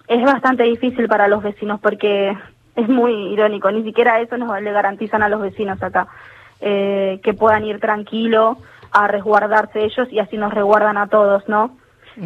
Es 0.08 0.22
bastante 0.22 0.62
difícil 0.62 1.08
para 1.08 1.28
los 1.28 1.42
vecinos 1.42 1.80
porque 1.80 2.36
es 2.76 2.88
muy 2.88 3.12
irónico. 3.32 3.70
Ni 3.70 3.82
siquiera 3.82 4.20
eso 4.20 4.36
nos 4.38 4.60
le 4.62 4.72
garantizan 4.72 5.22
a 5.22 5.28
los 5.28 5.40
vecinos 5.40 5.82
acá. 5.82 6.06
Eh, 6.60 7.20
que 7.22 7.34
puedan 7.34 7.64
ir 7.64 7.80
tranquilo 7.80 8.56
a 8.90 9.08
resguardarse 9.08 9.84
ellos 9.84 10.08
y 10.10 10.20
así 10.20 10.38
nos 10.38 10.54
resguardan 10.54 10.96
a 10.96 11.08
todos, 11.08 11.46
¿no? 11.48 11.76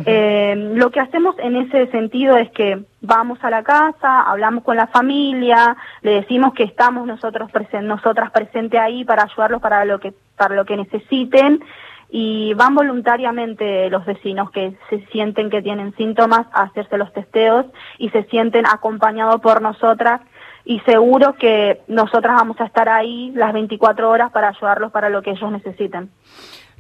Eh, 0.07 0.55
lo 0.75 0.91
que 0.91 1.01
hacemos 1.01 1.35
en 1.39 1.57
ese 1.57 1.89
sentido 1.89 2.37
es 2.37 2.51
que 2.51 2.85
vamos 3.01 3.39
a 3.43 3.51
la 3.51 3.65
casa, 3.65 4.23
hablamos 4.23 4.63
con 4.63 4.77
la 4.77 4.87
familia, 4.87 5.77
le 6.03 6.13
decimos 6.13 6.55
que 6.55 6.63
estamos 6.63 7.07
nosotros 7.07 7.51
nosotras 7.83 8.31
presentes 8.31 8.81
ahí 8.81 9.05
para 9.05 9.25
ayudarlos 9.25 9.61
para 9.61 9.85
lo 9.85 9.99
que 9.99 10.15
para 10.37 10.55
lo 10.55 10.65
que 10.65 10.77
necesiten 10.77 11.61
y 12.09 12.55
van 12.55 12.75
voluntariamente 12.75 13.91
los 13.91 14.05
vecinos 14.05 14.51
que 14.51 14.75
se 14.89 15.05
sienten 15.07 15.51
que 15.51 15.63
tienen 15.63 15.95
síntomas 15.97 16.47
a 16.53 16.63
hacerse 16.63 16.97
los 16.97 17.13
testeos 17.13 17.67
y 17.99 18.11
se 18.11 18.25
sienten 18.25 18.67
acompañados 18.67 19.41
por 19.41 19.61
nosotras 19.61 20.21
y 20.65 20.81
seguro 20.81 21.35
que 21.35 21.81
nosotras 21.89 22.37
vamos 22.37 22.61
a 22.61 22.67
estar 22.67 22.89
ahí 22.89 23.33
las 23.35 23.53
24 23.53 24.09
horas 24.11 24.31
para 24.31 24.49
ayudarlos 24.49 24.93
para 24.93 25.09
lo 25.09 25.23
que 25.23 25.31
ellos 25.31 25.51
necesiten. 25.51 26.11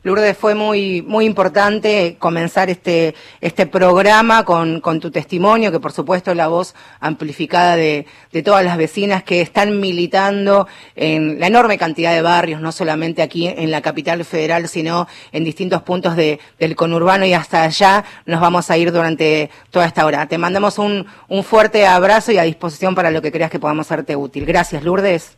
Lourdes, 0.03 0.39
fue 0.39 0.55
muy, 0.55 1.03
muy 1.03 1.27
importante 1.27 2.17
comenzar 2.19 2.71
este, 2.71 3.15
este 3.43 3.67
programa 3.67 4.47
con, 4.47 4.81
con 4.81 4.99
tu 4.99 5.11
testimonio, 5.11 5.71
que 5.71 5.79
por 5.79 5.93
supuesto 5.93 6.35
la 6.35 6.49
voz 6.49 6.75
amplificada 7.01 7.77
de, 7.77 8.07
de, 8.33 8.43
todas 8.43 8.65
las 8.65 8.79
vecinas 8.79 9.23
que 9.23 9.43
están 9.43 9.79
militando 9.79 10.67
en 10.97 11.39
la 11.39 11.49
enorme 11.49 11.77
cantidad 11.77 12.15
de 12.15 12.23
barrios, 12.23 12.63
no 12.63 12.73
solamente 12.73 13.21
aquí 13.21 13.47
en 13.47 13.71
la 13.71 13.83
capital 13.83 14.25
federal, 14.25 14.69
sino 14.69 15.07
en 15.33 15.45
distintos 15.45 15.83
puntos 15.83 16.17
de, 16.17 16.41
del 16.59 16.77
conurbano 16.77 17.27
y 17.27 17.35
hasta 17.35 17.65
allá 17.65 18.03
nos 18.25 18.41
vamos 18.41 18.71
a 18.71 18.79
ir 18.79 18.93
durante 18.93 19.51
toda 19.71 19.85
esta 19.85 20.07
hora. 20.07 20.25
Te 20.27 20.39
mandamos 20.39 20.79
un, 20.79 21.05
un 21.29 21.45
fuerte 21.45 21.87
abrazo 21.87 22.33
y 22.33 22.39
a 22.39 22.45
disposición 22.45 22.95
para 22.95 23.11
lo 23.11 23.21
que 23.21 23.33
creas 23.33 23.51
que 23.51 23.61
podamos 23.61 23.87
hacerte 23.87 24.17
útil. 24.17 24.47
Gracias, 24.47 24.83
Lourdes. 24.83 25.37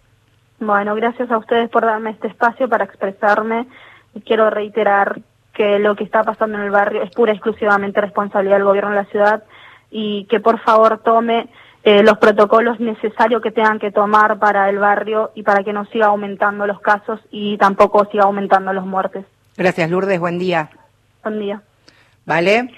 Bueno, 0.61 0.95
gracias 0.95 1.29
a 1.33 1.39
ustedes 1.39 1.69
por 1.71 1.83
darme 1.83 2.11
este 2.11 2.29
espacio 2.29 2.69
para 2.69 2.85
expresarme 2.85 3.67
quiero 4.25 4.51
reiterar 4.51 5.21
que 5.53 5.79
lo 5.79 5.97
que 5.97 6.05
está 6.05 6.23
pasando 6.23 6.59
en 6.59 6.65
el 6.65 6.71
barrio 6.71 7.03
es 7.03 7.11
pura 7.11 7.33
y 7.33 7.37
exclusivamente 7.37 8.01
responsabilidad 8.01 8.57
del 8.57 8.65
gobierno 8.65 8.91
de 8.91 8.97
la 8.97 9.05
ciudad 9.07 9.43
y 9.91 10.25
que 10.25 10.41
por 10.41 10.59
favor 10.61 11.01
tome 11.05 11.49
eh, 11.85 12.03
los 12.03 12.19
protocolos 12.19 12.81
necesarios 12.81 13.43
que 13.43 13.51
tengan 13.51 13.79
que 13.79 13.91
tomar 13.91 14.39
para 14.39 14.71
el 14.71 14.79
barrio 14.79 15.33
y 15.35 15.43
para 15.43 15.65
que 15.65 15.73
no 15.73 15.85
siga 15.87 16.07
aumentando 16.07 16.67
los 16.67 16.81
casos 16.81 17.21
y 17.31 17.59
tampoco 17.59 18.05
siga 18.11 18.25
aumentando 18.25 18.73
los 18.73 18.87
muertes. 18.87 19.25
Gracias, 19.57 19.91
Lourdes. 19.91 20.21
Buen 20.21 20.39
día. 20.39 20.71
Buen 21.23 21.39
día. 21.41 21.61
¿Vale? 22.25 22.71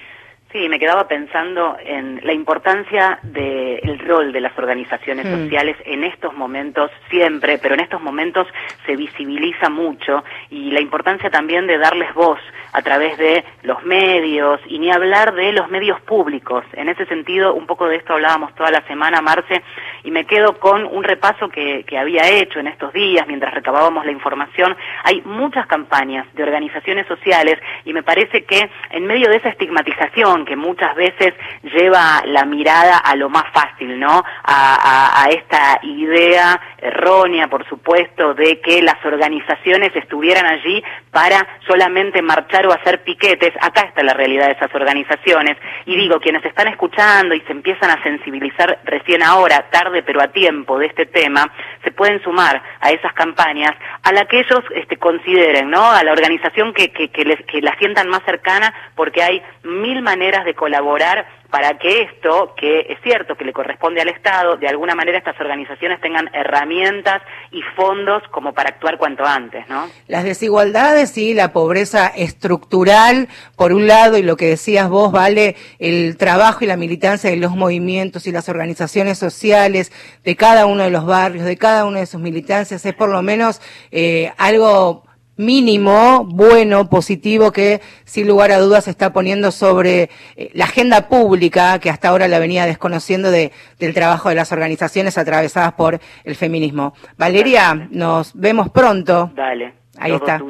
Sí, 0.54 0.68
me 0.68 0.78
quedaba 0.78 1.08
pensando 1.08 1.76
en 1.84 2.20
la 2.22 2.32
importancia 2.32 3.18
del 3.24 3.98
rol 3.98 4.32
de 4.32 4.40
las 4.40 4.56
organizaciones 4.56 5.26
mm. 5.26 5.42
sociales 5.42 5.76
en 5.84 6.04
estos 6.04 6.32
momentos, 6.34 6.92
siempre, 7.10 7.58
pero 7.58 7.74
en 7.74 7.80
estos 7.80 8.00
momentos 8.00 8.46
se 8.86 8.94
visibiliza 8.94 9.68
mucho 9.68 10.22
y 10.50 10.70
la 10.70 10.80
importancia 10.80 11.28
también 11.28 11.66
de 11.66 11.76
darles 11.76 12.14
voz 12.14 12.38
a 12.74 12.82
través 12.82 13.16
de 13.16 13.44
los 13.62 13.82
medios 13.84 14.60
y 14.66 14.78
ni 14.78 14.90
hablar 14.90 15.32
de 15.32 15.52
los 15.52 15.70
medios 15.70 16.00
públicos. 16.02 16.64
En 16.72 16.88
ese 16.88 17.06
sentido, 17.06 17.54
un 17.54 17.66
poco 17.66 17.86
de 17.86 17.96
esto 17.96 18.12
hablábamos 18.12 18.54
toda 18.56 18.70
la 18.70 18.86
semana, 18.86 19.22
Marce, 19.22 19.62
y 20.02 20.10
me 20.10 20.26
quedo 20.26 20.58
con 20.58 20.84
un 20.84 21.04
repaso 21.04 21.48
que, 21.48 21.84
que 21.84 21.96
había 21.96 22.28
hecho 22.28 22.58
en 22.58 22.66
estos 22.66 22.92
días 22.92 23.26
mientras 23.28 23.54
recabábamos 23.54 24.04
la 24.04 24.12
información. 24.12 24.76
Hay 25.04 25.22
muchas 25.22 25.66
campañas 25.66 26.26
de 26.34 26.42
organizaciones 26.42 27.06
sociales 27.06 27.58
y 27.84 27.92
me 27.92 28.02
parece 28.02 28.44
que 28.44 28.68
en 28.90 29.06
medio 29.06 29.30
de 29.30 29.36
esa 29.36 29.50
estigmatización 29.50 30.44
que 30.44 30.56
muchas 30.56 30.94
veces 30.96 31.32
lleva 31.62 32.22
la 32.26 32.44
mirada 32.44 32.98
a 32.98 33.14
lo 33.14 33.28
más 33.28 33.44
fácil, 33.52 34.00
¿no? 34.00 34.24
A, 34.42 35.22
a, 35.22 35.28
esta 35.28 35.78
idea 35.82 36.60
errónea, 36.84 37.48
por 37.48 37.66
supuesto, 37.68 38.34
de 38.34 38.60
que 38.60 38.82
las 38.82 39.02
organizaciones 39.04 39.94
estuvieran 39.96 40.46
allí 40.46 40.82
para 41.10 41.46
solamente 41.66 42.20
marchar 42.22 42.66
o 42.66 42.72
hacer 42.72 43.02
piquetes. 43.02 43.52
Acá 43.60 43.82
está 43.82 44.02
la 44.02 44.12
realidad 44.12 44.46
de 44.46 44.52
esas 44.52 44.74
organizaciones. 44.74 45.56
Y 45.86 45.96
digo, 45.96 46.20
quienes 46.20 46.44
están 46.44 46.68
escuchando 46.68 47.34
y 47.34 47.40
se 47.42 47.52
empiezan 47.52 47.90
a 47.90 48.02
sensibilizar 48.02 48.78
recién 48.84 49.22
ahora, 49.22 49.66
tarde 49.70 50.02
pero 50.02 50.20
a 50.20 50.28
tiempo 50.28 50.78
de 50.78 50.86
este 50.86 51.06
tema, 51.06 51.50
se 51.82 51.90
pueden 51.90 52.22
sumar 52.22 52.62
a 52.80 52.90
esas 52.90 53.12
campañas 53.14 53.72
a 54.02 54.12
la 54.12 54.26
que 54.26 54.40
ellos 54.40 54.62
este, 54.74 54.96
consideren, 54.98 55.70
¿no? 55.70 55.90
A 55.90 56.04
la 56.04 56.12
organización 56.12 56.74
que, 56.74 56.92
que, 56.92 57.08
que, 57.08 57.24
les, 57.24 57.40
que 57.46 57.62
la 57.62 57.76
sientan 57.78 58.08
más 58.08 58.22
cercana 58.24 58.74
porque 58.94 59.22
hay 59.22 59.42
mil 59.62 60.02
maneras 60.02 60.44
de 60.44 60.54
colaborar 60.54 61.26
para 61.54 61.78
que 61.78 62.02
esto, 62.02 62.52
que 62.56 62.80
es 62.80 62.98
cierto 63.04 63.36
que 63.36 63.44
le 63.44 63.52
corresponde 63.52 64.00
al 64.00 64.08
Estado, 64.08 64.56
de 64.56 64.66
alguna 64.66 64.96
manera 64.96 65.18
estas 65.18 65.38
organizaciones 65.38 66.00
tengan 66.00 66.28
herramientas 66.34 67.22
y 67.52 67.62
fondos 67.76 68.24
como 68.32 68.52
para 68.52 68.70
actuar 68.70 68.98
cuanto 68.98 69.24
antes, 69.24 69.68
¿no? 69.68 69.88
Las 70.08 70.24
desigualdades 70.24 71.16
y 71.16 71.32
la 71.32 71.52
pobreza 71.52 72.08
estructural, 72.08 73.28
por 73.54 73.72
un 73.72 73.86
lado, 73.86 74.18
y 74.18 74.24
lo 74.24 74.36
que 74.36 74.46
decías 74.46 74.88
vos, 74.88 75.12
vale, 75.12 75.54
el 75.78 76.16
trabajo 76.16 76.64
y 76.64 76.66
la 76.66 76.76
militancia 76.76 77.30
de 77.30 77.36
los 77.36 77.52
movimientos 77.52 78.26
y 78.26 78.32
las 78.32 78.48
organizaciones 78.48 79.16
sociales 79.18 79.92
de 80.24 80.34
cada 80.34 80.66
uno 80.66 80.82
de 80.82 80.90
los 80.90 81.06
barrios, 81.06 81.44
de 81.44 81.56
cada 81.56 81.84
una 81.84 82.00
de 82.00 82.06
sus 82.06 82.20
militancias, 82.20 82.84
es 82.84 82.94
por 82.94 83.10
lo 83.10 83.22
menos 83.22 83.62
eh, 83.92 84.32
algo 84.38 85.04
mínimo, 85.36 86.24
bueno, 86.24 86.88
positivo 86.88 87.52
que 87.52 87.80
sin 88.04 88.28
lugar 88.28 88.52
a 88.52 88.58
dudas 88.58 88.84
se 88.84 88.90
está 88.90 89.12
poniendo 89.12 89.50
sobre 89.50 90.10
eh, 90.36 90.50
la 90.54 90.64
agenda 90.64 91.08
pública 91.08 91.78
que 91.78 91.90
hasta 91.90 92.08
ahora 92.08 92.28
la 92.28 92.38
venía 92.38 92.66
desconociendo 92.66 93.30
de, 93.30 93.52
del 93.78 93.94
trabajo 93.94 94.28
de 94.28 94.34
las 94.34 94.52
organizaciones 94.52 95.18
atravesadas 95.18 95.72
por 95.74 96.00
el 96.24 96.36
feminismo. 96.36 96.94
Valeria, 97.16 97.88
nos 97.90 98.32
vemos 98.34 98.70
pronto. 98.70 99.30
Dale. 99.34 99.84
Ahí 99.98 100.12
está. 100.12 100.40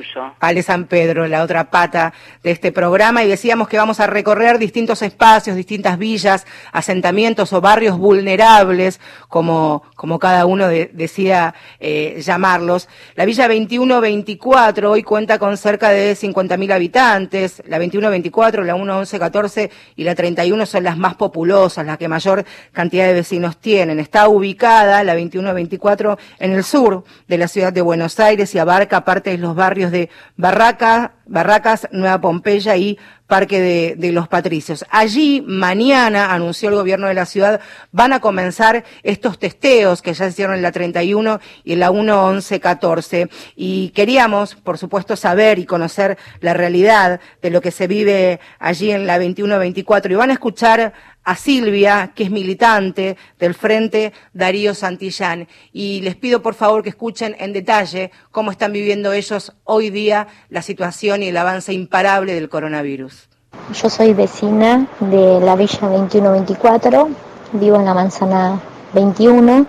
Ale 0.41 0.63
San 0.63 0.85
Pedro, 0.87 1.27
la 1.27 1.43
otra 1.43 1.71
pata 1.71 2.15
de 2.43 2.51
este 2.51 2.73
programa, 2.73 3.23
y 3.23 3.29
decíamos 3.29 3.69
que 3.69 3.77
vamos 3.77 4.01
a 4.01 4.07
recorrer 4.07 4.59
distintos 4.59 5.03
espacios, 5.03 5.57
distintas 5.57 5.99
villas, 5.99 6.47
asentamientos 6.73 7.53
o 7.53 7.61
barrios 7.61 7.99
vulnerables, 7.99 9.01
como, 9.29 9.83
como 9.95 10.19
cada 10.19 10.47
uno 10.47 10.69
decía 10.69 11.55
eh, 11.81 12.21
llamarlos. 12.23 12.89
La 13.15 13.25
villa 13.25 13.47
2124 13.49 14.91
hoy 14.91 15.03
cuenta 15.03 15.39
con 15.39 15.57
cerca 15.57 15.91
de 15.91 16.15
50.000 16.15 16.73
habitantes, 16.73 17.63
la 17.67 17.79
2124, 17.79 18.65
la 18.65 18.75
11114 18.75 19.71
y 19.97 20.05
la 20.05 20.15
31 20.15 20.67
son 20.67 20.85
las 20.85 20.99
más 20.99 21.15
populosas, 21.15 21.87
las 21.87 21.99
que 21.99 22.09
mayor 22.09 22.45
cantidad 22.73 23.07
de 23.07 23.15
vecinos 23.15 23.59
tienen. 23.59 24.01
Está 24.01 24.29
ubicada 24.29 25.05
la 25.05 25.15
2124 25.15 26.19
en 26.39 26.53
el 26.53 26.65
sur 26.65 27.05
de 27.29 27.39
la 27.39 27.49
ciudad 27.49 27.73
de 27.73 27.81
Buenos 27.81 28.19
Aires 28.21 28.55
y 28.55 28.59
abarca 28.59 29.05
parte 29.05 29.37
los 29.39 29.55
barrios 29.55 29.91
de 29.91 30.11
Barraca, 30.37 31.13
Barracas, 31.27 31.89
Nueva 31.93 32.21
Pompeya 32.21 32.77
y 32.77 32.99
Parque 33.27 33.61
de, 33.61 33.95
de, 33.97 34.13
los 34.13 34.29
Patricios. 34.29 34.85
Allí, 34.91 35.43
mañana, 35.47 36.35
anunció 36.35 36.69
el 36.69 36.75
gobierno 36.75 37.07
de 37.07 37.15
la 37.15 37.25
ciudad, 37.25 37.61
van 37.91 38.13
a 38.13 38.21
comenzar 38.21 38.85
estos 39.03 39.39
testeos 39.39 40.03
que 40.03 40.13
ya 40.13 40.27
hicieron 40.27 40.55
en 40.55 40.63
la 40.63 40.73
31 40.73 41.41
y 41.65 41.73
en 41.73 41.81
la 41.81 41.91
11114. 41.91 43.31
Y 43.57 43.91
queríamos, 43.91 44.55
por 44.57 44.77
supuesto, 44.77 45.17
saber 45.17 45.59
y 45.59 45.65
conocer 45.65 46.19
la 46.41 46.53
realidad 46.53 47.21
de 47.41 47.51
lo 47.51 47.63
que 47.63 47.71
se 47.71 47.87
vive 47.87 48.41
allí 48.59 48.91
en 48.91 49.07
la 49.07 49.15
2124. 49.19 50.13
Y 50.13 50.17
van 50.17 50.31
a 50.31 50.35
escuchar 50.35 50.93
a 51.25 51.37
Silvia, 51.37 52.13
que 52.15 52.25
es 52.25 52.31
militante 52.31 53.17
del 53.39 53.55
Frente 53.55 54.13
Darío 54.33 54.75
Santillán. 54.75 55.49
Y 55.73 56.01
les 56.03 56.17
pido 56.17 56.43
por 56.43 56.55
favor 56.55 56.83
que 56.83 56.91
escuchen 56.91 57.35
en 57.39 57.53
detalle 57.53 58.11
cómo 58.31 58.51
están 58.51 58.73
viviendo 58.73 59.13
ellos 59.13 59.53
hoy 59.65 59.91
día 59.91 60.29
la 60.51 60.63
situación 60.63 61.23
y 61.23 61.29
el 61.29 61.37
avance 61.37 61.73
imparable 61.73 62.35
del 62.35 62.49
coronavirus. 62.49 63.29
Yo 63.73 63.89
soy 63.89 64.13
vecina 64.13 64.87
de 65.01 65.41
la 65.41 65.57
Villa 65.57 65.79
2124, 65.81 67.09
vivo 67.53 67.77
en 67.77 67.85
la 67.85 67.95
manzana 67.95 68.61
21. 68.93 69.67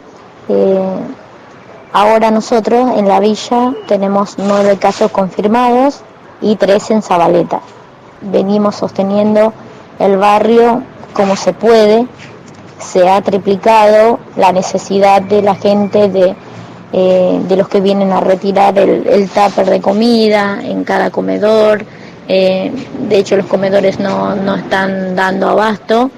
Eh, 0.50 1.00
ahora 1.94 2.32
nosotros 2.32 2.98
en 2.98 3.08
la 3.08 3.20
villa 3.20 3.74
tenemos 3.88 4.38
nueve 4.38 4.78
casos 4.78 5.12
confirmados 5.12 6.02
y 6.42 6.56
tres 6.56 6.92
en 6.92 7.02
Zabaleta. 7.02 7.62
Venimos 8.22 8.76
sosteniendo 8.76 9.54
el 10.00 10.18
barrio 10.18 10.84
como 11.16 11.38
se 11.38 11.54
puede, 11.54 12.06
se 12.80 13.08
ha 13.08 13.22
triplicado 13.22 14.20
la 14.36 14.52
necesidad 14.52 15.22
de 15.22 15.42
la 15.42 15.56
gente 15.56 16.10
de, 16.10 16.36
eh, 16.92 17.40
de 17.48 17.56
los 17.56 17.70
que 17.70 17.80
vienen 17.80 18.12
a 18.12 18.20
retirar 18.20 18.78
el, 18.78 19.30
tupper 19.30 19.70
de 19.70 19.80
comida 19.80 20.60
en 20.62 20.84
cada 20.84 21.10
comedor. 21.10 21.86
Eh, 22.28 22.70
de 23.08 23.18
hecho, 23.18 23.38
los 23.38 23.46
comedores 23.46 23.98
no, 24.00 24.36
no 24.36 24.56
están 24.56 25.16
dando 25.16 25.50
abasto. 25.50 26.12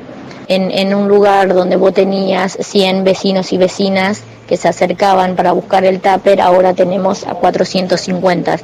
En, 0.50 0.72
en, 0.72 0.96
un 0.96 1.10
lugar 1.10 1.54
donde 1.54 1.76
vos 1.76 1.94
tenías 1.94 2.58
100 2.60 3.04
vecinos 3.04 3.52
y 3.52 3.58
vecinas 3.58 4.24
que 4.48 4.56
se 4.56 4.70
acercaban 4.70 5.36
para 5.36 5.52
buscar 5.52 5.84
el 5.84 6.00
tupper, 6.00 6.40
ahora 6.40 6.74
tenemos 6.74 7.28
a 7.28 7.34
450. 7.34 8.58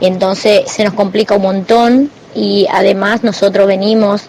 Entonces 0.00 0.70
se 0.70 0.84
nos 0.84 0.94
complica 0.94 1.34
un 1.34 1.42
montón 1.42 2.10
y 2.36 2.68
además 2.72 3.24
nosotros 3.24 3.66
venimos 3.66 4.28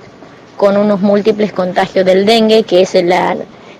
con 0.57 0.77
unos 0.77 1.01
múltiples 1.01 1.51
contagios 1.51 2.05
del 2.05 2.25
dengue, 2.25 2.63
que 2.63 2.81
es 2.81 2.93
la 3.03 3.35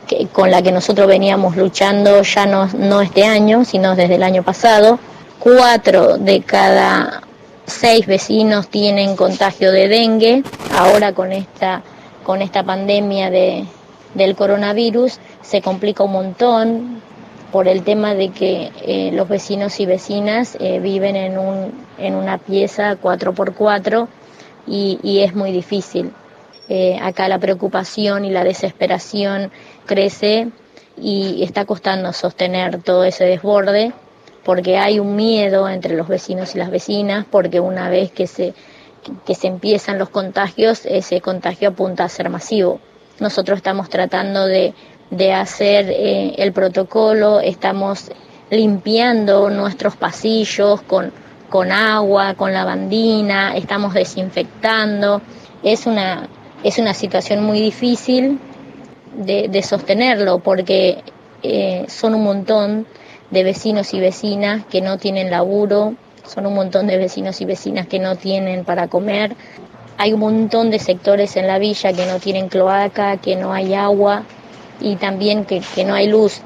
que, 0.08 0.28
con 0.28 0.52
la 0.52 0.62
que 0.62 0.72
nosotros 0.72 1.08
veníamos 1.08 1.56
luchando 1.56 2.22
ya 2.22 2.46
no, 2.46 2.68
no 2.68 3.02
este 3.02 3.26
año, 3.26 3.66
sino 3.66 3.96
desde 3.96 4.16
el 4.16 4.24
año 4.24 4.44
pasado. 4.44 5.00
Cuatro 5.40 6.18
de 6.18 6.42
cada 6.42 7.22
seis 7.66 8.06
vecinos 8.06 8.68
tienen 8.68 9.16
contagio 9.16 9.72
de 9.72 9.88
dengue. 9.88 10.44
Ahora 10.78 11.14
con 11.14 11.32
esta, 11.32 11.82
con 12.24 12.42
esta 12.42 12.64
pandemia 12.64 13.30
de, 13.30 13.66
del 14.14 14.36
coronavirus 14.36 15.20
se 15.42 15.62
complica 15.62 16.04
un 16.04 16.12
montón 16.12 17.02
por 17.52 17.68
el 17.68 17.84
tema 17.84 18.14
de 18.16 18.30
que 18.30 18.72
eh, 18.82 19.12
los 19.14 19.30
vecinos 19.30 19.80
y 19.80 19.86
vecinas 19.86 20.58
eh, 20.60 20.80
viven 20.80 21.16
en 21.16 21.38
un 21.38 21.86
en 21.98 22.16
una 22.16 22.38
pieza 22.38 22.98
4x4 23.02 24.08
y, 24.68 25.00
y 25.04 25.20
es 25.20 25.36
muy 25.36 25.52
difícil. 25.52 26.12
Eh, 26.68 26.98
acá 27.02 27.28
la 27.28 27.40
preocupación 27.40 28.26
y 28.26 28.32
la 28.32 28.44
desesperación 28.44 29.52
crece 29.86 30.50
y 30.98 31.44
está 31.44 31.66
costando 31.66 32.12
sostener 32.14 32.82
todo 32.82 33.04
ese 33.04 33.26
desborde 33.26 33.94
porque 34.46 34.78
hay 34.78 35.00
un 35.00 35.16
miedo 35.16 35.68
entre 35.68 35.96
los 35.96 36.08
vecinos 36.08 36.56
y 36.56 36.60
las 36.60 36.70
vecinas, 36.70 37.26
porque 37.30 37.60
una 37.60 37.90
vez 37.90 38.12
que 38.12 38.28
se, 38.28 38.54
que 39.26 39.34
se 39.34 39.48
empiezan 39.48 39.98
los 39.98 40.10
contagios, 40.10 40.86
ese 40.86 41.20
contagio 41.20 41.70
apunta 41.70 42.04
a 42.04 42.10
ser 42.10 42.30
masivo. 42.30 42.80
Nosotros 43.20 43.58
estamos 43.58 43.90
tratando 43.90 44.46
de, 44.46 44.76
de 45.10 45.34
hacer 45.34 45.90
eh, 45.90 46.36
el 46.38 46.54
protocolo, 46.54 47.40
estamos 47.40 48.12
limpiando 48.52 49.50
nuestros 49.50 49.96
pasillos 49.96 50.82
con, 50.84 51.12
con 51.50 51.72
agua, 51.72 52.36
con 52.36 52.54
lavandina, 52.54 53.58
estamos 53.58 53.96
desinfectando. 53.96 55.24
Es 55.64 55.88
una, 55.88 56.30
es 56.66 56.80
una 56.80 56.96
situación 56.96 57.44
muy 57.44 57.62
difícil 57.62 58.40
de, 59.16 59.62
sostenerlo 59.62 60.40
porque 60.40 60.98
eh, 61.44 61.86
son 61.88 62.16
un 62.16 62.24
montón 62.24 62.88
de 63.30 63.44
vecinos 63.44 63.94
y 63.94 64.00
vecinas 64.00 64.66
que 64.66 64.82
no 64.82 64.98
tienen 64.98 65.30
laburo, 65.30 65.94
son 66.26 66.48
un 66.48 66.56
montón 66.56 66.88
de 66.88 66.98
vecinos 66.98 67.40
y 67.40 67.46
vecinas 67.46 67.86
que 67.86 68.00
no 68.00 68.16
tienen 68.16 68.66
para 68.66 68.88
comer. 68.88 69.36
Hay 70.00 70.14
un 70.14 70.22
montón 70.22 70.72
de 70.72 70.80
sectores 70.80 71.38
en 71.38 71.46
la 71.46 71.60
villa 71.60 71.94
que 71.94 72.08
no 72.08 72.18
tienen 72.20 72.50
cloaca, 72.50 73.18
que 73.18 73.36
no 73.36 73.54
hay 73.54 73.76
agua 73.76 74.24
y 74.82 74.96
también 74.96 75.46
que, 75.46 75.62
que 75.76 75.86
no 75.86 75.94
hay 75.94 76.08
luz. 76.08 76.42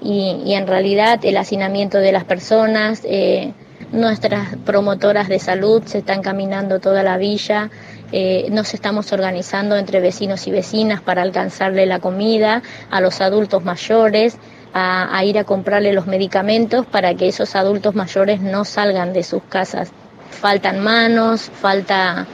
Y, 0.00 0.44
y, 0.46 0.54
en 0.54 0.66
realidad 0.66 1.20
el 1.24 1.36
hacinamiento 1.36 1.98
de 1.98 2.12
las 2.12 2.24
personas, 2.24 3.02
eh, 3.04 3.52
nuestras 3.92 4.56
promotoras 4.64 5.28
de 5.28 5.38
salud 5.38 5.82
se 5.84 5.98
están 5.98 6.22
caminando 6.22 6.80
toda 6.80 7.02
la 7.02 7.18
villa, 7.18 7.70
eh, 8.10 8.48
nos 8.50 8.72
estamos 8.72 9.12
organizando 9.12 9.76
entre 9.76 10.00
vecinos 10.00 10.46
y 10.46 10.50
vecinas 10.50 11.02
para 11.02 11.22
alcanzarle 11.22 11.84
la 11.84 11.98
comida 11.98 12.62
a 12.90 13.00
los 13.00 13.20
adultos 13.20 13.64
mayores 13.64 14.38
a, 14.72 15.24
ir 15.24 15.38
a 15.38 15.44
comprarle 15.44 15.92
los 15.92 16.06
medicamentos 16.06 16.86
para 16.86 17.14
que 17.14 17.28
esos 17.28 17.56
adultos 17.56 17.94
mayores 17.94 18.40
no 18.40 18.64
salgan 18.64 19.12
de 19.12 19.22
sus 19.22 19.42
casas. 19.42 19.90
Faltan 20.30 20.80
manos, 20.80 21.50
falta, 21.60 22.26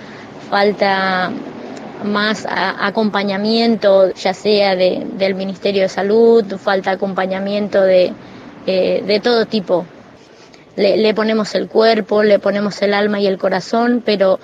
falta 0.51 1.31
más 2.05 2.47
acompañamiento, 2.49 4.13
ya 4.13 4.35
sea 4.35 4.77
de, 4.77 5.07
del 5.15 5.35
Ministerio 5.35 5.83
de 5.83 5.89
Salud, 5.89 6.45
falta 6.59 6.91
acompañamiento 6.93 7.81
de, 7.81 8.13
eh, 8.67 9.03
de 9.07 9.21
todo 9.21 9.47
tipo. 9.47 9.87
Le, 10.77 10.97
le, 10.97 11.15
ponemos 11.15 11.55
el 11.55 11.69
cuerpo, 11.69 12.23
le 12.23 12.39
ponemos 12.41 12.83
el 12.83 12.95
alma 12.95 13.21
y 13.21 13.27
el 13.27 13.39
corazón, 13.39 14.03
pero 14.05 14.41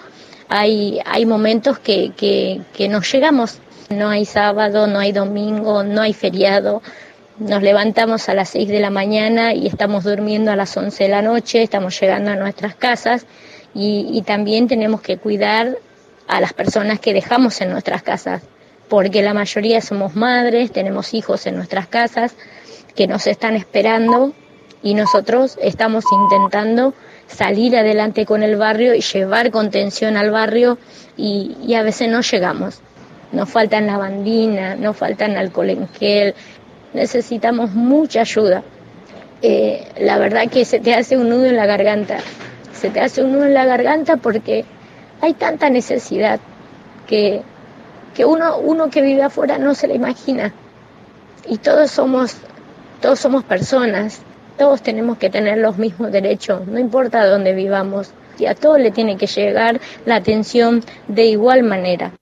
hay, 0.51 1.01
hay 1.07 1.25
momentos 1.25 1.79
que, 1.79 2.13
que, 2.17 2.61
que 2.75 2.89
no 2.89 3.01
llegamos. 3.01 3.59
No 3.89 4.09
hay 4.09 4.25
sábado, 4.25 4.87
no 4.87 4.99
hay 4.99 5.13
domingo, 5.13 5.83
no 5.83 6.03
hay 6.03 6.13
feriado, 6.13 6.81
nos 7.39 7.63
levantamos 7.63 8.29
a 8.29 8.35
las 8.35 8.51
6 8.51 8.69
de 8.69 8.79
la 8.79 8.91
mañana 8.91 9.53
y 9.53 9.67
estamos 9.67 10.05
durmiendo 10.05 10.53
a 10.53 10.57
las 10.57 10.77
11 10.77 11.05
de 11.05 11.11
la 11.11 11.23
noche, 11.23 11.63
estamos 11.63 11.99
llegando 11.99 12.31
a 12.31 12.37
nuestras 12.37 12.77
casas 12.77 13.27
y 13.75 14.23
también 14.27 14.69
tenemos 14.69 15.01
que 15.01 15.17
cuidar 15.17 15.77
a 16.29 16.41
las 16.41 16.53
personas 16.53 17.01
que 17.01 17.13
dejamos 17.13 17.61
en 17.61 17.71
nuestras 17.71 18.03
casas, 18.03 18.43
porque 18.89 19.23
la 19.23 19.35
mayoría 19.35 19.81
somos 19.81 20.15
madres, 20.15 20.71
tenemos 20.71 21.13
hijos 21.13 21.47
en 21.47 21.57
nuestras 21.57 21.89
casas 21.89 22.35
que 22.95 23.09
nos 23.09 23.27
están 23.27 23.57
esperando 23.57 24.33
y 24.83 24.95
nosotros 24.95 25.59
estamos 25.61 26.05
intentando 26.13 26.95
salir 27.31 27.77
adelante 27.77 28.27
con 28.27 28.43
el 28.43 28.57
barrio 28.57 28.95
y 28.95 29.01
llevar 29.01 29.51
contención 29.51 30.17
al 30.17 30.31
barrio 30.31 30.79
y, 31.17 31.57
y 31.67 31.75
a 31.75 31.83
veces 31.83 32.09
no 32.09 32.21
llegamos. 32.21 32.81
Nos 33.33 33.49
faltan 33.49 33.87
lavandina, 33.87 34.75
nos 34.75 34.97
faltan 34.97 35.37
alcohol 35.37 35.71
en 35.71 35.89
gel, 35.89 36.35
necesitamos 36.93 37.71
mucha 37.73 38.23
ayuda. 38.23 38.63
Eh, 39.43 39.87
la 40.01 40.19
verdad 40.19 40.49
que 40.51 40.65
se 40.65 40.81
te 40.81 40.95
hace 40.95 41.17
un 41.17 41.31
nudo 41.31 41.47
en 41.47 41.57
la 41.57 41.67
garganta, 41.67 42.19
se 42.73 42.91
te 42.91 43.01
hace 43.01 43.23
un 43.23 43.33
nudo 43.33 43.45
en 43.45 43.55
la 43.55 43.65
garganta 43.65 44.17
porque 44.17 44.65
hay 45.21 45.33
tanta 45.35 45.71
necesidad 45.71 46.41
que, 47.07 47.43
que 48.15 48.25
uno, 48.25 48.59
uno 48.59 48.91
que 48.91 49.01
vive 49.01 49.23
afuera 49.23 49.59
no 49.59 49.75
se 49.75 49.89
la 49.89 49.95
imagina. 49.95 50.53
Y 51.49 51.57
todos 51.59 51.91
somos, 51.91 52.37
todos 53.01 53.19
somos 53.19 53.45
personas, 53.45 54.21
todos 54.61 54.83
tenemos 54.83 55.17
que 55.17 55.31
tener 55.31 55.57
los 55.57 55.79
mismos 55.79 56.13
derechos, 56.13 56.67
no 56.67 56.79
importa 56.79 57.25
dónde 57.25 57.55
vivamos, 57.55 58.13
y 58.39 58.45
a 58.45 58.55
todos 58.55 58.79
le 58.79 58.91
tiene 58.91 59.17
que 59.17 59.27
llegar 59.27 59.81
la 60.05 60.17
atención 60.17 60.85
de 61.09 61.25
igual 61.25 61.63
manera. 61.63 62.13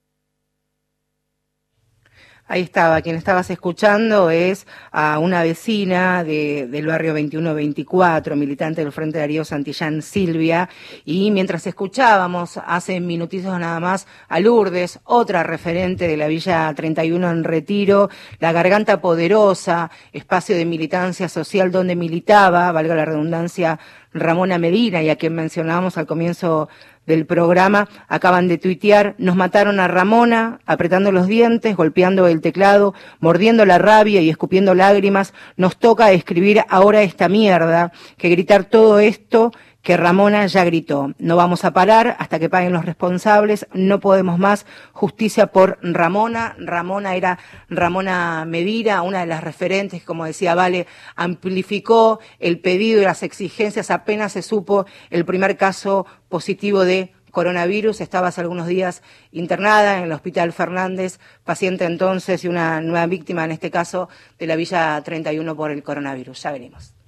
Ahí 2.51 2.61
estaba, 2.61 2.99
quien 3.03 3.15
estabas 3.15 3.51
escuchando 3.51 4.31
es 4.31 4.65
a 4.91 5.19
una 5.19 5.43
vecina 5.43 6.23
de, 6.23 6.65
del 6.67 6.87
barrio 6.87 7.11
2124, 7.13 8.35
militante 8.35 8.81
del 8.81 8.91
Frente 8.91 9.19
Darío 9.19 9.45
Santillán, 9.45 10.01
Silvia, 10.01 10.67
y 11.05 11.29
mientras 11.29 11.67
escuchábamos 11.67 12.57
hace 12.57 12.99
minutitos 13.01 13.59
nada 13.59 13.79
más 13.79 14.07
a 14.27 14.39
Lourdes, 14.39 14.99
otra 15.03 15.43
referente 15.43 16.07
de 16.07 16.17
la 16.17 16.25
Villa 16.25 16.73
31 16.75 17.29
en 17.29 17.43
Retiro, 17.43 18.09
la 18.39 18.51
Garganta 18.51 18.99
Poderosa, 18.99 19.91
espacio 20.11 20.57
de 20.57 20.65
militancia 20.65 21.29
social 21.29 21.69
donde 21.69 21.95
militaba, 21.95 22.71
valga 22.71 22.95
la 22.95 23.05
redundancia, 23.05 23.79
Ramona 24.11 24.57
Medina, 24.57 25.03
y 25.03 25.11
a 25.11 25.17
quien 25.17 25.35
mencionábamos 25.35 25.99
al 25.99 26.07
comienzo 26.07 26.67
del 27.09 27.25
programa 27.25 27.89
acaban 28.07 28.47
de 28.47 28.57
tuitear, 28.57 29.15
nos 29.17 29.35
mataron 29.35 29.79
a 29.79 29.87
Ramona, 29.87 30.59
apretando 30.65 31.11
los 31.11 31.27
dientes, 31.27 31.75
golpeando 31.75 32.27
el 32.27 32.39
teclado, 32.39 32.93
mordiendo 33.19 33.65
la 33.65 33.79
rabia 33.79 34.21
y 34.21 34.29
escupiendo 34.29 34.75
lágrimas, 34.75 35.33
nos 35.57 35.77
toca 35.77 36.11
escribir 36.11 36.63
ahora 36.69 37.01
esta 37.01 37.27
mierda, 37.27 37.91
que 38.17 38.29
gritar 38.29 38.65
todo 38.65 38.99
esto 38.99 39.51
que 39.81 39.97
Ramona 39.97 40.45
ya 40.47 40.63
gritó. 40.65 41.13
No 41.17 41.35
vamos 41.35 41.63
a 41.63 41.71
parar 41.71 42.15
hasta 42.19 42.39
que 42.39 42.49
paguen 42.49 42.73
los 42.73 42.85
responsables, 42.85 43.67
no 43.73 43.99
podemos 43.99 44.37
más. 44.37 44.65
Justicia 44.91 45.47
por 45.47 45.79
Ramona. 45.81 46.55
Ramona 46.59 47.15
era 47.15 47.39
Ramona 47.69 48.45
Medina, 48.45 49.01
una 49.01 49.21
de 49.21 49.25
las 49.27 49.43
referentes, 49.43 50.03
como 50.03 50.25
decía 50.25 50.55
Vale, 50.55 50.87
amplificó 51.15 52.19
el 52.39 52.59
pedido 52.59 53.01
y 53.01 53.05
las 53.05 53.23
exigencias 53.23 53.91
apenas 53.91 54.33
se 54.33 54.41
supo 54.41 54.85
el 55.09 55.25
primer 55.25 55.57
caso 55.57 56.05
positivo 56.27 56.83
de 56.83 57.13
coronavirus. 57.31 58.01
Estaba 58.01 58.27
hace 58.27 58.41
algunos 58.41 58.67
días 58.67 59.01
internada 59.31 59.97
en 59.97 60.03
el 60.05 60.11
Hospital 60.11 60.51
Fernández, 60.51 61.19
paciente 61.43 61.85
entonces 61.85 62.43
y 62.43 62.47
una 62.47 62.81
nueva 62.81 63.05
víctima, 63.07 63.45
en 63.45 63.51
este 63.51 63.71
caso, 63.71 64.09
de 64.37 64.47
la 64.47 64.55
Villa 64.55 65.01
31 65.01 65.55
por 65.55 65.71
el 65.71 65.83
coronavirus. 65.83 66.43
Ya 66.43 66.51
venimos. 66.51 66.98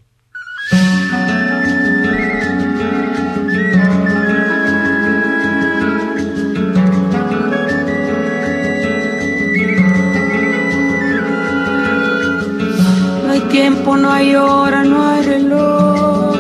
Tiempo, 13.52 13.98
no 13.98 14.10
hay 14.12 14.36
hora, 14.36 14.84
no 14.84 15.10
hay 15.10 15.24
reloj. 15.24 16.36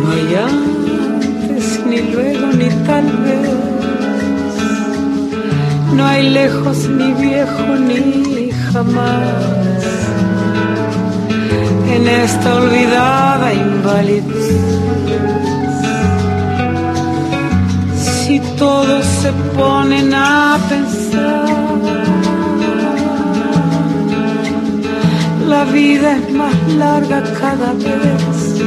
No 0.00 0.10
hay 0.12 0.34
antes, 0.34 1.80
ni 1.86 1.98
luego, 2.12 2.46
ni 2.48 2.68
tal 2.86 3.06
vez. 3.24 3.50
No 5.94 6.06
hay 6.06 6.30
lejos, 6.30 6.88
ni 6.88 7.12
viejo, 7.12 7.76
ni 7.76 8.50
jamás. 8.72 9.44
En 11.94 12.06
esta 12.06 12.54
olvidada 12.56 13.54
invalidez. 13.54 14.48
Si 17.94 18.40
todos 18.58 19.04
se 19.22 19.32
ponen 19.56 20.12
a 20.12 20.58
pensar 20.68 21.77
la 25.48 25.64
vida 25.64 26.16
es 26.16 26.30
más 26.32 26.54
larga 26.76 27.22
cada 27.40 27.72
vez. 27.72 28.62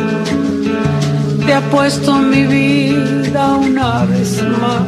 Te 1.45 1.53
apuesto 1.53 2.17
mi 2.17 2.43
vida 2.47 3.55
una 3.55 4.05
vez 4.05 4.41
más. 4.61 4.81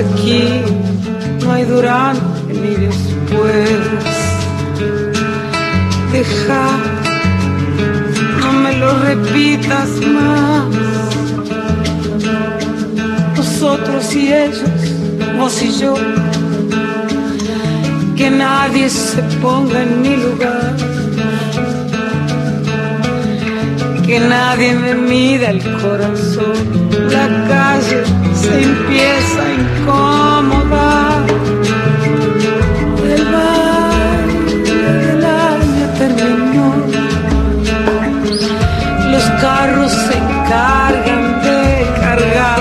Aquí 0.00 0.44
no 1.42 1.52
hay 1.52 1.64
durante 1.64 2.52
ni 2.52 2.74
después. 2.86 3.70
Deja, 6.12 6.66
no 8.40 8.52
me 8.52 8.72
lo 8.78 8.98
repitas 9.00 9.88
más. 10.16 10.64
Nosotros 13.36 14.14
y 14.14 14.32
ellos, 14.32 14.70
vos 15.36 15.62
y 15.62 15.70
yo 15.80 15.94
que 18.16 18.30
nadie 18.30 18.88
se 18.88 19.22
ponga 19.42 19.82
en 19.82 20.02
mi 20.02 20.16
lugar, 20.16 20.76
que 24.06 24.20
nadie 24.20 24.74
me 24.74 24.94
mida 24.94 25.50
el 25.50 25.60
corazón. 25.80 26.54
La 27.10 27.26
calle 27.48 28.04
se 28.40 28.62
empieza 28.62 29.40
a 29.42 29.52
incomodar. 29.62 31.26
El 33.14 33.24
baile 33.34 34.96
del 35.06 35.24
año 35.24 35.84
terminó. 35.98 36.74
Los 39.10 39.24
carros 39.40 39.92
se 39.92 40.14
encargan 40.24 41.42
de 41.42 41.86
cargar 42.00 42.60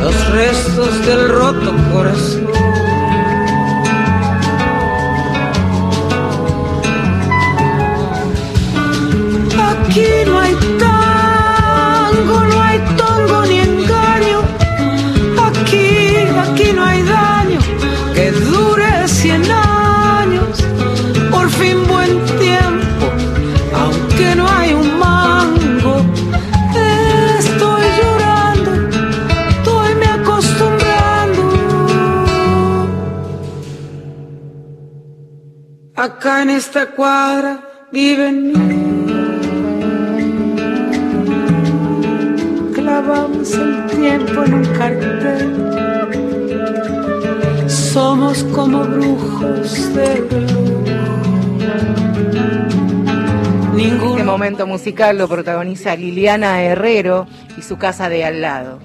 los 0.00 0.30
restos 0.32 1.06
del 1.06 1.28
roto 1.28 1.74
corazón. 1.92 2.61
En 36.42 36.50
esta 36.50 36.86
cuadra 36.86 37.60
viven 37.92 38.52
mil. 38.52 38.82
Clavamos 42.74 43.52
el 43.54 43.86
tiempo 43.86 44.42
en 44.44 44.54
un 44.54 44.64
cartel. 44.76 45.50
Somos 47.68 48.42
como 48.44 48.84
brujos 48.84 49.94
de. 49.94 50.26
Ninguno 53.74 54.12
Este 54.12 54.24
momento 54.24 54.66
musical 54.66 55.18
lo 55.18 55.28
protagoniza 55.28 55.94
Liliana 55.96 56.62
Herrero 56.62 57.26
y 57.56 57.62
su 57.62 57.78
casa 57.78 58.08
de 58.08 58.24
al 58.24 58.40
lado. 58.40 58.80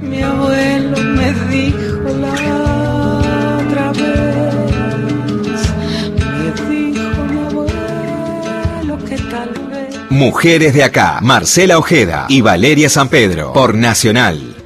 Mi 0.00 0.22
abuelo 0.22 0.96
me 0.98 1.32
dijo 1.50 2.08
la 2.20 2.32
otra 3.58 3.92
vez, 3.92 4.69
Mujeres 10.10 10.74
de 10.74 10.82
acá, 10.82 11.20
Marcela 11.22 11.78
Ojeda 11.78 12.26
y 12.28 12.40
Valeria 12.40 12.88
San 12.88 13.08
Pedro, 13.08 13.52
por 13.52 13.76
Nacional. 13.76 14.56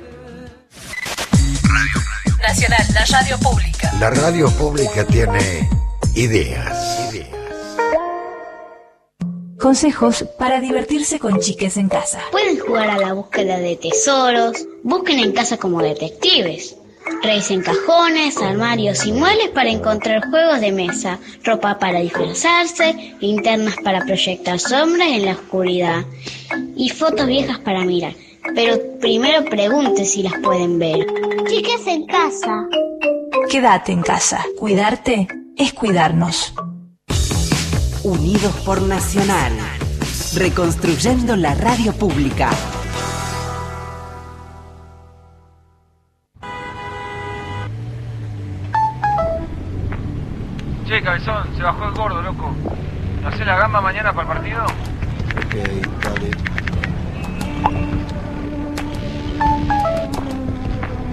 Nacional, 2.40 2.86
la 2.94 3.04
radio 3.04 3.38
pública. 3.38 3.92
La 4.00 4.08
radio 4.08 4.50
pública 4.52 5.04
tiene 5.04 5.68
ideas. 6.14 7.10
ideas. 7.12 7.28
Consejos 9.60 10.24
para 10.38 10.62
divertirse 10.62 11.18
con 11.18 11.38
chiques 11.38 11.76
en 11.76 11.90
casa. 11.90 12.20
Pueden 12.32 12.58
jugar 12.58 12.88
a 12.88 12.96
la 12.96 13.12
búsqueda 13.12 13.58
de 13.58 13.76
tesoros, 13.76 14.66
busquen 14.82 15.18
en 15.18 15.32
casa 15.32 15.58
como 15.58 15.82
detectives. 15.82 16.74
Revisen 17.22 17.62
cajones, 17.62 18.36
armarios 18.38 19.06
y 19.06 19.12
muebles 19.12 19.50
para 19.50 19.70
encontrar 19.70 20.28
juegos 20.28 20.60
de 20.60 20.72
mesa, 20.72 21.18
ropa 21.42 21.78
para 21.78 22.00
disfrazarse, 22.00 23.14
linternas 23.20 23.76
para 23.82 24.04
proyectar 24.04 24.58
sombras 24.58 25.08
en 25.08 25.26
la 25.26 25.32
oscuridad 25.32 26.04
y 26.76 26.88
fotos 26.90 27.26
viejas 27.26 27.58
para 27.58 27.84
mirar. 27.84 28.14
Pero 28.54 28.78
primero 29.00 29.44
pregunte 29.44 30.04
si 30.04 30.22
las 30.22 30.34
pueden 30.34 30.78
ver. 30.78 31.06
Chicas 31.46 31.86
en 31.86 32.06
casa. 32.06 32.66
Quédate 33.50 33.92
en 33.92 34.02
casa. 34.02 34.44
Cuidarte 34.58 35.28
es 35.56 35.72
cuidarnos. 35.72 36.54
Unidos 38.02 38.54
por 38.64 38.82
Nacional. 38.82 39.52
Reconstruyendo 40.34 41.36
la 41.36 41.54
radio 41.54 41.92
pública. 41.92 42.50
Se 51.56 51.62
bajó 51.62 51.84
el 51.84 51.94
gordo, 51.94 52.22
loco. 52.22 52.54
¿No 53.22 53.28
hace 53.28 53.44
la 53.44 53.56
gamba 53.56 53.80
mañana 53.80 54.12
para 54.12 54.22
el 54.22 54.36
partido? 54.36 54.64
Ok, 54.64 55.54
dale. 56.02 56.30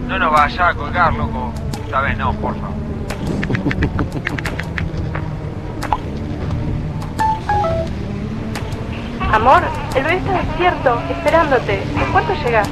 No 0.07 0.19
nos 0.19 0.31
vaya 0.31 0.67
a 0.67 0.73
colgar, 0.73 1.13
loco. 1.13 1.53
Esta 1.85 2.01
vez 2.01 2.17
no, 2.17 2.33
porfa. 2.33 2.67
Amor, 9.33 9.63
el 9.95 10.03
bebé 10.03 10.17
está 10.17 10.33
despierto, 10.33 11.01
esperándote. 11.09 11.83
¿En 11.83 12.11
cuánto 12.11 12.33
llegas? 12.33 12.67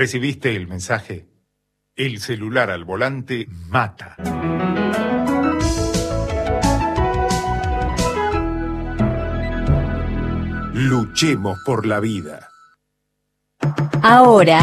¿Recibiste 0.00 0.56
el 0.56 0.66
mensaje? 0.66 1.26
El 1.94 2.20
celular 2.20 2.70
al 2.70 2.86
volante 2.86 3.46
mata. 3.68 4.16
Luchemos 10.72 11.58
por 11.66 11.84
la 11.84 12.00
vida. 12.00 12.48
Ahora, 14.02 14.62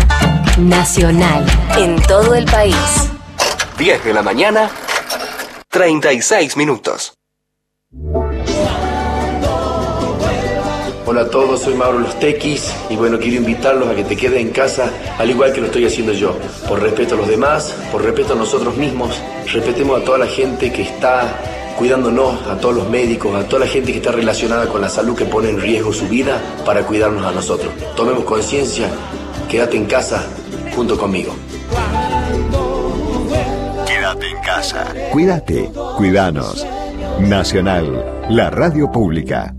Nacional, 0.58 1.46
en 1.78 2.02
todo 2.08 2.34
el 2.34 2.46
país. 2.46 2.76
10 3.78 4.06
de 4.06 4.14
la 4.16 4.24
mañana, 4.24 4.72
36 5.70 6.58
minutos. 6.58 7.16
Hola 11.10 11.22
a 11.22 11.30
todos, 11.30 11.62
soy 11.62 11.74
Mauro 11.74 12.00
Los 12.00 12.20
Tequis 12.20 12.70
y 12.90 12.98
bueno, 12.98 13.18
quiero 13.18 13.38
invitarlos 13.38 13.88
a 13.88 13.96
que 13.96 14.04
te 14.04 14.18
queden 14.18 14.48
en 14.48 14.50
casa 14.50 14.92
al 15.18 15.30
igual 15.30 15.54
que 15.54 15.62
lo 15.62 15.68
estoy 15.68 15.86
haciendo 15.86 16.12
yo. 16.12 16.36
Por 16.68 16.82
respeto 16.82 17.16
a 17.16 17.18
los 17.18 17.30
demás, 17.30 17.74
por 17.94 18.04
respeto 18.04 18.34
a 18.34 18.36
nosotros 18.36 18.76
mismos, 18.76 19.18
respetemos 19.54 20.02
a 20.02 20.04
toda 20.04 20.18
la 20.18 20.28
gente 20.28 20.70
que 20.70 20.82
está 20.82 21.40
cuidándonos, 21.78 22.46
a 22.48 22.58
todos 22.58 22.76
los 22.76 22.90
médicos, 22.90 23.34
a 23.36 23.48
toda 23.48 23.62
la 23.62 23.72
gente 23.72 23.94
que 23.94 24.00
está 24.00 24.12
relacionada 24.12 24.68
con 24.68 24.82
la 24.82 24.90
salud 24.90 25.16
que 25.16 25.24
pone 25.24 25.50
en 25.50 25.62
riesgo 25.62 25.94
su 25.94 26.10
vida 26.10 26.42
para 26.66 26.84
cuidarnos 26.86 27.26
a 27.26 27.32
nosotros. 27.32 27.72
Tomemos 27.96 28.26
conciencia, 28.26 28.90
quédate 29.48 29.78
en 29.78 29.86
casa 29.86 30.22
junto 30.76 30.98
conmigo. 30.98 31.34
Quédate 33.88 34.30
en 34.30 34.42
casa. 34.42 34.94
Cuídate, 35.14 35.72
cuidanos. 35.96 36.68
Nacional, 37.22 38.26
la 38.30 38.50
radio 38.50 38.92
pública. 38.92 39.57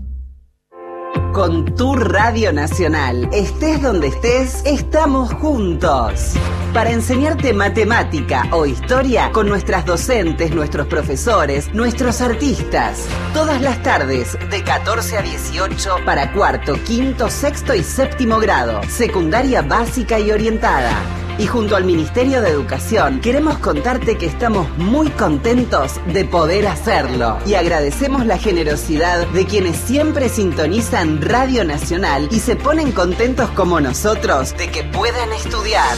Con 1.33 1.75
tu 1.75 1.95
Radio 1.95 2.51
Nacional, 2.51 3.29
estés 3.31 3.81
donde 3.81 4.07
estés, 4.07 4.61
estamos 4.65 5.31
juntos. 5.33 6.33
Para 6.73 6.91
enseñarte 6.91 7.53
matemática 7.53 8.47
o 8.51 8.65
historia 8.65 9.31
con 9.31 9.47
nuestras 9.47 9.85
docentes, 9.85 10.51
nuestros 10.53 10.87
profesores, 10.87 11.73
nuestros 11.73 12.21
artistas. 12.21 13.07
Todas 13.33 13.61
las 13.61 13.81
tardes, 13.81 14.37
de 14.49 14.63
14 14.63 15.17
a 15.17 15.21
18, 15.21 15.97
para 16.05 16.31
cuarto, 16.33 16.73
quinto, 16.83 17.29
sexto 17.29 17.73
y 17.73 17.83
séptimo 17.83 18.39
grado, 18.39 18.81
secundaria 18.89 19.61
básica 19.61 20.19
y 20.19 20.31
orientada. 20.31 21.18
Y 21.39 21.47
junto 21.47 21.77
al 21.77 21.85
Ministerio 21.85 22.41
de 22.41 22.49
Educación 22.49 23.21
queremos 23.21 23.57
contarte 23.59 24.17
que 24.17 24.25
estamos 24.25 24.67
muy 24.77 25.09
contentos 25.09 25.93
de 26.11 26.25
poder 26.25 26.67
hacerlo 26.67 27.37
y 27.45 27.53
agradecemos 27.53 28.25
la 28.25 28.37
generosidad 28.37 29.25
de 29.27 29.45
quienes 29.45 29.77
siempre 29.77 30.27
sintonizan 30.27 31.21
Radio 31.21 31.63
Nacional 31.63 32.27
y 32.29 32.39
se 32.41 32.57
ponen 32.57 32.91
contentos 32.91 33.49
como 33.51 33.79
nosotros 33.79 34.53
de 34.57 34.69
que 34.69 34.83
puedan 34.83 35.31
estudiar. 35.31 35.97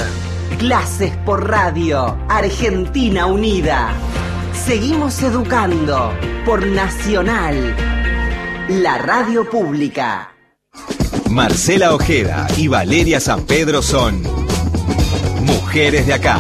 Clases 0.60 1.17
por 1.25 1.49
radio, 1.49 2.19
Argentina 2.30 3.25
Unida. 3.25 3.96
Seguimos 4.54 5.23
educando 5.23 6.13
por 6.46 6.67
Nacional, 6.67 7.75
la 8.69 9.00
radio 9.00 9.50
pública. 9.50 10.35
Marcela 11.31 11.96
Ojeda 11.96 12.48
y 12.58 12.67
Valeria 12.67 13.19
San 13.19 13.46
Pedro 13.46 13.81
son 13.81 14.21
Mujeres 15.42 16.08
de 16.08 16.13
acá. 16.13 16.39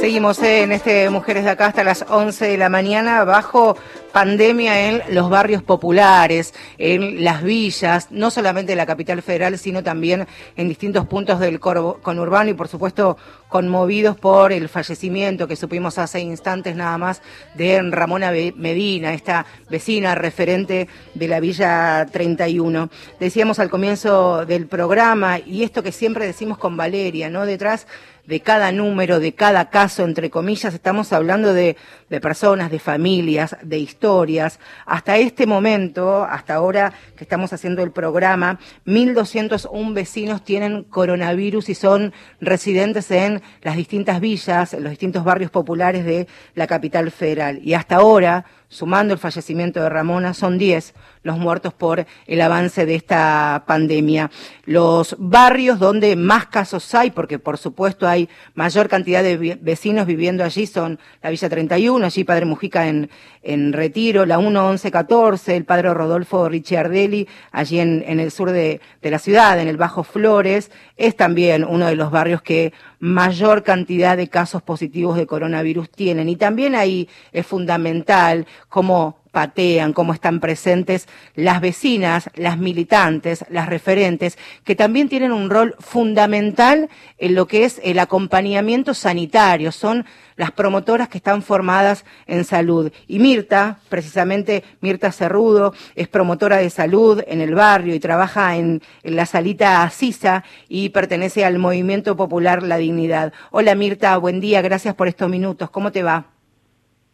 Seguimos 0.00 0.40
en 0.42 0.72
este 0.72 1.10
Mujeres 1.10 1.44
de 1.44 1.50
Acá 1.50 1.66
hasta 1.66 1.82
las 1.82 2.04
11 2.08 2.46
de 2.46 2.56
la 2.56 2.68
mañana 2.68 3.24
bajo 3.24 3.76
pandemia 4.16 4.88
en 4.88 5.14
los 5.14 5.28
barrios 5.28 5.62
populares, 5.62 6.54
en 6.78 7.22
las 7.22 7.42
villas, 7.42 8.10
no 8.10 8.30
solamente 8.30 8.72
de 8.72 8.76
la 8.76 8.86
capital 8.86 9.20
federal, 9.20 9.58
sino 9.58 9.82
también 9.82 10.26
en 10.56 10.68
distintos 10.68 11.06
puntos 11.06 11.38
del 11.38 11.60
conurbano 11.60 12.48
y 12.48 12.54
por 12.54 12.66
supuesto 12.66 13.18
conmovidos 13.50 14.16
por 14.16 14.54
el 14.54 14.70
fallecimiento 14.70 15.46
que 15.46 15.54
supimos 15.54 15.98
hace 15.98 16.20
instantes 16.20 16.76
nada 16.76 16.96
más 16.96 17.20
de 17.56 17.82
Ramona 17.90 18.30
Medina, 18.30 19.12
esta 19.12 19.44
vecina 19.68 20.14
referente 20.14 20.88
de 21.12 21.28
la 21.28 21.38
Villa 21.38 22.06
31. 22.10 22.88
Decíamos 23.20 23.58
al 23.58 23.68
comienzo 23.68 24.46
del 24.46 24.66
programa, 24.66 25.38
y 25.40 25.62
esto 25.62 25.82
que 25.82 25.92
siempre 25.92 26.24
decimos 26.24 26.56
con 26.56 26.74
Valeria, 26.74 27.28
¿no? 27.28 27.44
Detrás 27.44 27.86
de 28.26 28.40
cada 28.40 28.72
número, 28.72 29.20
de 29.20 29.32
cada 29.34 29.70
caso, 29.70 30.04
entre 30.04 30.30
comillas, 30.30 30.74
estamos 30.74 31.12
hablando 31.12 31.52
de, 31.52 31.76
de, 32.08 32.20
personas, 32.20 32.70
de 32.70 32.78
familias, 32.78 33.56
de 33.62 33.78
historias. 33.78 34.58
Hasta 34.84 35.16
este 35.16 35.46
momento, 35.46 36.24
hasta 36.24 36.54
ahora 36.54 36.92
que 37.16 37.24
estamos 37.24 37.52
haciendo 37.52 37.82
el 37.82 37.92
programa, 37.92 38.58
1.201 38.86 39.94
vecinos 39.94 40.44
tienen 40.44 40.84
coronavirus 40.84 41.68
y 41.68 41.74
son 41.74 42.12
residentes 42.40 43.10
en 43.10 43.42
las 43.62 43.76
distintas 43.76 44.20
villas, 44.20 44.74
en 44.74 44.82
los 44.82 44.90
distintos 44.90 45.24
barrios 45.24 45.50
populares 45.50 46.04
de 46.04 46.26
la 46.54 46.66
capital 46.66 47.10
federal. 47.10 47.60
Y 47.62 47.74
hasta 47.74 47.96
ahora, 47.96 48.44
sumando 48.68 49.14
el 49.14 49.20
fallecimiento 49.20 49.80
de 49.80 49.88
Ramona, 49.88 50.34
son 50.34 50.58
10 50.58 50.94
los 51.26 51.38
muertos 51.38 51.74
por 51.74 52.06
el 52.26 52.40
avance 52.40 52.86
de 52.86 52.94
esta 52.94 53.64
pandemia. 53.66 54.30
Los 54.64 55.16
barrios 55.18 55.78
donde 55.78 56.16
más 56.16 56.46
casos 56.46 56.94
hay, 56.94 57.10
porque 57.10 57.38
por 57.38 57.58
supuesto 57.58 58.08
hay 58.08 58.28
mayor 58.54 58.88
cantidad 58.88 59.22
de 59.22 59.58
vecinos 59.60 60.06
viviendo 60.06 60.44
allí, 60.44 60.66
son 60.66 60.98
la 61.22 61.30
Villa 61.30 61.48
31, 61.48 62.06
allí 62.06 62.24
Padre 62.24 62.46
Mujica 62.46 62.86
en, 62.86 63.10
en 63.42 63.72
Retiro, 63.72 64.24
la 64.24 64.38
1114, 64.38 65.56
el 65.56 65.64
Padre 65.64 65.92
Rodolfo 65.92 66.48
Ricciardelli, 66.48 67.28
allí 67.50 67.80
en, 67.80 68.04
en 68.06 68.20
el 68.20 68.30
sur 68.30 68.50
de, 68.50 68.80
de 69.02 69.10
la 69.10 69.18
ciudad, 69.18 69.60
en 69.60 69.68
el 69.68 69.76
Bajo 69.76 70.04
Flores, 70.04 70.70
es 70.96 71.16
también 71.16 71.64
uno 71.64 71.86
de 71.86 71.96
los 71.96 72.10
barrios 72.10 72.40
que 72.40 72.72
mayor 72.98 73.62
cantidad 73.62 74.16
de 74.16 74.28
casos 74.28 74.62
positivos 74.62 75.16
de 75.16 75.26
coronavirus 75.26 75.90
tienen. 75.90 76.28
Y 76.28 76.36
también 76.36 76.74
ahí 76.74 77.08
es 77.32 77.46
fundamental 77.46 78.46
cómo 78.68 79.18
patean, 79.36 79.92
cómo 79.92 80.14
están 80.14 80.40
presentes 80.40 81.08
las 81.34 81.60
vecinas, 81.60 82.30
las 82.36 82.56
militantes, 82.56 83.44
las 83.50 83.68
referentes, 83.68 84.38
que 84.64 84.74
también 84.74 85.10
tienen 85.10 85.30
un 85.30 85.50
rol 85.50 85.76
fundamental 85.78 86.88
en 87.18 87.34
lo 87.34 87.46
que 87.46 87.66
es 87.66 87.78
el 87.84 87.98
acompañamiento 87.98 88.94
sanitario. 88.94 89.72
Son 89.72 90.06
las 90.36 90.52
promotoras 90.52 91.10
que 91.10 91.18
están 91.18 91.42
formadas 91.42 92.06
en 92.26 92.44
salud. 92.44 92.90
Y 93.06 93.18
Mirta, 93.18 93.78
precisamente 93.90 94.64
Mirta 94.80 95.12
Cerrudo, 95.12 95.74
es 95.96 96.08
promotora 96.08 96.56
de 96.56 96.70
salud 96.70 97.22
en 97.26 97.42
el 97.42 97.54
barrio 97.54 97.94
y 97.94 98.00
trabaja 98.00 98.56
en, 98.56 98.80
la 99.02 99.26
salita 99.26 99.82
Asisa 99.82 100.44
y 100.66 100.88
pertenece 100.88 101.44
al 101.44 101.58
Movimiento 101.58 102.16
Popular 102.16 102.62
La 102.62 102.78
Dignidad. 102.78 103.34
Hola 103.50 103.74
Mirta, 103.74 104.16
buen 104.16 104.40
día, 104.40 104.62
gracias 104.62 104.94
por 104.94 105.08
estos 105.08 105.28
minutos. 105.28 105.68
¿Cómo 105.68 105.92
te 105.92 106.02
va? 106.02 106.35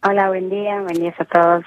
Hola, 0.05 0.29
buen 0.29 0.51
día, 0.51 0.81
buen 0.81 0.95
día 0.95 1.15
a 1.17 1.25
todos. 1.25 1.65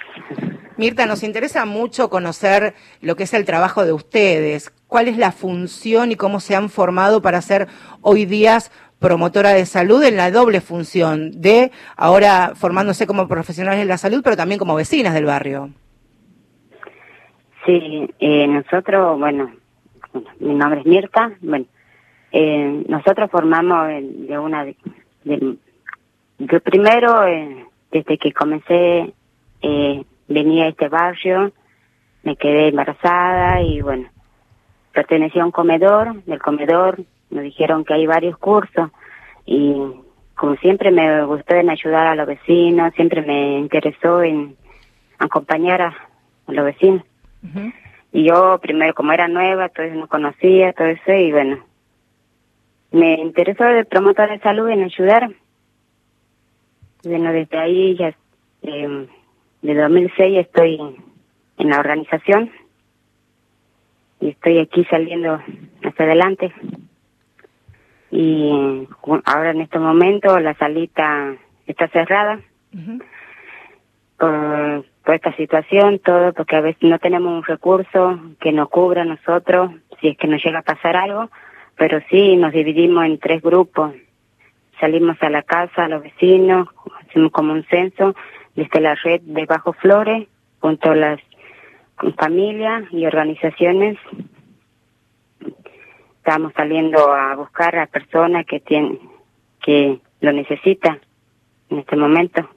Mirta, 0.76 1.06
nos 1.06 1.24
interesa 1.24 1.66
mucho 1.66 2.10
conocer 2.10 2.74
lo 3.02 3.16
que 3.16 3.24
es 3.24 3.34
el 3.34 3.46
trabajo 3.46 3.86
de 3.86 3.94
ustedes, 3.94 4.72
cuál 4.88 5.08
es 5.08 5.18
la 5.18 5.32
función 5.32 6.12
y 6.12 6.18
cómo 6.18 6.42
se 6.42 6.54
han 6.54 6.68
formado 6.68 7.22
para 7.22 7.42
ser 7.42 7.68
hoy 8.02 8.26
días 8.26 8.74
promotora 9.00 9.52
de 9.52 9.66
salud 9.66 10.04
en 10.04 10.18
la 10.18 10.32
doble 10.32 10.60
función 10.60 11.32
de 11.40 11.72
ahora 11.96 12.52
formándose 12.56 13.08
como 13.08 13.30
profesionales 13.30 13.80
de 13.80 13.86
la 13.86 13.98
salud, 13.98 14.22
pero 14.22 14.36
también 14.36 14.60
como 14.60 14.76
vecinas 14.76 15.14
del 15.14 15.26
barrio. 15.26 15.70
Sí, 17.66 18.10
eh, 18.20 18.48
nosotros, 18.48 19.18
bueno, 19.18 19.52
mi 20.40 20.54
nombre 20.56 20.82
es 20.82 20.86
Mirta, 20.86 21.32
bueno, 21.40 21.66
eh, 22.34 22.84
nosotros 22.90 23.32
formamos 23.32 23.88
de 23.88 24.38
una, 24.38 24.66
de, 24.66 24.76
de, 25.24 26.60
primero, 26.60 27.26
eh, 27.26 27.66
desde 27.96 28.18
que 28.18 28.34
comencé, 28.34 29.14
eh, 29.62 30.04
venía 30.28 30.66
a 30.66 30.68
este 30.68 30.90
barrio, 30.90 31.54
me 32.24 32.36
quedé 32.36 32.68
embarazada 32.68 33.62
y 33.62 33.82
bueno, 33.82 34.10
pertenecía 34.92 35.44
a 35.44 35.46
un 35.46 35.52
comedor, 35.52 36.22
del 36.26 36.42
comedor 36.42 37.00
nos 37.30 37.44
dijeron 37.44 37.86
que 37.86 37.94
hay 37.94 38.06
varios 38.06 38.38
cursos 38.38 38.92
y 39.46 39.74
como 40.36 40.58
siempre 40.58 40.92
me 40.92 41.24
gustó 41.24 41.56
en 41.56 41.70
ayudar 41.70 42.08
a 42.08 42.16
los 42.16 42.28
vecinos, 42.28 42.94
siempre 42.96 43.22
me 43.22 43.60
interesó 43.60 44.22
en 44.22 44.58
acompañar 45.18 45.82
a, 45.82 45.96
los 46.48 46.66
vecinos. 46.66 47.04
Y 48.12 48.28
yo 48.28 48.60
primero, 48.62 48.94
como 48.94 49.14
era 49.14 49.30
nueva, 49.30 49.68
entonces 49.68 49.96
no 49.96 50.08
conocía 50.08 50.74
todo 50.74 50.88
eso 50.88 51.14
y 51.14 51.32
bueno, 51.32 51.64
me 52.92 53.14
interesó 53.22 53.64
de 53.64 53.86
promotor 53.86 54.30
de 54.30 54.40
salud 54.40 54.68
en 54.70 54.84
ayudar 54.84 55.30
bueno, 57.06 57.32
desde 57.32 57.58
ahí 57.58 57.96
ya, 57.96 58.16
eh, 58.64 59.08
de 59.62 59.76
2006 59.76 60.40
estoy 60.40 60.80
en 61.58 61.70
la 61.70 61.80
organización 61.80 62.52
y 64.20 64.30
estoy 64.30 64.60
aquí 64.60 64.84
saliendo 64.86 65.40
hacia 65.84 66.06
adelante. 66.06 66.54
Y 68.12 68.88
ahora 69.26 69.52
en 69.52 69.62
este 69.62 69.80
momento 69.80 70.40
la 70.40 70.54
salita 70.56 71.36
está 71.68 71.88
cerrada 71.90 72.40
por, 74.18 74.86
por 75.04 75.16
esta 75.16 75.36
situación, 75.36 76.00
todo, 76.00 76.34
porque 76.34 76.56
a 76.56 76.62
veces 76.62 76.84
no 76.84 77.00
tenemos 77.00 77.34
un 77.34 77.44
recurso 77.44 78.20
que 78.40 78.52
nos 78.52 78.70
cubra 78.70 79.04
a 79.04 79.06
nosotros 79.06 79.72
si 80.00 80.10
es 80.10 80.18
que 80.18 80.28
nos 80.28 80.44
llega 80.44 80.60
a 80.60 80.64
pasar 80.64 80.96
algo, 80.96 81.30
pero 81.76 82.00
sí 82.10 82.36
nos 82.38 82.54
dividimos 82.54 83.06
en 83.06 83.20
tres 83.20 83.42
grupos 83.42 83.94
salimos 84.80 85.18
a 85.22 85.30
la 85.30 85.44
casa, 85.44 85.86
a 85.86 85.88
los 85.88 86.04
vecinos, 86.04 86.68
hacemos 87.02 87.32
como 87.32 87.54
un 87.54 87.64
censo 87.66 88.16
desde 88.56 88.82
la 88.82 88.96
red 88.96 89.22
de 89.22 89.46
Bajo 89.46 89.74
Flores, 89.74 90.28
junto 90.60 90.92
a 90.92 90.96
las 90.96 91.20
familias 92.18 92.84
y 92.92 93.06
organizaciones. 93.06 93.98
Estamos 96.18 96.54
saliendo 96.54 97.14
a 97.14 97.36
buscar 97.36 97.78
a 97.78 97.88
personas 97.88 98.46
que 98.46 98.60
tienen, 98.60 99.00
que 99.62 100.00
lo 100.22 100.32
necesitan 100.32 101.00
en 101.70 101.80
este 101.80 101.96
momento. 101.96 102.50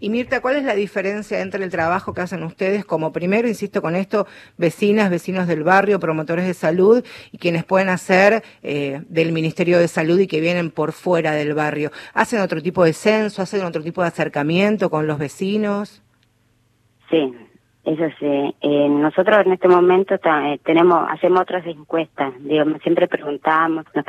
Y 0.00 0.10
Mirta, 0.10 0.40
¿cuál 0.40 0.56
es 0.56 0.64
la 0.64 0.74
diferencia 0.74 1.40
entre 1.40 1.64
el 1.64 1.70
trabajo 1.70 2.14
que 2.14 2.20
hacen 2.20 2.42
ustedes 2.42 2.84
como 2.84 3.12
primero, 3.12 3.48
insisto 3.48 3.82
con 3.82 3.96
esto, 3.96 4.26
vecinas, 4.56 5.10
vecinos 5.10 5.46
del 5.46 5.62
barrio, 5.62 6.00
promotores 6.00 6.46
de 6.46 6.54
salud 6.54 7.04
y 7.32 7.38
quienes 7.38 7.64
pueden 7.64 7.88
hacer 7.88 8.42
eh, 8.62 9.02
del 9.08 9.32
Ministerio 9.32 9.78
de 9.78 9.88
Salud 9.88 10.18
y 10.18 10.26
que 10.26 10.40
vienen 10.40 10.70
por 10.70 10.92
fuera 10.92 11.32
del 11.32 11.54
barrio? 11.54 11.90
¿Hacen 12.14 12.40
otro 12.40 12.62
tipo 12.62 12.84
de 12.84 12.92
censo? 12.92 13.42
¿Hacen 13.42 13.64
otro 13.64 13.82
tipo 13.82 14.02
de 14.02 14.08
acercamiento 14.08 14.90
con 14.90 15.06
los 15.06 15.18
vecinos? 15.18 16.02
Sí, 17.10 17.34
eso 17.84 18.04
sí. 18.18 18.54
Eh, 18.60 18.88
nosotros 18.88 19.46
en 19.46 19.52
este 19.52 19.66
momento 19.66 20.14
eh, 20.14 20.60
tenemos, 20.62 21.06
hacemos 21.10 21.40
otras 21.40 21.64
encuestas. 21.66 22.34
Digamos, 22.40 22.82
siempre 22.82 23.08
preguntamos, 23.08 23.86
nos 23.94 24.04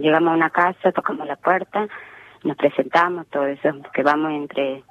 llegamos 0.00 0.32
a 0.32 0.34
una 0.34 0.50
casa, 0.50 0.92
tocamos 0.92 1.26
la 1.26 1.36
puerta, 1.36 1.88
nos 2.44 2.56
presentamos, 2.56 3.26
todo 3.28 3.46
eso, 3.46 3.68
que 3.92 4.02
vamos 4.02 4.32
entre 4.32 4.82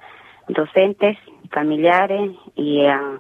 docentes, 0.48 1.18
familiares 1.50 2.32
y, 2.56 2.86
uh, 2.86 3.20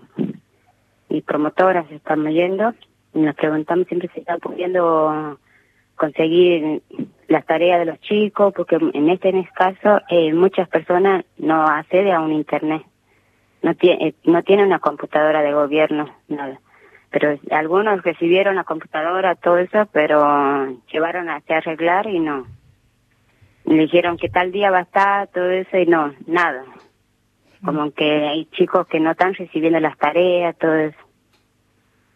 y 1.10 1.22
promotoras 1.22 1.90
estamos 1.92 2.32
yendo 2.32 2.74
y 3.14 3.20
nos 3.20 3.36
preguntamos 3.36 3.88
siempre 3.88 4.10
si 4.14 4.20
están 4.20 4.40
pudiendo 4.40 5.40
conseguir 5.96 6.82
las 7.28 7.46
tareas 7.46 7.80
de 7.80 7.86
los 7.86 8.00
chicos, 8.02 8.54
porque 8.56 8.76
en 8.76 9.10
este, 9.10 9.30
en 9.30 9.38
este 9.38 9.54
caso 9.54 10.02
eh, 10.10 10.34
muchas 10.34 10.70
personas 10.70 11.26
no 11.38 11.66
acceden 11.66 12.14
a 12.14 12.22
un 12.22 12.32
internet, 12.32 12.84
no 13.64 13.74
tiene, 13.76 14.10
eh, 14.10 14.14
no 14.26 14.44
tiene 14.44 14.64
una 14.64 14.80
computadora 14.80 15.42
de 15.42 15.54
gobierno, 15.54 16.06
nada. 16.28 16.60
Pero 17.10 17.40
algunos 17.52 18.04
recibieron 18.04 18.56
la 18.56 18.66
computadora, 18.66 19.36
todo 19.36 19.58
eso, 19.58 19.88
pero 19.92 20.68
llevaron 20.92 21.30
a 21.30 21.42
arreglar 21.48 22.06
y 22.08 22.20
no. 22.20 22.46
Le 23.66 23.78
dijeron 23.84 24.18
que 24.18 24.30
tal 24.30 24.52
día 24.52 24.70
va 24.70 24.80
a 24.80 24.82
estar, 24.82 25.28
todo 25.30 25.50
eso, 25.50 25.78
y 25.78 25.86
no, 25.88 26.14
nada 26.28 26.64
como 27.64 27.92
que 27.92 28.28
hay 28.28 28.46
chicos 28.46 28.88
que 28.88 29.00
no 29.00 29.12
están 29.12 29.34
recibiendo 29.34 29.80
las 29.80 29.98
tareas, 29.98 30.56
eso. 30.62 30.98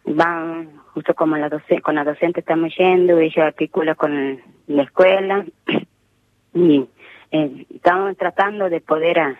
Van, 0.04 0.78
justo 0.94 1.14
como 1.14 1.36
la 1.36 1.48
con 1.82 1.94
la 1.94 2.04
docente 2.04 2.40
estamos 2.40 2.74
yendo, 2.76 3.18
ella 3.18 3.46
articula 3.46 3.94
con 3.94 4.40
la 4.66 4.82
escuela 4.82 5.44
y 6.54 6.86
eh, 7.30 7.66
estamos 7.74 8.16
tratando 8.16 8.68
de 8.68 8.80
poder 8.80 9.36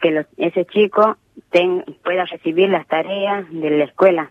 que 0.00 0.26
ese 0.38 0.64
chico 0.66 1.16
ten, 1.50 1.84
pueda 2.02 2.24
recibir 2.24 2.68
las 2.70 2.86
tareas 2.86 3.46
de 3.50 3.70
la 3.70 3.84
escuela 3.84 4.30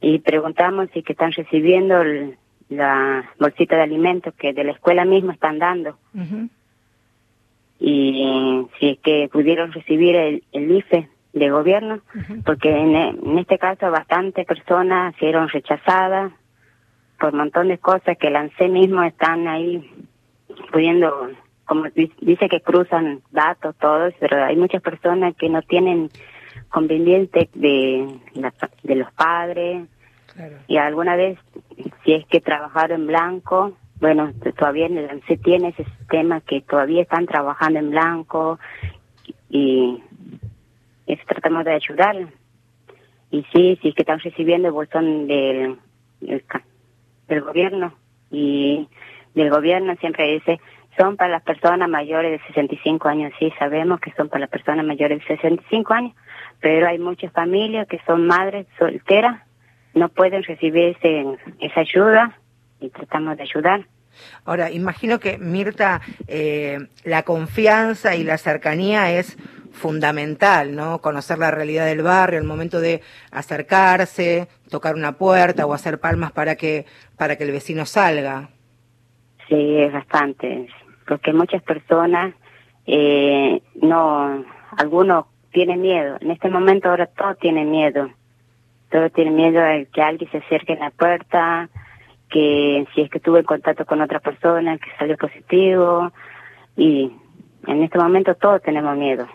y 0.00 0.18
preguntamos 0.18 0.88
si 0.92 1.02
que 1.02 1.12
están 1.12 1.32
recibiendo 1.32 2.02
la 2.68 3.30
bolsita 3.38 3.76
de 3.76 3.82
alimentos 3.82 4.34
que 4.34 4.52
de 4.52 4.64
la 4.64 4.72
escuela 4.72 5.04
misma 5.04 5.32
están 5.34 5.58
dando 5.58 5.98
y 7.78 8.66
si 8.78 8.90
es 8.90 8.98
que 9.00 9.28
pudieron 9.30 9.72
recibir 9.72 10.16
el, 10.16 10.44
el 10.52 10.70
IFE 10.70 11.08
de 11.32 11.50
gobierno, 11.50 12.00
porque 12.44 12.70
en, 12.70 12.96
en 12.96 13.38
este 13.38 13.58
caso 13.58 13.90
bastantes 13.90 14.46
personas 14.46 15.14
fueron 15.16 15.48
rechazadas 15.48 16.32
por 17.20 17.32
un 17.32 17.40
montón 17.40 17.68
de 17.68 17.78
cosas 17.78 18.16
que 18.18 18.28
el 18.28 18.36
ANSE 18.36 18.68
mismo 18.68 19.02
están 19.02 19.46
ahí 19.46 19.90
pudiendo, 20.72 21.28
como 21.66 21.84
dice 21.94 22.48
que 22.48 22.60
cruzan 22.60 23.20
datos 23.30 23.76
todos, 23.76 24.14
pero 24.18 24.42
hay 24.44 24.56
muchas 24.56 24.82
personas 24.82 25.34
que 25.36 25.48
no 25.48 25.60
tienen 25.62 26.10
conveniente 26.68 27.48
de, 27.54 28.08
de 28.82 28.94
los 28.94 29.12
padres. 29.12 29.86
Y 30.68 30.76
alguna 30.76 31.16
vez 31.16 31.38
si 32.04 32.12
es 32.12 32.26
que 32.26 32.40
trabajaron 32.40 33.02
en 33.02 33.06
blanco 33.06 33.72
bueno 34.00 34.32
todavía 34.56 34.86
ANSE 34.86 35.36
tiene 35.38 35.68
ese 35.68 35.84
sistema 35.84 36.40
que 36.40 36.60
todavía 36.60 37.02
están 37.02 37.26
trabajando 37.26 37.78
en 37.78 37.90
blanco 37.90 38.58
y 39.48 40.02
eso 41.06 41.22
tratamos 41.26 41.64
de 41.64 41.72
ayudar 41.72 42.16
y 43.30 43.42
sí 43.52 43.78
sí 43.82 43.92
que 43.92 44.02
están 44.02 44.20
recibiendo 44.20 44.68
el 44.68 44.74
bolsón 44.74 45.26
del, 45.26 45.78
del 46.20 46.44
del 47.28 47.40
gobierno. 47.42 47.94
Y 48.30 48.88
del 49.34 49.50
gobierno 49.50 49.94
siempre 49.96 50.32
dice 50.32 50.60
son 50.98 51.18
para 51.18 51.30
las 51.30 51.42
personas 51.42 51.90
mayores 51.90 52.40
de 52.40 52.46
65 52.46 53.06
años. 53.06 53.30
Sí, 53.38 53.52
sabemos 53.58 54.00
que 54.00 54.12
son 54.12 54.30
para 54.30 54.40
las 54.40 54.50
personas 54.50 54.86
mayores 54.86 55.18
de 55.18 55.36
65 55.36 55.92
años, 55.92 56.14
pero 56.60 56.88
hay 56.88 56.98
muchas 56.98 57.30
familias 57.32 57.86
que 57.86 58.00
son 58.06 58.26
madres 58.26 58.66
solteras, 58.78 59.42
no 59.92 60.08
pueden 60.08 60.42
recibir 60.42 60.96
ese, 60.96 61.26
esa 61.60 61.80
ayuda 61.80 62.38
y 62.80 62.90
tratamos 62.90 63.36
de 63.36 63.42
ayudar. 63.42 63.86
Ahora, 64.44 64.70
imagino 64.70 65.18
que 65.18 65.38
Mirta, 65.38 66.00
eh, 66.26 66.78
la 67.04 67.22
confianza 67.22 68.16
y 68.16 68.24
la 68.24 68.38
cercanía 68.38 69.12
es 69.12 69.36
fundamental, 69.72 70.74
¿no? 70.74 71.00
Conocer 71.00 71.38
la 71.38 71.50
realidad 71.50 71.84
del 71.84 72.02
barrio, 72.02 72.38
el 72.38 72.46
momento 72.46 72.80
de 72.80 73.02
acercarse, 73.30 74.48
tocar 74.70 74.94
una 74.94 75.12
puerta 75.12 75.66
o 75.66 75.74
hacer 75.74 76.00
palmas 76.00 76.32
para 76.32 76.56
que 76.56 76.86
para 77.18 77.36
que 77.36 77.44
el 77.44 77.52
vecino 77.52 77.84
salga. 77.84 78.48
Sí, 79.48 79.76
es 79.76 79.92
bastante, 79.92 80.66
porque 81.06 81.32
muchas 81.32 81.62
personas 81.62 82.34
eh, 82.86 83.60
no, 83.80 84.44
algunos 84.76 85.26
tienen 85.52 85.80
miedo. 85.80 86.16
En 86.20 86.30
este 86.30 86.48
momento 86.48 86.88
ahora 86.88 87.06
todos 87.06 87.38
tienen 87.38 87.70
miedo. 87.70 88.10
Todos 88.90 89.12
tienen 89.12 89.36
miedo 89.36 89.60
de 89.60 89.86
que 89.92 90.02
alguien 90.02 90.30
se 90.30 90.38
acerque 90.38 90.74
a 90.74 90.76
la 90.76 90.90
puerta, 90.90 91.68
que 92.28 92.86
si 92.94 93.02
es 93.02 93.10
que 93.10 93.20
tuve 93.20 93.44
contacto 93.44 93.86
con 93.86 94.00
otra 94.00 94.20
persona, 94.20 94.78
que 94.78 94.90
salió 94.98 95.16
positivo. 95.16 96.12
Y 96.76 97.10
en 97.66 97.82
este 97.82 97.98
momento 97.98 98.34
todos 98.34 98.62
tenemos 98.62 98.96
miedo 98.96 99.26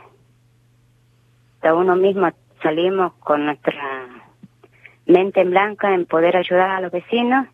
hasta 1.61 1.75
uno 1.75 1.95
mismo 1.95 2.27
salimos 2.63 3.13
con 3.19 3.45
nuestra 3.45 4.07
mente 5.05 5.41
en 5.41 5.51
blanca 5.51 5.93
en 5.93 6.07
poder 6.07 6.35
ayudar 6.35 6.71
a 6.71 6.81
los 6.81 6.91
vecinos, 6.91 7.47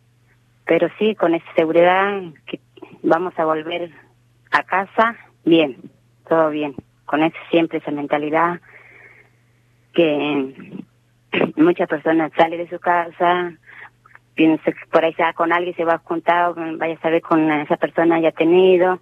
pero 0.64 0.88
sí 0.98 1.14
con 1.14 1.34
esa 1.34 1.44
seguridad 1.54 2.22
que 2.46 2.58
vamos 3.02 3.38
a 3.38 3.44
volver 3.44 3.90
a 4.50 4.62
casa 4.62 5.14
bien, 5.44 5.76
todo 6.26 6.48
bien, 6.48 6.74
con 7.04 7.22
ese, 7.22 7.36
siempre 7.50 7.78
esa 7.78 7.90
mentalidad 7.90 8.60
que 9.92 10.72
muchas 11.56 11.86
personas 11.86 12.32
salen 12.34 12.60
de 12.60 12.70
su 12.70 12.80
casa, 12.80 13.52
piensa 14.38 14.70
que 14.70 14.86
por 14.92 15.04
ahí 15.04 15.12
se 15.14 15.24
con 15.34 15.52
alguien, 15.52 15.74
se 15.74 15.84
va 15.84 15.94
a 15.94 15.98
juntar, 15.98 16.54
vaya 16.76 16.94
a 16.94 17.00
saber 17.00 17.20
con 17.22 17.50
esa 17.50 17.76
persona 17.76 18.14
haya 18.14 18.30
tenido. 18.30 19.00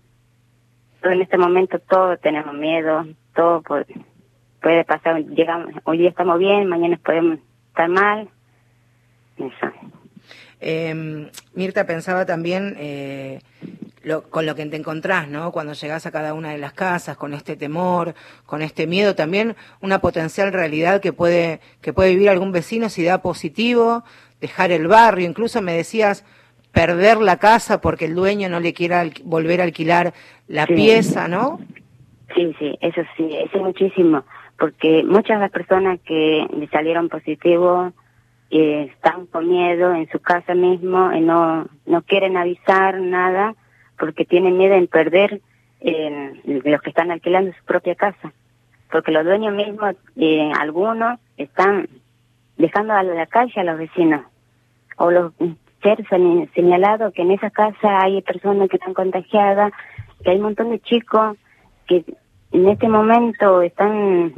Pero 1.02 1.12
en 1.12 1.20
este 1.20 1.36
momento 1.36 1.78
todos 1.78 2.18
tenemos 2.22 2.54
miedo, 2.54 3.04
todo 3.34 3.60
puede 3.60 4.84
pasar, 4.86 5.22
llegamos, 5.26 5.74
hoy 5.84 5.98
día 5.98 6.08
estamos 6.08 6.38
bien, 6.38 6.66
mañana 6.66 6.98
podemos 7.04 7.38
estar 7.68 7.88
mal. 7.90 8.30
Eso. 9.36 9.72
Eh, 10.58 11.30
Mirta 11.52 11.84
pensaba 11.84 12.24
también 12.24 12.74
eh, 12.78 13.40
lo, 14.02 14.22
con 14.30 14.46
lo 14.46 14.54
que 14.54 14.64
te 14.64 14.76
encontrás, 14.76 15.28
¿no? 15.28 15.52
Cuando 15.52 15.74
llegás 15.74 16.06
a 16.06 16.10
cada 16.10 16.32
una 16.32 16.52
de 16.52 16.58
las 16.58 16.72
casas, 16.72 17.18
con 17.18 17.34
este 17.34 17.56
temor, 17.56 18.14
con 18.46 18.62
este 18.62 18.86
miedo, 18.86 19.14
también 19.14 19.54
una 19.82 19.98
potencial 19.98 20.50
realidad 20.54 21.02
que 21.02 21.12
puede, 21.12 21.60
que 21.82 21.92
puede 21.92 22.10
vivir 22.10 22.30
algún 22.30 22.52
vecino 22.52 22.88
si 22.88 23.04
da 23.04 23.20
positivo, 23.20 24.02
dejar 24.40 24.70
el 24.72 24.86
barrio, 24.86 25.26
incluso 25.26 25.62
me 25.62 25.72
decías 25.72 26.24
perder 26.72 27.18
la 27.18 27.38
casa 27.38 27.80
porque 27.80 28.04
el 28.04 28.14
dueño 28.14 28.48
no 28.48 28.60
le 28.60 28.74
quiera 28.74 29.04
volver 29.24 29.60
a 29.60 29.64
alquilar 29.64 30.12
la 30.46 30.66
pieza, 30.66 31.26
¿no? 31.28 31.58
Sí, 32.34 32.54
sí, 32.58 32.76
eso 32.80 33.00
sí, 33.16 33.30
eso 33.34 33.56
es 33.56 33.62
muchísimo 33.62 34.24
porque 34.58 35.04
muchas 35.04 35.38
de 35.38 35.42
las 35.42 35.50
personas 35.50 36.00
que 36.00 36.46
le 36.56 36.68
salieron 36.68 37.08
positivos 37.08 37.92
eh, 38.50 38.90
están 38.94 39.26
con 39.26 39.48
miedo 39.48 39.94
en 39.94 40.08
su 40.10 40.20
casa 40.20 40.54
mismo, 40.54 41.12
y 41.12 41.20
no, 41.20 41.66
no 41.84 42.02
quieren 42.02 42.36
avisar 42.36 43.00
nada 43.00 43.54
porque 43.98 44.24
tienen 44.24 44.56
miedo 44.56 44.74
en 44.74 44.86
perder 44.86 45.40
eh, 45.80 46.32
los 46.44 46.80
que 46.80 46.90
están 46.90 47.10
alquilando 47.10 47.52
su 47.52 47.64
propia 47.64 47.94
casa. 47.94 48.32
Porque 48.90 49.10
los 49.10 49.24
dueños 49.24 49.54
mismos, 49.54 49.96
eh, 50.16 50.52
algunos, 50.58 51.18
están 51.36 51.88
dejando 52.56 52.94
a 52.94 53.02
la 53.02 53.26
calle 53.26 53.60
a 53.60 53.64
los 53.64 53.78
vecinos. 53.78 54.22
O 54.96 55.10
los 55.10 55.32
ser 55.82 56.04
señalado 56.54 57.12
que 57.12 57.22
en 57.22 57.30
esa 57.30 57.50
casa 57.50 58.02
hay 58.02 58.20
personas 58.22 58.68
que 58.68 58.76
están 58.76 58.94
contagiadas, 58.94 59.72
que 60.22 60.30
hay 60.30 60.36
un 60.36 60.42
montón 60.42 60.70
de 60.70 60.80
chicos 60.80 61.36
que 61.86 62.04
en 62.52 62.68
este 62.68 62.88
momento 62.88 63.62
están 63.62 64.34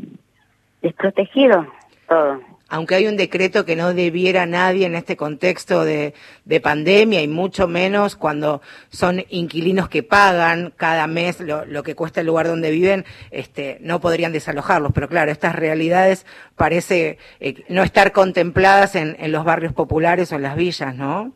desprotegidos 0.82 1.66
todos. 2.08 2.40
Aunque 2.68 2.94
hay 2.96 3.06
un 3.06 3.16
decreto 3.16 3.64
que 3.64 3.76
no 3.76 3.94
debiera 3.94 4.44
nadie 4.44 4.86
en 4.86 4.94
este 4.94 5.16
contexto 5.16 5.84
de, 5.84 6.14
de 6.44 6.60
pandemia 6.60 7.22
y 7.22 7.28
mucho 7.28 7.66
menos 7.66 8.14
cuando 8.14 8.60
son 8.90 9.22
inquilinos 9.30 9.88
que 9.88 10.02
pagan 10.02 10.72
cada 10.76 11.06
mes 11.06 11.40
lo, 11.40 11.64
lo, 11.64 11.82
que 11.82 11.94
cuesta 11.94 12.20
el 12.20 12.26
lugar 12.26 12.46
donde 12.46 12.70
viven, 12.70 13.04
este, 13.30 13.78
no 13.80 14.00
podrían 14.00 14.32
desalojarlos. 14.32 14.92
Pero 14.92 15.08
claro, 15.08 15.30
estas 15.30 15.56
realidades 15.56 16.26
parece 16.56 17.18
eh, 17.40 17.64
no 17.68 17.82
estar 17.82 18.12
contempladas 18.12 18.96
en, 18.96 19.16
en 19.18 19.32
los 19.32 19.44
barrios 19.44 19.72
populares 19.72 20.30
o 20.32 20.36
en 20.36 20.42
las 20.42 20.56
villas, 20.56 20.94
¿no? 20.94 21.32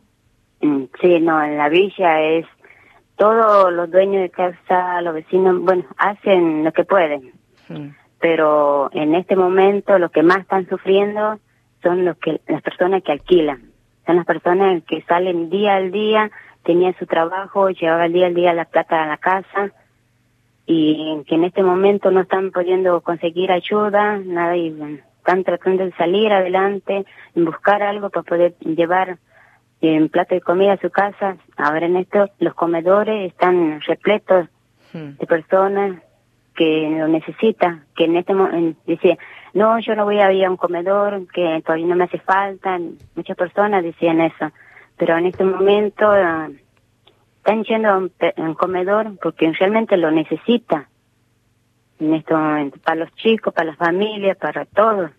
Mm, 0.61 0.83
sí, 1.01 1.19
no, 1.19 1.43
en 1.43 1.57
la 1.57 1.69
villa 1.69 2.21
es 2.21 2.45
todos 3.15 3.71
los 3.71 3.89
dueños 3.91 4.21
de 4.21 4.29
casa, 4.29 5.01
los 5.01 5.13
vecinos, 5.13 5.59
bueno, 5.61 5.85
hacen 5.97 6.63
lo 6.63 6.71
que 6.71 6.83
pueden. 6.83 7.31
Pero 8.23 8.89
en 8.93 9.15
este 9.15 9.35
momento 9.35 9.99
lo 9.99 10.09
que 10.09 10.23
más 10.23 10.37
están 10.37 10.65
sufriendo 10.69 11.39
son 11.81 12.05
los 12.05 12.15
que 12.19 12.39
las 12.47 12.61
personas 12.61 13.03
que 13.03 13.11
alquilan. 13.11 13.63
Son 14.05 14.15
las 14.15 14.25
personas 14.25 14.81
que 14.85 15.01
salen 15.01 15.49
día 15.49 15.75
al 15.75 15.91
día, 15.91 16.31
tenían 16.63 16.95
su 16.97 17.05
trabajo, 17.05 17.69
llevaban 17.69 18.13
día 18.13 18.27
al 18.27 18.33
día 18.33 18.53
la 18.53 18.63
plata 18.63 19.03
a 19.03 19.07
la 19.07 19.17
casa 19.17 19.73
y 20.65 21.21
que 21.27 21.35
en 21.35 21.43
este 21.43 21.63
momento 21.63 22.11
no 22.11 22.21
están 22.21 22.51
pudiendo 22.51 23.01
conseguir 23.01 23.51
ayuda, 23.51 24.19
nada 24.19 24.55
y 24.55 24.73
están 25.17 25.43
tratando 25.43 25.83
de 25.83 25.91
salir 25.91 26.31
adelante, 26.31 27.05
buscar 27.35 27.83
algo 27.83 28.09
para 28.09 28.23
poder 28.23 28.55
llevar 28.59 29.17
en 29.81 30.07
plato 30.07 30.33
de 30.33 30.39
comida 30.39 30.71
a 30.71 30.77
su 30.77 30.89
casa. 30.89 31.35
Ahora 31.57 31.87
en 31.87 31.97
esto 31.97 32.29
los 32.39 32.53
comedores 32.53 33.33
están 33.33 33.81
repletos 33.81 34.47
hmm. 34.93 35.17
de 35.19 35.27
personas 35.27 36.01
que 36.55 36.95
lo 36.97 37.07
necesitan, 37.07 37.85
que 37.95 38.05
en 38.05 38.17
este 38.17 38.33
momento 38.33 38.79
dice, 38.85 39.17
no, 39.53 39.79
yo 39.79 39.95
no 39.95 40.05
voy 40.05 40.19
a 40.19 40.31
ir 40.31 40.45
a 40.45 40.51
un 40.51 40.57
comedor, 40.57 41.27
que 41.31 41.61
todavía 41.65 41.87
no 41.87 41.95
me 41.95 42.05
hace 42.05 42.19
falta. 42.19 42.79
Muchas 43.15 43.37
personas 43.37 43.83
decían 43.83 44.21
eso, 44.21 44.51
pero 44.97 45.17
en 45.17 45.27
este 45.27 45.43
momento 45.43 46.09
uh, 46.09 46.53
están 47.37 47.63
yendo 47.63 47.89
a 47.89 47.97
un, 47.97 48.53
comedor 48.55 49.17
porque 49.21 49.51
realmente 49.51 49.97
lo 49.97 50.11
necesita. 50.11 50.89
En 51.99 52.13
este 52.15 52.33
momento, 52.33 52.79
para 52.83 53.01
los 53.01 53.13
chicos, 53.15 53.53
para 53.53 53.67
las 53.67 53.77
familias, 53.77 54.37
para 54.37 54.65
todos 54.65 55.11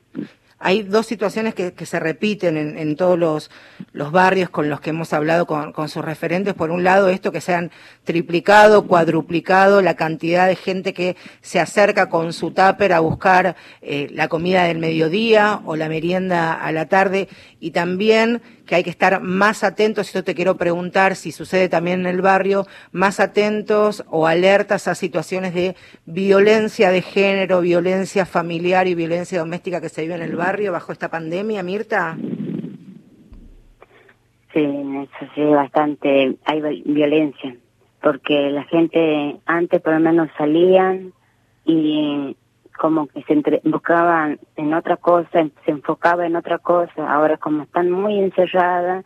hay 0.64 0.82
dos 0.82 1.04
situaciones 1.06 1.54
que, 1.54 1.74
que 1.74 1.84
se 1.84 2.00
repiten 2.00 2.56
en, 2.56 2.78
en 2.78 2.96
todos 2.96 3.18
los, 3.18 3.50
los, 3.92 4.10
barrios 4.10 4.48
con 4.48 4.70
los 4.70 4.80
que 4.80 4.90
hemos 4.90 5.12
hablado 5.12 5.46
con, 5.46 5.74
con, 5.74 5.90
sus 5.90 6.02
referentes. 6.02 6.54
Por 6.54 6.70
un 6.70 6.82
lado, 6.82 7.10
esto 7.10 7.32
que 7.32 7.42
se 7.42 7.54
han 7.54 7.70
triplicado, 8.04 8.86
cuadruplicado 8.86 9.82
la 9.82 9.94
cantidad 9.94 10.46
de 10.46 10.56
gente 10.56 10.94
que 10.94 11.16
se 11.42 11.60
acerca 11.60 12.08
con 12.08 12.32
su 12.32 12.52
tupper 12.52 12.94
a 12.94 13.00
buscar 13.00 13.56
eh, 13.82 14.08
la 14.12 14.28
comida 14.28 14.64
del 14.64 14.78
mediodía 14.78 15.60
o 15.66 15.76
la 15.76 15.90
merienda 15.90 16.54
a 16.54 16.72
la 16.72 16.86
tarde 16.86 17.28
y 17.64 17.70
también 17.70 18.42
que 18.66 18.74
hay 18.74 18.84
que 18.84 18.90
estar 18.90 19.22
más 19.22 19.64
atentos, 19.64 20.08
esto 20.08 20.22
te 20.22 20.34
quiero 20.34 20.58
preguntar 20.58 21.16
si 21.16 21.32
sucede 21.32 21.70
también 21.70 22.00
en 22.00 22.06
el 22.06 22.20
barrio, 22.20 22.66
más 22.92 23.20
atentos 23.20 24.04
o 24.10 24.26
alertas 24.26 24.86
a 24.86 24.94
situaciones 24.94 25.54
de 25.54 25.74
violencia 26.04 26.90
de 26.90 27.00
género, 27.00 27.62
violencia 27.62 28.26
familiar 28.26 28.86
y 28.86 28.94
violencia 28.94 29.38
doméstica 29.38 29.80
que 29.80 29.88
se 29.88 30.02
vive 30.02 30.14
en 30.14 30.20
el 30.20 30.36
barrio 30.36 30.72
bajo 30.72 30.92
esta 30.92 31.08
pandemia, 31.08 31.62
Mirta. 31.62 32.18
Sí, 34.52 34.60
eso 34.60 35.32
sí, 35.34 35.42
bastante, 35.44 36.36
hay 36.44 36.82
violencia, 36.84 37.56
porque 38.02 38.50
la 38.50 38.64
gente 38.64 39.36
antes 39.46 39.80
por 39.80 39.94
lo 39.94 40.00
menos 40.00 40.28
salían 40.36 41.14
y 41.64 42.36
como 42.78 43.06
que 43.06 43.22
se 43.22 43.32
entre- 43.32 43.60
buscaban 43.64 44.38
en 44.56 44.74
otra 44.74 44.96
cosa, 44.96 45.46
se 45.64 45.70
enfocaba 45.70 46.26
en 46.26 46.36
otra 46.36 46.58
cosa. 46.58 47.12
Ahora 47.12 47.36
como 47.36 47.62
están 47.62 47.90
muy 47.90 48.18
encerradas, 48.18 49.04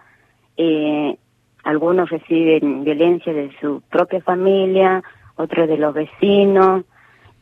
eh, 0.57 1.17
algunos 1.65 2.11
reciben 2.11 2.85
violencia 2.85 3.33
de 3.33 3.53
su 3.61 3.83
propia 3.91 4.21
familia, 4.23 5.03
otros 5.37 5.69
de 5.69 5.77
los 5.79 5.95
vecinos 5.95 6.85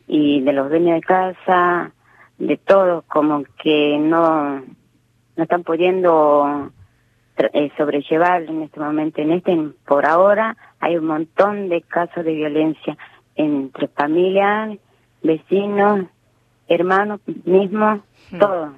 y 0.07 0.41
de 0.41 0.53
los 0.53 0.69
dueños 0.69 0.95
de 0.95 1.01
casa, 1.01 1.91
de 2.37 2.57
todos, 2.57 3.03
como 3.05 3.43
que 3.61 3.97
no, 3.99 4.59
no 4.59 5.43
están 5.43 5.63
pudiendo 5.63 6.71
eh, 7.37 7.71
sobrellevar 7.77 8.43
en 8.43 8.63
este 8.63 8.79
momento. 8.79 9.21
En 9.21 9.31
este, 9.31 9.57
por 9.85 10.05
ahora, 10.05 10.55
hay 10.79 10.97
un 10.97 11.05
montón 11.05 11.69
de 11.69 11.81
casos 11.81 12.23
de 12.23 12.33
violencia 12.33 12.97
entre 13.35 13.87
familias, 13.87 14.77
vecinos, 15.23 16.05
hermanos 16.67 17.19
mismos, 17.45 18.01
todo. 18.39 18.73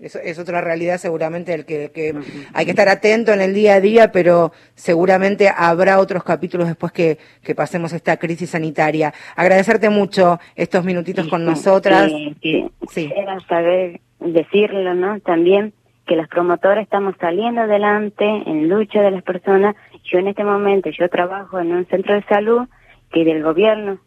Es, 0.00 0.16
es 0.16 0.36
otra 0.40 0.60
realidad 0.60 0.98
seguramente 0.98 1.54
el 1.54 1.64
que, 1.64 1.92
que 1.94 2.12
hay 2.54 2.64
que 2.64 2.72
estar 2.72 2.88
atento 2.88 3.32
en 3.32 3.40
el 3.40 3.54
día 3.54 3.74
a 3.74 3.80
día, 3.80 4.10
pero 4.10 4.50
seguramente 4.74 5.48
habrá 5.56 6.00
otros 6.00 6.24
capítulos 6.24 6.66
después 6.66 6.90
que, 6.90 7.18
que 7.44 7.54
pasemos 7.54 7.92
esta 7.92 8.16
crisis 8.16 8.50
sanitaria. 8.50 9.14
Agradecerte 9.36 9.90
mucho 9.90 10.40
estos 10.56 10.84
minutitos 10.84 11.28
con 11.28 11.44
nosotras. 11.44 12.10
Que- 12.10 12.34
que 12.40 12.68
Quisiera 12.80 13.38
saber, 13.48 14.00
decirlo, 14.18 14.92
¿no? 14.94 15.20
También 15.20 15.72
que 16.04 16.16
las 16.16 16.26
promotoras 16.26 16.82
estamos 16.82 17.14
saliendo 17.20 17.60
adelante 17.60 18.24
en 18.24 18.68
lucha 18.68 19.02
de 19.02 19.12
las 19.12 19.22
personas. 19.22 19.76
Yo 20.02 20.18
en 20.18 20.26
este 20.26 20.42
momento, 20.42 20.90
yo 20.90 21.08
trabajo 21.08 21.60
en 21.60 21.72
un 21.72 21.86
centro 21.86 22.14
de 22.14 22.24
salud 22.24 22.66
que 23.12 23.24
del 23.24 23.44
gobierno, 23.44 23.98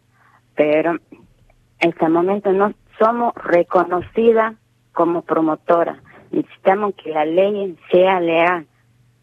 pero 0.55 0.91
en 1.79 1.89
este 1.89 2.09
momento 2.09 2.51
no 2.51 2.73
somos 2.99 3.33
reconocidas 3.35 4.55
como 4.93 5.21
promotora. 5.21 6.01
Necesitamos 6.31 6.95
que 6.95 7.11
la 7.11 7.25
ley 7.25 7.77
sea 7.91 8.19
leal. 8.19 8.67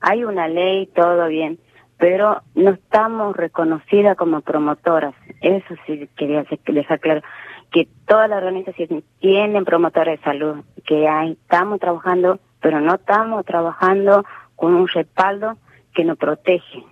Hay 0.00 0.24
una 0.24 0.48
ley, 0.48 0.86
todo 0.86 1.28
bien, 1.28 1.58
pero 1.98 2.42
no 2.54 2.70
estamos 2.70 3.36
reconocidas 3.36 4.16
como 4.16 4.40
promotoras. 4.40 5.14
Eso 5.40 5.74
sí 5.86 6.08
quería 6.16 6.44
dejar 6.66 7.00
claro. 7.00 7.22
Que 7.70 7.88
todas 8.06 8.28
las 8.28 8.38
organizaciones 8.38 9.04
tienen 9.20 9.64
promotoras 9.64 10.18
de 10.18 10.24
salud, 10.24 10.64
que 10.84 11.08
hay, 11.08 11.32
estamos 11.32 11.80
trabajando, 11.80 12.38
pero 12.60 12.80
no 12.80 12.94
estamos 12.94 13.44
trabajando 13.44 14.24
con 14.56 14.74
un 14.74 14.88
respaldo 14.88 15.56
que 15.94 16.04
nos 16.04 16.18
protege 16.18 16.84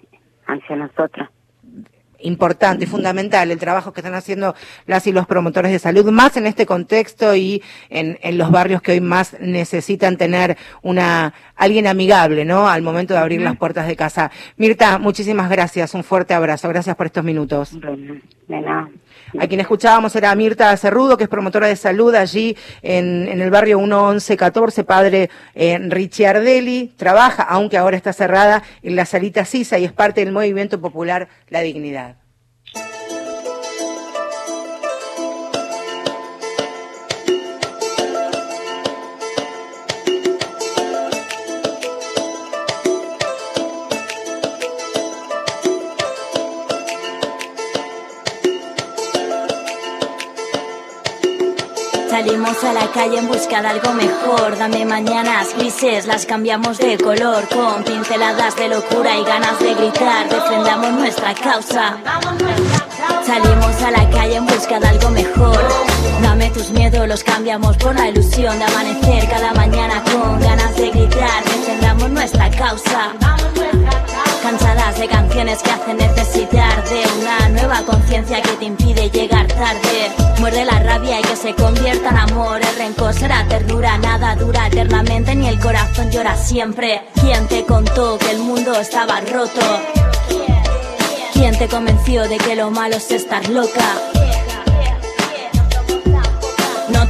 hacia 0.46 0.76
nosotras. 0.76 1.28
Importante 2.22 2.84
y 2.84 2.86
fundamental 2.86 3.50
el 3.50 3.58
trabajo 3.58 3.92
que 3.92 4.00
están 4.00 4.14
haciendo 4.14 4.54
las 4.86 5.06
y 5.06 5.12
los 5.12 5.26
promotores 5.26 5.72
de 5.72 5.78
salud, 5.78 6.10
más 6.10 6.36
en 6.36 6.46
este 6.46 6.66
contexto 6.66 7.34
y 7.34 7.62
en, 7.88 8.18
en 8.22 8.38
los 8.38 8.50
barrios 8.50 8.82
que 8.82 8.92
hoy 8.92 9.00
más 9.00 9.36
necesitan 9.40 10.16
tener 10.16 10.56
una 10.82 11.34
alguien 11.56 11.86
amigable, 11.86 12.44
¿no? 12.44 12.68
Al 12.68 12.82
momento 12.82 13.14
de 13.14 13.20
abrir 13.20 13.42
las 13.42 13.56
puertas 13.56 13.86
de 13.86 13.96
casa. 13.96 14.30
Mirta, 14.56 14.98
muchísimas 14.98 15.50
gracias, 15.50 15.94
un 15.94 16.04
fuerte 16.04 16.34
abrazo, 16.34 16.68
gracias 16.68 16.96
por 16.96 17.06
estos 17.06 17.24
minutos. 17.24 17.78
De 17.80 18.60
nada. 18.60 18.88
A 19.38 19.46
quien 19.46 19.60
escuchábamos 19.60 20.14
era 20.16 20.34
Mirta 20.34 20.76
Cerrudo, 20.76 21.16
que 21.16 21.24
es 21.24 21.30
promotora 21.30 21.66
de 21.66 21.76
salud 21.76 22.14
allí 22.14 22.56
en, 22.82 23.28
en 23.28 23.40
el 23.40 23.50
barrio 23.50 23.78
1114, 23.78 24.84
padre 24.84 25.30
eh, 25.54 25.78
Ricciardelli. 25.78 26.92
Trabaja, 26.96 27.42
aunque 27.42 27.78
ahora 27.78 27.96
está 27.96 28.12
cerrada, 28.12 28.62
en 28.82 28.96
la 28.96 29.06
salita 29.06 29.44
Sisa 29.44 29.78
y 29.78 29.84
es 29.84 29.92
parte 29.92 30.24
del 30.24 30.32
movimiento 30.32 30.80
popular 30.80 31.28
La 31.48 31.60
Dignidad. 31.60 32.19
Salimos 52.20 52.62
a 52.64 52.74
la 52.74 52.86
calle 52.92 53.16
en 53.16 53.28
busca 53.28 53.62
de 53.62 53.68
algo 53.68 53.94
mejor. 53.94 54.58
Dame 54.58 54.84
mañanas 54.84 55.54
grises, 55.56 56.04
las 56.04 56.26
cambiamos 56.26 56.76
de 56.76 56.98
color. 56.98 57.48
Con 57.48 57.82
pinceladas 57.82 58.54
de 58.56 58.68
locura 58.68 59.16
y 59.16 59.24
ganas 59.24 59.58
de 59.58 59.74
gritar. 59.74 60.28
Defendamos 60.28 60.92
nuestra 60.92 61.32
causa. 61.32 61.96
Salimos 63.24 63.82
a 63.82 63.90
la 63.90 64.10
calle 64.10 64.36
en 64.36 64.46
busca 64.46 64.78
de 64.78 64.86
algo 64.88 65.08
mejor. 65.08 65.64
Dame 66.20 66.50
tus 66.50 66.70
miedos, 66.72 67.08
los 67.08 67.24
cambiamos 67.24 67.78
por 67.78 67.94
la 67.94 68.10
ilusión 68.10 68.58
de 68.58 68.66
amanecer 68.66 69.26
cada 69.30 69.54
mañana 69.54 70.04
con 70.04 70.38
ganas 70.40 70.76
de 70.76 70.90
gritar. 70.90 71.42
Defendamos 71.44 72.10
nuestra 72.10 72.50
causa. 72.50 73.14
Cansadas 74.42 74.98
de 74.98 75.06
canciones 75.06 75.62
que 75.62 75.70
hacen 75.70 75.96
necesitar 75.98 76.82
de 76.88 77.04
una 77.20 77.48
nueva 77.50 77.82
conciencia 77.82 78.40
que 78.40 78.52
te 78.52 78.64
impide 78.64 79.10
llegar 79.10 79.46
tarde. 79.48 80.10
Muerde 80.38 80.64
la 80.64 80.78
rabia 80.78 81.20
y 81.20 81.22
que 81.22 81.36
se 81.36 81.54
convierta 81.54 82.08
en 82.08 82.16
amor. 82.16 82.60
El 82.60 82.76
rencor 82.76 83.12
será 83.12 83.46
ternura, 83.48 83.98
nada 83.98 84.34
dura 84.36 84.66
eternamente, 84.66 85.34
ni 85.34 85.46
el 85.48 85.60
corazón 85.60 86.10
llora 86.10 86.36
siempre. 86.36 87.02
¿Quién 87.20 87.46
te 87.48 87.64
contó 87.66 88.18
que 88.18 88.30
el 88.30 88.38
mundo 88.38 88.72
estaba 88.80 89.20
roto? 89.20 89.60
¿Quién 91.34 91.56
te 91.58 91.68
convenció 91.68 92.26
de 92.28 92.38
que 92.38 92.56
lo 92.56 92.70
malo 92.70 92.96
es 92.96 93.10
estar 93.10 93.46
loca? 93.48 93.96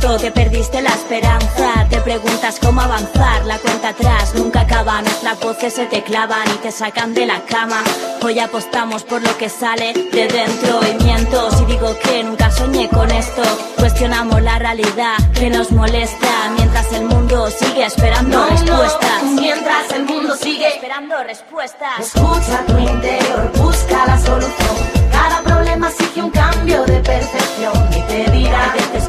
Noto 0.03 0.17
que 0.19 0.31
perdiste 0.31 0.81
la 0.81 0.91
esperanza, 0.91 1.87
te 1.91 2.01
preguntas 2.01 2.59
cómo 2.61 2.81
avanzar, 2.81 3.45
la 3.45 3.59
cuenta 3.59 3.91
atrás 3.91 4.35
nunca 4.35 4.63
acaba, 4.63 5.03
nuestras 5.03 5.39
voces 5.41 5.75
se 5.75 5.85
te 5.87 6.03
clavan 6.03 6.49
y 6.55 6.59
te 6.63 6.73
sacan 6.73 7.13
de 7.13 7.27
la 7.27 7.41
cama. 7.41 7.83
Hoy 8.23 8.39
apostamos 8.39 9.03
por 9.05 9.21
lo 9.23 9.37
que 9.37 9.49
sale 9.51 9.93
de 9.93 10.27
dentro 10.29 10.81
y 10.91 11.05
miento 11.05 11.51
si 11.53 11.65
digo 11.67 11.95
que 12.03 12.25
nunca 12.25 12.51
soñé 12.51 12.89
con 12.89 13.11
esto. 13.11 13.43
Cuestionamos 13.77 14.41
la 14.43 14.59
realidad 14.59 15.17
que 15.35 15.51
nos 15.51 15.71
molesta 15.71 16.51
mientras 16.57 16.91
el 16.93 17.05
mundo 17.05 17.51
sigue 17.51 17.85
esperando 17.85 18.39
No, 18.39 18.45
no, 18.47 18.51
respuestas. 18.83 19.23
mientras 19.35 19.93
el 19.93 20.05
mundo 20.07 20.35
sigue 20.37 20.69
esperando 20.69 21.15
respuestas. 21.25 22.01
Escucha 22.01 22.65
tu 22.67 22.79
interior, 22.79 23.53
busca 23.57 24.07
la 24.07 24.19
solución. 24.19 24.77
Cada 25.13 25.43
problema 25.43 25.89
exige 25.89 26.23
un 26.23 26.31
cambio 26.31 26.85
de 26.85 27.01
percepción 27.01 27.73
y 27.97 28.01
te 28.03 28.31
dirá 28.31 28.73
que 28.75 28.83
te- 28.99 29.01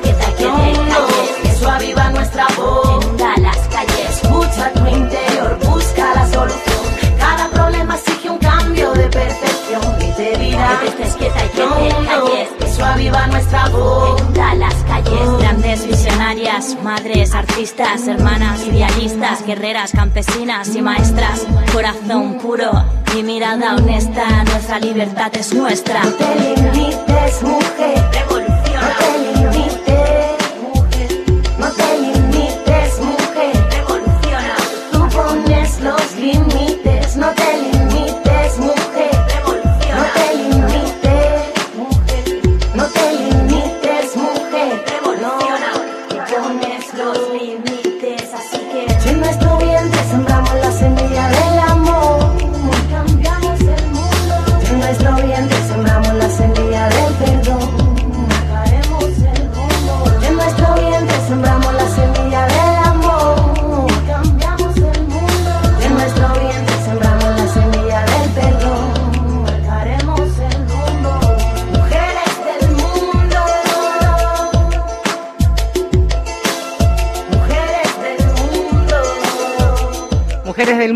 calles. 1.61 1.61
eso 1.61 1.69
aviva 1.69 2.09
nuestra 2.11 2.47
voz. 2.57 3.03
Inunda 3.05 3.37
las 3.37 3.57
calles. 3.67 4.09
Escucha 4.09 4.71
tu 4.73 4.87
interior, 4.87 5.57
busca 5.69 6.13
la 6.15 6.27
solución. 6.27 6.81
Cada 7.19 7.49
problema 7.49 7.95
exige 7.95 8.29
un 8.29 8.37
cambio 8.39 8.91
de 8.93 9.07
percepción 9.09 9.81
y 10.01 10.11
te 10.13 10.37
dirá 10.37 10.79
Que 10.83 10.91
te 10.91 11.03
estés 11.03 11.15
quieta 11.15 11.45
y 11.45 11.49
que 11.49 11.65
no, 11.65 11.75
te 11.75 11.89
no, 11.89 12.09
calles. 12.09 12.79
aviva 12.79 13.27
nuestra 13.27 13.69
voz. 13.69 14.19
Inunda 14.21 14.55
las 14.55 14.73
calles, 14.75 15.37
grandes 15.39 15.87
visionarias, 15.87 16.77
madres, 16.83 17.35
artistas, 17.35 18.07
hermanas, 18.07 18.65
idealistas, 18.65 19.45
guerreras, 19.45 19.91
campesinas 19.91 20.75
y 20.75 20.81
maestras. 20.81 21.45
Corazón 21.71 22.39
puro 22.39 22.71
y 23.15 23.23
mirada 23.23 23.75
honesta, 23.75 24.43
nuestra 24.45 24.79
libertad 24.79 25.31
es 25.35 25.53
nuestra. 25.53 26.03
No 26.03 26.11
te 26.13 26.35
limites, 26.35 27.43
mujer. 27.43 28.09
Revoluciona. 28.13 28.60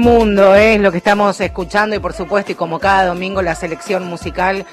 Mundo 0.06 0.54
es 0.54 0.80
lo 0.80 0.92
que 0.92 1.00
estamos 1.00 1.42
escuchando 1.42 1.96
y 1.96 2.00
por 2.00 2.14
supuesto 2.14 2.52
y 2.52 2.56
como 2.56 2.78
cada 2.78 3.08
domingo 3.08 3.42
la 3.42 3.56
selección 3.56 4.06
musical 4.06 4.64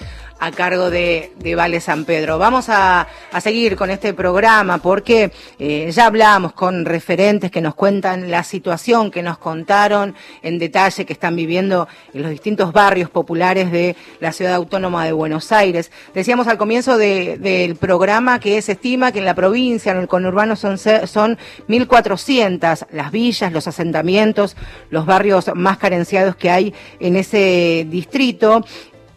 a 0.45 0.51
cargo 0.51 0.91
de, 0.91 1.31
de 1.39 1.55
Vale 1.55 1.79
San 1.81 2.05
Pedro. 2.05 2.37
Vamos 2.37 2.69
a, 2.69 3.07
a 3.31 3.41
seguir 3.41 3.77
con 3.77 3.91
este 3.91 4.13
programa 4.13 4.79
porque 4.79 5.31
eh, 5.61 5.89
ya 5.93 6.07
hablamos 6.07 6.53
con 6.53 6.85
referentes 6.85 7.49
que 7.53 7.61
nos 7.61 7.77
cuentan 7.77 8.29
la 8.29 8.43
situación 8.43 9.13
que 9.13 9.23
nos 9.23 9.39
contaron 9.39 10.17
en 10.43 10.59
detalle 10.59 11.07
que 11.07 11.13
están 11.13 11.37
viviendo 11.37 11.87
en 12.13 12.23
los 12.23 12.31
distintos 12.33 12.73
barrios 12.73 13.09
populares 13.09 13.71
de 13.71 13.95
la 14.19 14.33
ciudad 14.33 14.55
autónoma 14.55 15.05
de 15.05 15.13
Buenos 15.13 15.53
Aires. 15.53 15.93
Decíamos 16.13 16.49
al 16.49 16.59
comienzo 16.59 16.99
de- 16.99 17.39
del 17.39 17.77
programa 17.77 18.41
que 18.41 18.61
se 18.63 18.73
estima 18.73 19.13
que 19.13 19.21
en 19.21 19.27
la 19.27 19.37
provincia, 19.37 19.93
en 19.93 19.99
el 19.99 20.09
conurbano, 20.09 20.57
son, 20.57 20.77
son 20.77 21.39
1.400 21.69 22.87
las 22.91 23.13
villas, 23.13 23.53
los 23.53 23.69
asentamientos, 23.69 24.57
los 24.91 25.07
barrios 25.07 25.53
más 25.55 25.79
carenciados 25.79 26.35
que 26.35 26.51
hay 26.51 26.75
en 26.99 27.15
ese 27.15 27.87
distrito. 27.89 28.65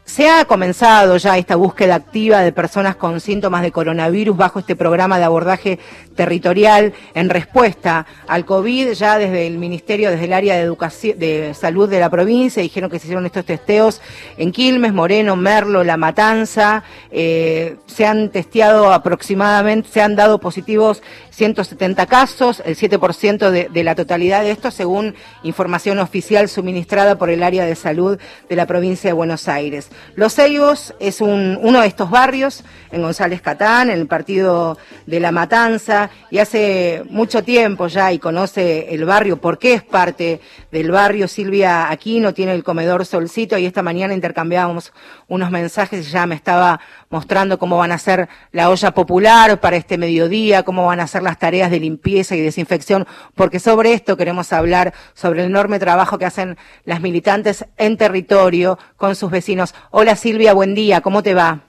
Se 0.05 0.29
ha 0.29 0.45
comenzado 0.45 1.17
ya 1.17 1.35
esta 1.35 1.55
búsqueda 1.55 1.95
activa 1.95 2.41
de 2.41 2.51
personas 2.51 2.95
con 2.95 3.19
síntomas 3.19 3.63
de 3.63 3.71
coronavirus 3.71 4.37
bajo 4.37 4.59
este 4.59 4.75
programa 4.75 5.17
de 5.17 5.23
abordaje 5.23 5.79
territorial 6.15 6.93
en 7.15 7.27
respuesta 7.27 8.05
al 8.27 8.45
COVID. 8.45 8.91
Ya 8.91 9.17
desde 9.17 9.47
el 9.47 9.57
Ministerio, 9.57 10.11
desde 10.11 10.25
el 10.25 10.33
área 10.33 10.57
de 10.57 11.53
salud 11.55 11.89
de 11.89 11.99
la 11.99 12.11
provincia, 12.11 12.61
dijeron 12.61 12.91
que 12.91 12.99
se 12.99 13.07
hicieron 13.07 13.25
estos 13.25 13.45
testeos 13.45 13.99
en 14.37 14.51
Quilmes, 14.51 14.93
Moreno, 14.93 15.35
Merlo, 15.35 15.83
La 15.83 15.97
Matanza. 15.97 16.83
Eh, 17.09 17.77
se 17.87 18.05
han 18.05 18.29
testeado 18.29 18.93
aproximadamente, 18.93 19.89
se 19.91 20.03
han 20.03 20.15
dado 20.15 20.39
positivos 20.39 21.01
170 21.31 22.05
casos, 22.05 22.61
el 22.63 22.77
7% 22.77 23.49
de, 23.49 23.69
de 23.69 23.83
la 23.83 23.95
totalidad 23.95 24.43
de 24.43 24.51
estos, 24.51 24.75
según 24.75 25.15
información 25.43 25.97
oficial 25.97 26.47
suministrada 26.47 27.17
por 27.17 27.31
el 27.31 27.41
área 27.41 27.65
de 27.65 27.75
salud 27.75 28.19
de 28.47 28.55
la 28.55 28.67
provincia 28.67 29.09
de 29.09 29.13
Buenos 29.13 29.47
Aires. 29.49 29.89
Los 30.15 30.33
Ceibos 30.35 30.93
es 30.99 31.21
un- 31.21 31.59
uno 31.61 31.81
de 31.81 31.87
estos 31.87 32.09
barrios, 32.09 32.63
en 32.91 33.01
González 33.01 33.41
Catán, 33.41 33.89
en 33.89 33.99
el 33.99 34.07
partido 34.07 34.77
de 35.05 35.19
La 35.19 35.31
Matanza, 35.31 36.09
y 36.31 36.37
hace 36.37 37.03
mucho 37.09 37.43
tiempo 37.43 37.87
ya 37.87 38.13
y 38.13 38.19
conoce 38.19 38.93
el 38.93 39.03
barrio, 39.05 39.37
porque 39.37 39.73
es 39.73 39.83
parte 39.83 40.39
del 40.71 40.91
barrio. 40.91 41.27
Silvia 41.27 41.89
Aquino 41.89 42.33
tiene 42.33 42.53
el 42.53 42.63
comedor 42.63 43.05
Solcito 43.05 43.57
y 43.57 43.65
esta 43.65 43.81
mañana 43.81 44.13
intercambiábamos 44.13 44.93
unos 45.27 45.51
mensajes 45.51 46.07
y 46.07 46.11
ya 46.11 46.25
me 46.25 46.35
estaba 46.35 46.79
mostrando 47.09 47.59
cómo 47.59 47.77
van 47.77 47.91
a 47.91 47.97
ser 47.97 48.29
la 48.51 48.69
olla 48.69 48.91
popular 48.91 49.59
para 49.59 49.75
este 49.75 49.97
mediodía, 49.97 50.63
cómo 50.63 50.85
van 50.85 50.99
a 50.99 51.07
ser 51.07 51.23
las 51.23 51.37
tareas 51.39 51.71
de 51.71 51.79
limpieza 51.79 52.35
y 52.35 52.41
desinfección, 52.41 53.05
porque 53.35 53.59
sobre 53.59 53.93
esto 53.93 54.15
queremos 54.15 54.53
hablar, 54.53 54.93
sobre 55.13 55.41
el 55.41 55.47
enorme 55.49 55.79
trabajo 55.79 56.17
que 56.17 56.25
hacen 56.25 56.57
las 56.85 57.01
militantes 57.01 57.65
en 57.77 57.97
territorio 57.97 58.77
con 58.95 59.15
sus 59.15 59.31
vecinos. 59.31 59.73
Hola 59.91 60.15
Silvia, 60.15 60.53
buen 60.53 60.75
día, 60.75 61.01
¿cómo 61.01 61.23
te 61.23 61.33
va? 61.33 61.59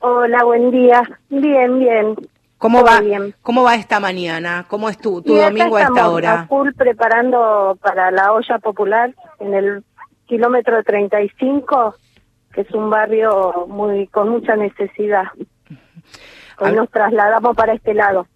Hola, 0.00 0.44
buen 0.44 0.70
día. 0.70 1.02
Bien, 1.28 1.78
bien. 1.78 2.16
¿Cómo 2.58 2.78
Todo 2.78 2.86
va, 2.86 3.00
bien. 3.00 3.34
¿Cómo 3.42 3.62
va 3.64 3.74
esta 3.74 4.00
mañana? 4.00 4.66
¿Cómo 4.68 4.88
es 4.88 4.98
tu, 4.98 5.22
tu 5.22 5.34
domingo 5.34 5.76
a 5.76 5.80
esta 5.80 5.92
estamos 5.92 6.14
hora? 6.14 6.40
A 6.40 6.46
full 6.46 6.70
preparando 6.76 7.76
para 7.80 8.10
la 8.10 8.32
olla 8.32 8.58
popular 8.58 9.14
en 9.40 9.54
el 9.54 9.84
kilómetro 10.26 10.82
35, 10.82 11.94
que 12.52 12.60
es 12.62 12.70
un 12.72 12.90
barrio 12.90 13.66
muy 13.68 14.06
con 14.08 14.28
mucha 14.28 14.56
necesidad. 14.56 15.24
Hoy 16.58 16.72
nos 16.72 16.90
trasladamos 16.90 17.56
para 17.56 17.74
este 17.74 17.94
lado. 17.94 18.26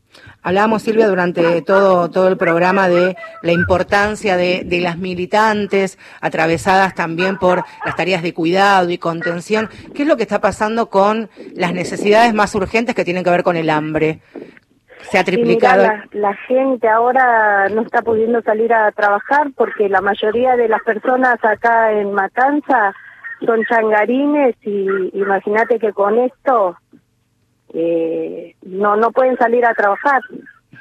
Hablábamos, 0.47 0.83
Silvia, 0.83 1.09
durante 1.09 1.61
todo, 1.63 2.09
todo 2.09 2.29
el 2.29 2.37
programa 2.37 2.89
de 2.89 3.17
la 3.43 3.51
importancia 3.51 4.37
de, 4.37 4.63
de 4.65 4.81
las 4.81 4.97
militantes, 4.97 5.99
atravesadas 6.21 6.95
también 6.95 7.37
por 7.37 7.65
las 7.85 7.97
tareas 7.97 8.23
de 8.23 8.33
cuidado 8.33 8.89
y 8.91 8.97
contención. 8.97 9.69
¿Qué 9.93 10.03
es 10.03 10.09
lo 10.09 10.17
que 10.17 10.23
está 10.23 10.41
pasando 10.41 10.89
con 10.89 11.29
las 11.57 11.75
necesidades 11.75 12.33
más 12.33 12.55
urgentes 12.55 12.95
que 12.95 13.05
tienen 13.05 13.25
que 13.25 13.31
ver 13.31 13.43
con 13.43 13.57
el 13.57 13.69
hambre? 13.69 14.21
Se 15.11 15.19
ha 15.19 15.23
mirá, 15.23 15.25
triplicado. 15.25 15.83
la, 15.83 16.05
la 16.13 16.35
gente 16.47 16.89
ahora 16.89 17.69
no 17.69 17.83
está 17.83 18.03
pudiendo 18.03 18.41
salir 18.43 18.73
a 18.73 18.93
trabajar 18.93 19.49
porque 19.57 19.89
la 19.89 20.01
mayoría 20.01 20.55
de 20.55 20.69
las 20.69 20.83
personas 20.85 21.45
acá 21.45 21.91
en 21.91 22.13
Matanza 22.13 22.95
son 23.45 23.65
changarines 23.65 24.55
y 24.63 24.87
imagínate 25.13 25.81
que 25.81 25.93
con 25.93 26.19
esto 26.19 26.77
eh, 27.75 28.55
no 28.63 28.97
no 28.97 29.11
pueden 29.13 29.37
salir 29.37 29.65
a 29.65 29.75
trabajar 29.75 30.21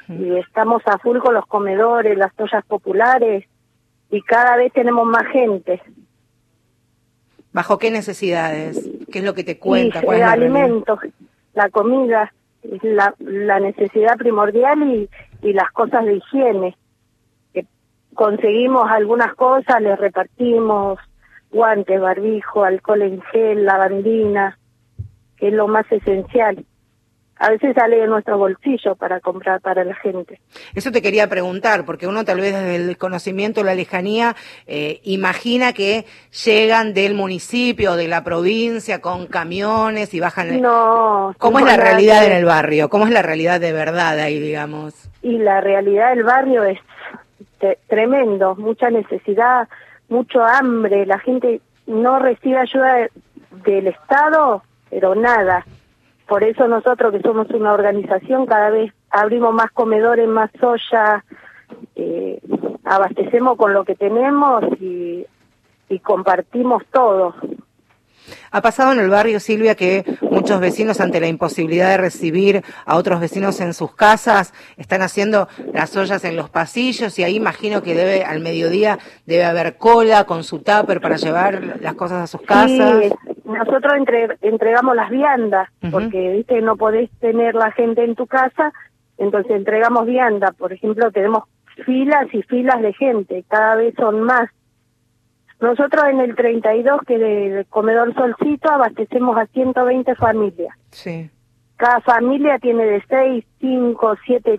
y 0.07 0.37
estamos 0.37 0.81
a 0.85 0.97
full 0.99 1.17
con 1.19 1.33
los 1.33 1.45
comedores, 1.47 2.17
las 2.17 2.31
ollas 2.37 2.63
populares 2.65 3.45
y 4.09 4.21
cada 4.21 4.55
vez 4.57 4.71
tenemos 4.73 5.05
más 5.07 5.25
gente. 5.27 5.81
¿Bajo 7.51 7.77
qué 7.77 7.89
necesidades? 7.89 8.89
¿Qué 9.11 9.19
es 9.19 9.25
lo 9.25 9.33
que 9.33 9.43
te 9.43 9.53
Y 9.53 9.55
cuenta? 9.55 10.01
¿Cuál 10.01 10.17
eh, 10.17 10.19
es 10.19 10.25
la 10.25 10.35
realidad? 10.35 10.61
alimentos, 10.63 10.99
la 11.53 11.69
comida, 11.69 12.33
es 12.63 12.83
la, 12.83 13.15
la 13.19 13.59
necesidad 13.59 14.17
primordial 14.17 14.83
y, 14.83 15.09
y 15.41 15.53
las 15.53 15.71
cosas 15.71 16.05
de 16.05 16.15
higiene. 16.15 16.77
Que 17.53 17.65
conseguimos 18.13 18.89
algunas 18.91 19.33
cosas, 19.35 19.81
les 19.81 19.97
repartimos 19.97 20.99
guantes, 21.49 22.01
barbijo, 22.01 22.65
alcohol 22.65 23.01
en 23.01 23.21
gel, 23.21 23.65
lavandina, 23.65 24.57
que 25.37 25.47
es 25.47 25.53
lo 25.53 25.67
más 25.67 25.89
esencial. 25.91 26.65
A 27.37 27.49
veces 27.49 27.75
sale 27.75 27.97
de 27.97 28.07
nuestro 28.07 28.37
bolsillo 28.37 28.95
para 28.95 29.19
comprar 29.19 29.59
para 29.59 29.83
la 29.83 29.93
gente. 29.95 30.39
Eso 30.73 30.91
te 30.91 31.01
quería 31.01 31.27
preguntar, 31.27 31.85
porque 31.85 32.07
uno 32.07 32.23
tal 32.23 32.39
vez 32.39 32.53
desde 32.53 32.77
el 32.77 32.87
desconocimiento, 32.87 33.61
la 33.63 33.75
lejanía, 33.75 34.35
eh, 34.67 35.01
imagina 35.03 35.73
que 35.73 36.05
llegan 36.45 36.93
del 36.93 37.13
municipio, 37.13 37.95
de 37.97 38.07
la 38.07 38.23
provincia, 38.23 39.01
con 39.01 39.27
camiones 39.27 40.13
y 40.13 40.21
bajan. 40.21 40.61
No. 40.61 41.35
¿Cómo 41.37 41.59
es 41.59 41.65
la 41.65 41.75
realidad 41.75 42.21
que 42.21 42.27
en 42.27 42.37
el 42.37 42.45
barrio? 42.45 42.89
¿Cómo 42.89 43.05
es 43.05 43.11
la 43.11 43.21
realidad 43.21 43.59
de 43.59 43.73
verdad 43.73 44.17
ahí, 44.19 44.39
digamos? 44.39 44.93
y 45.21 45.39
la 45.39 45.59
realidad 45.59 46.11
del 46.11 46.23
barrio 46.23 46.63
es 46.65 46.77
tremendo, 47.87 48.55
mucha 48.55 48.89
necesidad, 48.89 49.67
mucho 50.09 50.43
hambre, 50.43 51.05
la 51.05 51.19
gente 51.19 51.61
no 51.87 52.19
recibe 52.19 52.57
ayuda 52.59 52.93
de- 52.95 53.09
del 53.65 53.87
Estado, 53.87 54.61
pero 54.89 55.15
nada. 55.15 55.65
Por 56.27 56.43
eso 56.43 56.67
nosotros 56.67 57.11
que 57.11 57.21
somos 57.21 57.49
una 57.51 57.73
organización 57.73 58.45
cada 58.45 58.69
vez 58.69 58.91
abrimos 59.09 59.53
más 59.53 59.71
comedores, 59.71 60.27
más 60.27 60.51
ollas, 60.61 61.23
eh, 61.95 62.39
abastecemos 62.83 63.57
con 63.57 63.73
lo 63.73 63.83
que 63.83 63.95
tenemos 63.95 64.63
y, 64.79 65.25
y 65.89 65.99
compartimos 65.99 66.83
todo. 66.91 67.35
Ha 68.51 68.61
pasado 68.61 68.93
en 68.93 68.99
el 68.99 69.09
barrio, 69.09 69.39
Silvia, 69.39 69.75
que 69.75 70.03
muchos 70.31 70.59
vecinos, 70.59 70.99
ante 70.99 71.19
la 71.19 71.27
imposibilidad 71.27 71.89
de 71.89 71.97
recibir 71.97 72.63
a 72.85 72.95
otros 72.95 73.19
vecinos 73.19 73.59
en 73.59 73.73
sus 73.73 73.93
casas, 73.93 74.53
están 74.77 75.01
haciendo 75.01 75.47
las 75.73 75.95
ollas 75.95 76.23
en 76.23 76.35
los 76.35 76.49
pasillos 76.49 77.17
y 77.19 77.23
ahí 77.23 77.35
imagino 77.35 77.83
que 77.83 77.93
debe, 77.93 78.23
al 78.23 78.39
mediodía, 78.39 78.97
debe 79.25 79.43
haber 79.43 79.77
cola 79.77 80.23
con 80.23 80.43
su 80.43 80.59
tupper 80.59 81.01
para 81.01 81.17
llevar 81.17 81.77
las 81.81 81.93
cosas 81.95 82.23
a 82.23 82.27
sus 82.27 82.41
casas. 82.41 83.03
Sí, 83.03 83.34
nosotros 83.45 83.93
entre- 83.95 84.37
entregamos 84.41 84.95
las 84.95 85.09
viandas, 85.09 85.69
porque 85.91 86.33
viste 86.33 86.61
no 86.61 86.75
podés 86.75 87.09
tener 87.19 87.55
la 87.55 87.71
gente 87.71 88.03
en 88.03 88.15
tu 88.15 88.25
casa, 88.27 88.73
entonces 89.17 89.51
entregamos 89.55 90.05
vianda. 90.05 90.51
Por 90.57 90.73
ejemplo, 90.73 91.11
tenemos 91.11 91.43
filas 91.85 92.27
y 92.33 92.41
filas 92.43 92.81
de 92.81 92.93
gente, 92.93 93.43
cada 93.47 93.75
vez 93.75 93.93
son 93.95 94.21
más. 94.21 94.49
Nosotros 95.61 96.03
en 96.09 96.19
el 96.19 96.35
32, 96.35 97.01
que 97.07 97.17
del 97.17 97.65
comedor 97.67 98.13
Solcito, 98.13 98.69
abastecemos 98.71 99.37
a 99.37 99.45
120 99.47 100.15
familias. 100.15 100.75
Sí. 100.91 101.29
Cada 101.77 102.01
familia 102.01 102.57
tiene 102.59 102.85
de 102.85 103.03
6, 103.07 103.45
5, 103.61 104.15
7 104.25 104.57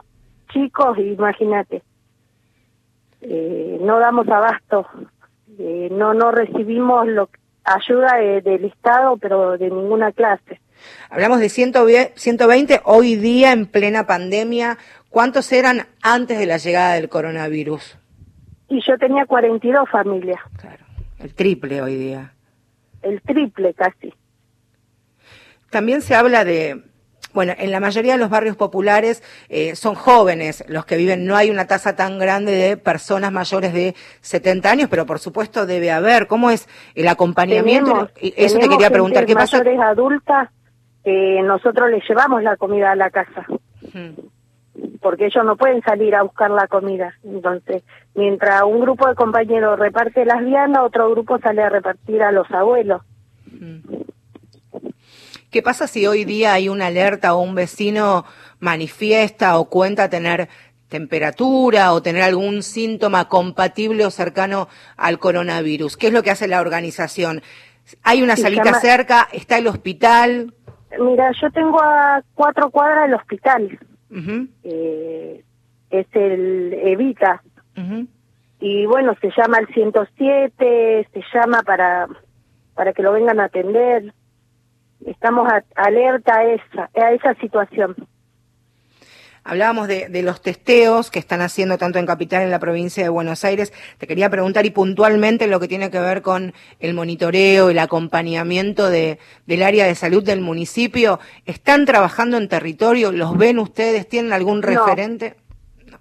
chicos, 0.48 0.98
imagínate. 0.98 1.82
Eh, 3.20 3.78
no 3.82 3.98
damos 3.98 4.28
abasto, 4.28 4.86
eh, 5.58 5.88
no 5.90 6.14
no 6.14 6.30
recibimos 6.30 7.06
lo, 7.08 7.28
ayuda 7.66 8.16
de- 8.16 8.40
del 8.40 8.64
Estado, 8.66 9.16
pero 9.18 9.58
de 9.58 9.68
ninguna 9.70 10.12
clase. 10.12 10.60
Hablamos 11.10 11.40
de 11.40 11.48
120, 11.48 12.12
120 12.16 12.80
hoy 12.84 13.16
día 13.16 13.52
en 13.52 13.66
plena 13.66 14.06
pandemia. 14.06 14.78
¿Cuántos 15.10 15.50
eran 15.52 15.86
antes 16.02 16.38
de 16.38 16.46
la 16.46 16.58
llegada 16.58 16.94
del 16.94 17.08
coronavirus? 17.08 17.98
Y 18.68 18.80
yo 18.86 18.98
tenía 18.98 19.24
42 19.26 19.88
familias, 19.88 20.40
El 21.18 21.34
triple 21.34 21.80
hoy 21.82 21.94
día. 21.96 22.32
el 23.02 23.22
triple 23.22 23.72
casi. 23.74 24.12
También 25.70 26.02
se 26.02 26.14
habla 26.14 26.44
de, 26.44 26.82
bueno, 27.36 27.52
en 27.56 27.70
la 27.70 27.78
mayoría 27.78 28.14
de 28.14 28.18
los 28.18 28.30
barrios 28.30 28.56
populares 28.56 29.22
eh, 29.48 29.76
son 29.76 29.94
jóvenes 29.94 30.64
los 30.68 30.84
que 30.86 30.96
viven, 30.96 31.24
no 31.26 31.36
hay 31.36 31.50
una 31.50 31.66
tasa 31.66 31.94
tan 31.94 32.18
grande 32.18 32.50
de 32.50 32.76
personas 32.76 33.30
mayores 33.30 33.72
de 33.72 33.94
70 34.22 34.68
años, 34.70 34.88
pero 34.90 35.06
por 35.06 35.18
supuesto 35.20 35.66
debe 35.66 35.92
haber. 35.92 36.26
¿Cómo 36.26 36.50
es 36.50 36.66
el 36.94 37.06
acompañamiento? 37.06 37.90
Tenemos- 37.92 38.10
Y 38.20 38.34
Eso 38.36 38.58
te 38.58 38.68
quería 38.68 38.90
preguntar, 38.90 39.26
¿qué 39.26 39.34
pasa? 39.34 39.58
mayores 39.58 39.80
adultas, 39.80 40.48
eh, 41.04 41.42
nosotros 41.44 41.90
les 41.90 42.02
llevamos 42.08 42.42
la 42.42 42.56
comida 42.56 42.90
a 42.90 42.96
la 42.96 43.10
casa. 43.10 43.46
porque 45.00 45.26
ellos 45.26 45.44
no 45.44 45.56
pueden 45.56 45.80
salir 45.82 46.14
a 46.16 46.22
buscar 46.22 46.50
la 46.50 46.66
comida. 46.66 47.14
Entonces, 47.22 47.82
mientras 48.14 48.62
un 48.64 48.80
grupo 48.80 49.06
de 49.08 49.14
compañeros 49.14 49.78
reparte 49.78 50.24
las 50.24 50.44
viandas, 50.44 50.82
otro 50.82 51.08
grupo 51.10 51.38
sale 51.38 51.62
a 51.62 51.68
repartir 51.68 52.22
a 52.22 52.32
los 52.32 52.50
abuelos. 52.50 53.02
¿Qué 55.56 55.62
pasa 55.62 55.86
si 55.86 56.06
hoy 56.06 56.26
día 56.26 56.52
hay 56.52 56.68
una 56.68 56.88
alerta 56.88 57.34
o 57.34 57.40
un 57.40 57.54
vecino 57.54 58.26
manifiesta 58.60 59.58
o 59.58 59.70
cuenta 59.70 60.10
tener 60.10 60.50
temperatura 60.90 61.94
o 61.94 62.02
tener 62.02 62.24
algún 62.24 62.62
síntoma 62.62 63.30
compatible 63.30 64.04
o 64.04 64.10
cercano 64.10 64.68
al 64.98 65.18
coronavirus? 65.18 65.96
¿Qué 65.96 66.08
es 66.08 66.12
lo 66.12 66.22
que 66.22 66.30
hace 66.30 66.46
la 66.46 66.60
organización? 66.60 67.40
¿Hay 68.02 68.20
una 68.22 68.36
salita 68.36 68.64
llama- 68.64 68.80
cerca? 68.80 69.28
¿Está 69.32 69.56
el 69.56 69.66
hospital? 69.66 70.52
Mira, 71.00 71.32
yo 71.40 71.50
tengo 71.50 71.80
a 71.82 72.22
cuatro 72.34 72.68
cuadras 72.68 73.04
del 73.06 73.14
hospital. 73.14 73.78
Eh, 74.62 75.42
es 75.88 76.06
el 76.12 76.74
Evita. 76.84 77.42
Y 78.60 78.84
bueno, 78.84 79.14
se 79.22 79.30
llama 79.34 79.56
al 79.56 79.68
107, 79.68 81.08
se 81.14 81.20
llama 81.32 81.62
para, 81.62 82.08
para 82.74 82.92
que 82.92 83.02
lo 83.02 83.12
vengan 83.12 83.40
a 83.40 83.44
atender. 83.46 84.12
Estamos 85.04 85.46
a- 85.52 85.64
alerta 85.76 86.38
a 86.38 86.44
esa, 86.44 86.90
a 86.94 87.12
esa 87.12 87.34
situación. 87.34 87.94
Hablábamos 89.48 89.86
de, 89.86 90.08
de 90.08 90.22
los 90.24 90.42
testeos 90.42 91.08
que 91.12 91.20
están 91.20 91.40
haciendo 91.40 91.78
tanto 91.78 92.00
en 92.00 92.06
Capital 92.06 92.42
en 92.42 92.50
la 92.50 92.58
provincia 92.58 93.04
de 93.04 93.08
Buenos 93.08 93.44
Aires. 93.44 93.72
Te 93.98 94.08
quería 94.08 94.28
preguntar 94.28 94.66
y 94.66 94.70
puntualmente 94.70 95.46
lo 95.46 95.60
que 95.60 95.68
tiene 95.68 95.88
que 95.88 96.00
ver 96.00 96.20
con 96.20 96.52
el 96.80 96.94
monitoreo, 96.94 97.70
el 97.70 97.78
acompañamiento 97.78 98.90
de, 98.90 99.20
del 99.46 99.62
área 99.62 99.86
de 99.86 99.94
salud 99.94 100.24
del 100.24 100.40
municipio. 100.40 101.20
¿Están 101.44 101.84
trabajando 101.84 102.38
en 102.38 102.48
territorio? 102.48 103.12
¿Los 103.12 103.38
ven 103.38 103.60
ustedes? 103.60 104.08
¿Tienen 104.08 104.32
algún 104.32 104.62
No. 104.62 104.66
referente? 104.66 105.36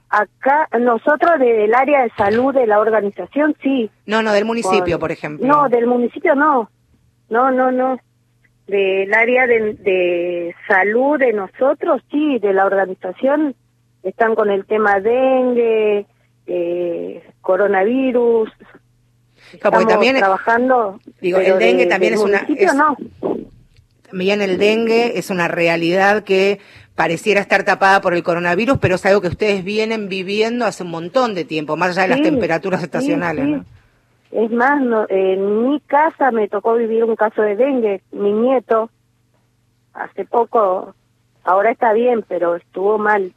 Acá, 0.10 0.68
nosotros 0.80 1.38
del 1.40 1.72
área 1.76 2.02
de 2.02 2.12
salud 2.18 2.52
de 2.52 2.66
la 2.66 2.80
organización, 2.80 3.56
sí. 3.62 3.92
No, 4.08 4.24
no, 4.24 4.32
del 4.34 4.46
municipio, 4.46 4.98
por 4.98 5.12
ejemplo. 5.12 5.46
No, 5.46 5.70
del 5.70 5.86
municipio 5.86 6.34
no. 6.34 6.72
No, 7.30 7.52
no, 7.52 7.72
no. 7.72 8.00
Del 8.68 9.14
área 9.14 9.46
de, 9.46 9.74
de 9.76 10.56
salud 10.68 11.20
de 11.20 11.34
nosotros, 11.34 12.02
sí, 12.12 12.40
de 12.40 12.52
la 12.54 12.66
organización, 12.66 13.56
están 14.04 14.34
con 14.36 14.50
el 14.50 14.66
tema 14.66 15.00
dengue, 15.00 16.06
eh, 16.48 17.24
coronavirus. 17.42 18.50
Estamos 19.54 19.86
también- 19.88 20.18
trabajando. 20.18 21.00
Digo, 21.22 21.38
el 21.40 21.60
dengue 21.60 21.84
de- 21.84 21.90
también 21.90 22.14
es 22.16 22.20
una- 22.22 22.46
es- 22.58 22.74
no. 22.74 22.98
También 24.10 24.42
el 24.42 24.58
dengue 24.58 25.18
es 25.20 25.30
una 25.30 25.48
realidad 25.48 26.24
que 26.24 26.60
pareciera 26.96 27.42
estar 27.42 27.64
tapada 27.64 28.02
por 28.02 28.14
el 28.14 28.24
coronavirus, 28.24 28.78
pero 28.80 28.96
es 28.96 29.06
algo 29.06 29.22
que 29.22 29.28
ustedes 29.28 29.64
vienen 29.64 30.08
viviendo 30.10 30.66
hace 30.66 30.84
un 30.84 30.92
montón 30.92 31.36
de 31.36 31.44
tiempo, 31.44 31.76
más 31.76 31.92
allá 31.98 32.04
de 32.04 32.08
las 32.10 32.22
temperaturas 32.22 32.80
sí, 32.80 32.86
estacionales. 32.86 33.46
sí. 33.46 33.52
¿no? 33.52 33.66
Es 34.36 34.52
más, 34.52 34.82
no- 34.82 35.06
en 35.08 35.70
mi 35.70 35.80
casa 35.80 36.30
me 36.32 36.48
tocó 36.50 36.74
vivir 36.76 37.04
un 37.06 37.16
caso 37.16 37.42
de 37.42 37.56
dengue. 37.56 38.02
Mi 38.12 38.34
nieto, 38.34 38.90
hace 39.94 40.26
poco, 40.26 40.94
ahora 41.46 41.72
está 41.72 41.94
bien, 41.94 42.24
pero 42.28 42.56
estuvo 42.58 42.98
mal. 42.98 43.32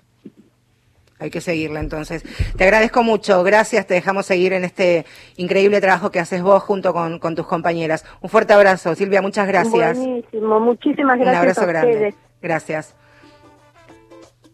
Hay 1.20 1.30
que 1.30 1.40
seguirla 1.40 1.80
entonces. 1.80 2.22
Te 2.57 2.64
agradezco 2.64 3.03
mucho, 3.03 3.42
gracias, 3.44 3.86
te 3.86 3.94
dejamos 3.94 4.26
seguir 4.26 4.53
en 4.53 4.64
este 4.64 5.05
increíble 5.36 5.80
trabajo 5.80 6.11
que 6.11 6.20
haces 6.20 6.42
vos 6.42 6.62
junto 6.62 6.92
con, 6.92 7.18
con 7.18 7.34
tus 7.34 7.46
compañeras. 7.46 8.05
Un 8.20 8.28
fuerte 8.30 8.53
abrazo, 8.53 8.94
Silvia, 8.94 9.20
muchas 9.22 9.46
gracias. 9.49 9.99
Buenísimo, 9.99 10.61
muchísimas 10.61 11.16
gracias 11.18 11.34
Un 11.34 11.38
abrazo 11.38 11.61
a 11.62 11.66
grande. 11.66 11.92
ustedes. 11.92 12.14
Gracias. 12.42 12.96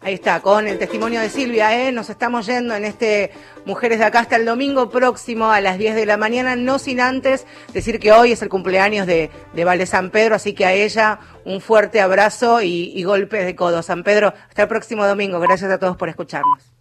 Ahí 0.04 0.12
está, 0.12 0.40
con 0.40 0.68
el 0.68 0.78
testimonio 0.78 1.18
de 1.18 1.30
Silvia, 1.30 1.80
¿eh? 1.80 1.90
nos 1.90 2.10
estamos 2.10 2.44
yendo 2.44 2.74
en 2.74 2.84
este 2.84 3.30
Mujeres 3.64 3.98
de 3.98 4.04
Acá 4.04 4.18
hasta 4.18 4.36
el 4.36 4.44
domingo 4.44 4.90
próximo 4.90 5.50
a 5.50 5.62
las 5.62 5.78
10 5.78 5.94
de 5.94 6.04
la 6.04 6.18
mañana, 6.18 6.56
no 6.56 6.78
sin 6.78 7.00
antes 7.00 7.46
decir 7.72 7.98
que 7.98 8.12
hoy 8.12 8.32
es 8.32 8.42
el 8.42 8.50
cumpleaños 8.50 9.06
de, 9.06 9.30
de 9.54 9.64
Vale 9.64 9.86
San 9.86 10.10
Pedro, 10.10 10.34
así 10.34 10.52
que 10.52 10.66
a 10.66 10.74
ella 10.74 11.20
un 11.46 11.62
fuerte 11.62 12.02
abrazo 12.02 12.60
y, 12.60 12.92
y 12.94 13.02
golpes 13.04 13.46
de 13.46 13.56
codo. 13.56 13.82
San 13.82 14.04
Pedro, 14.04 14.34
hasta 14.46 14.64
el 14.64 14.68
próximo 14.68 15.06
domingo. 15.06 15.40
Gracias 15.40 15.70
a 15.70 15.78
todos 15.78 15.96
por 15.96 16.10
escucharnos. 16.10 16.73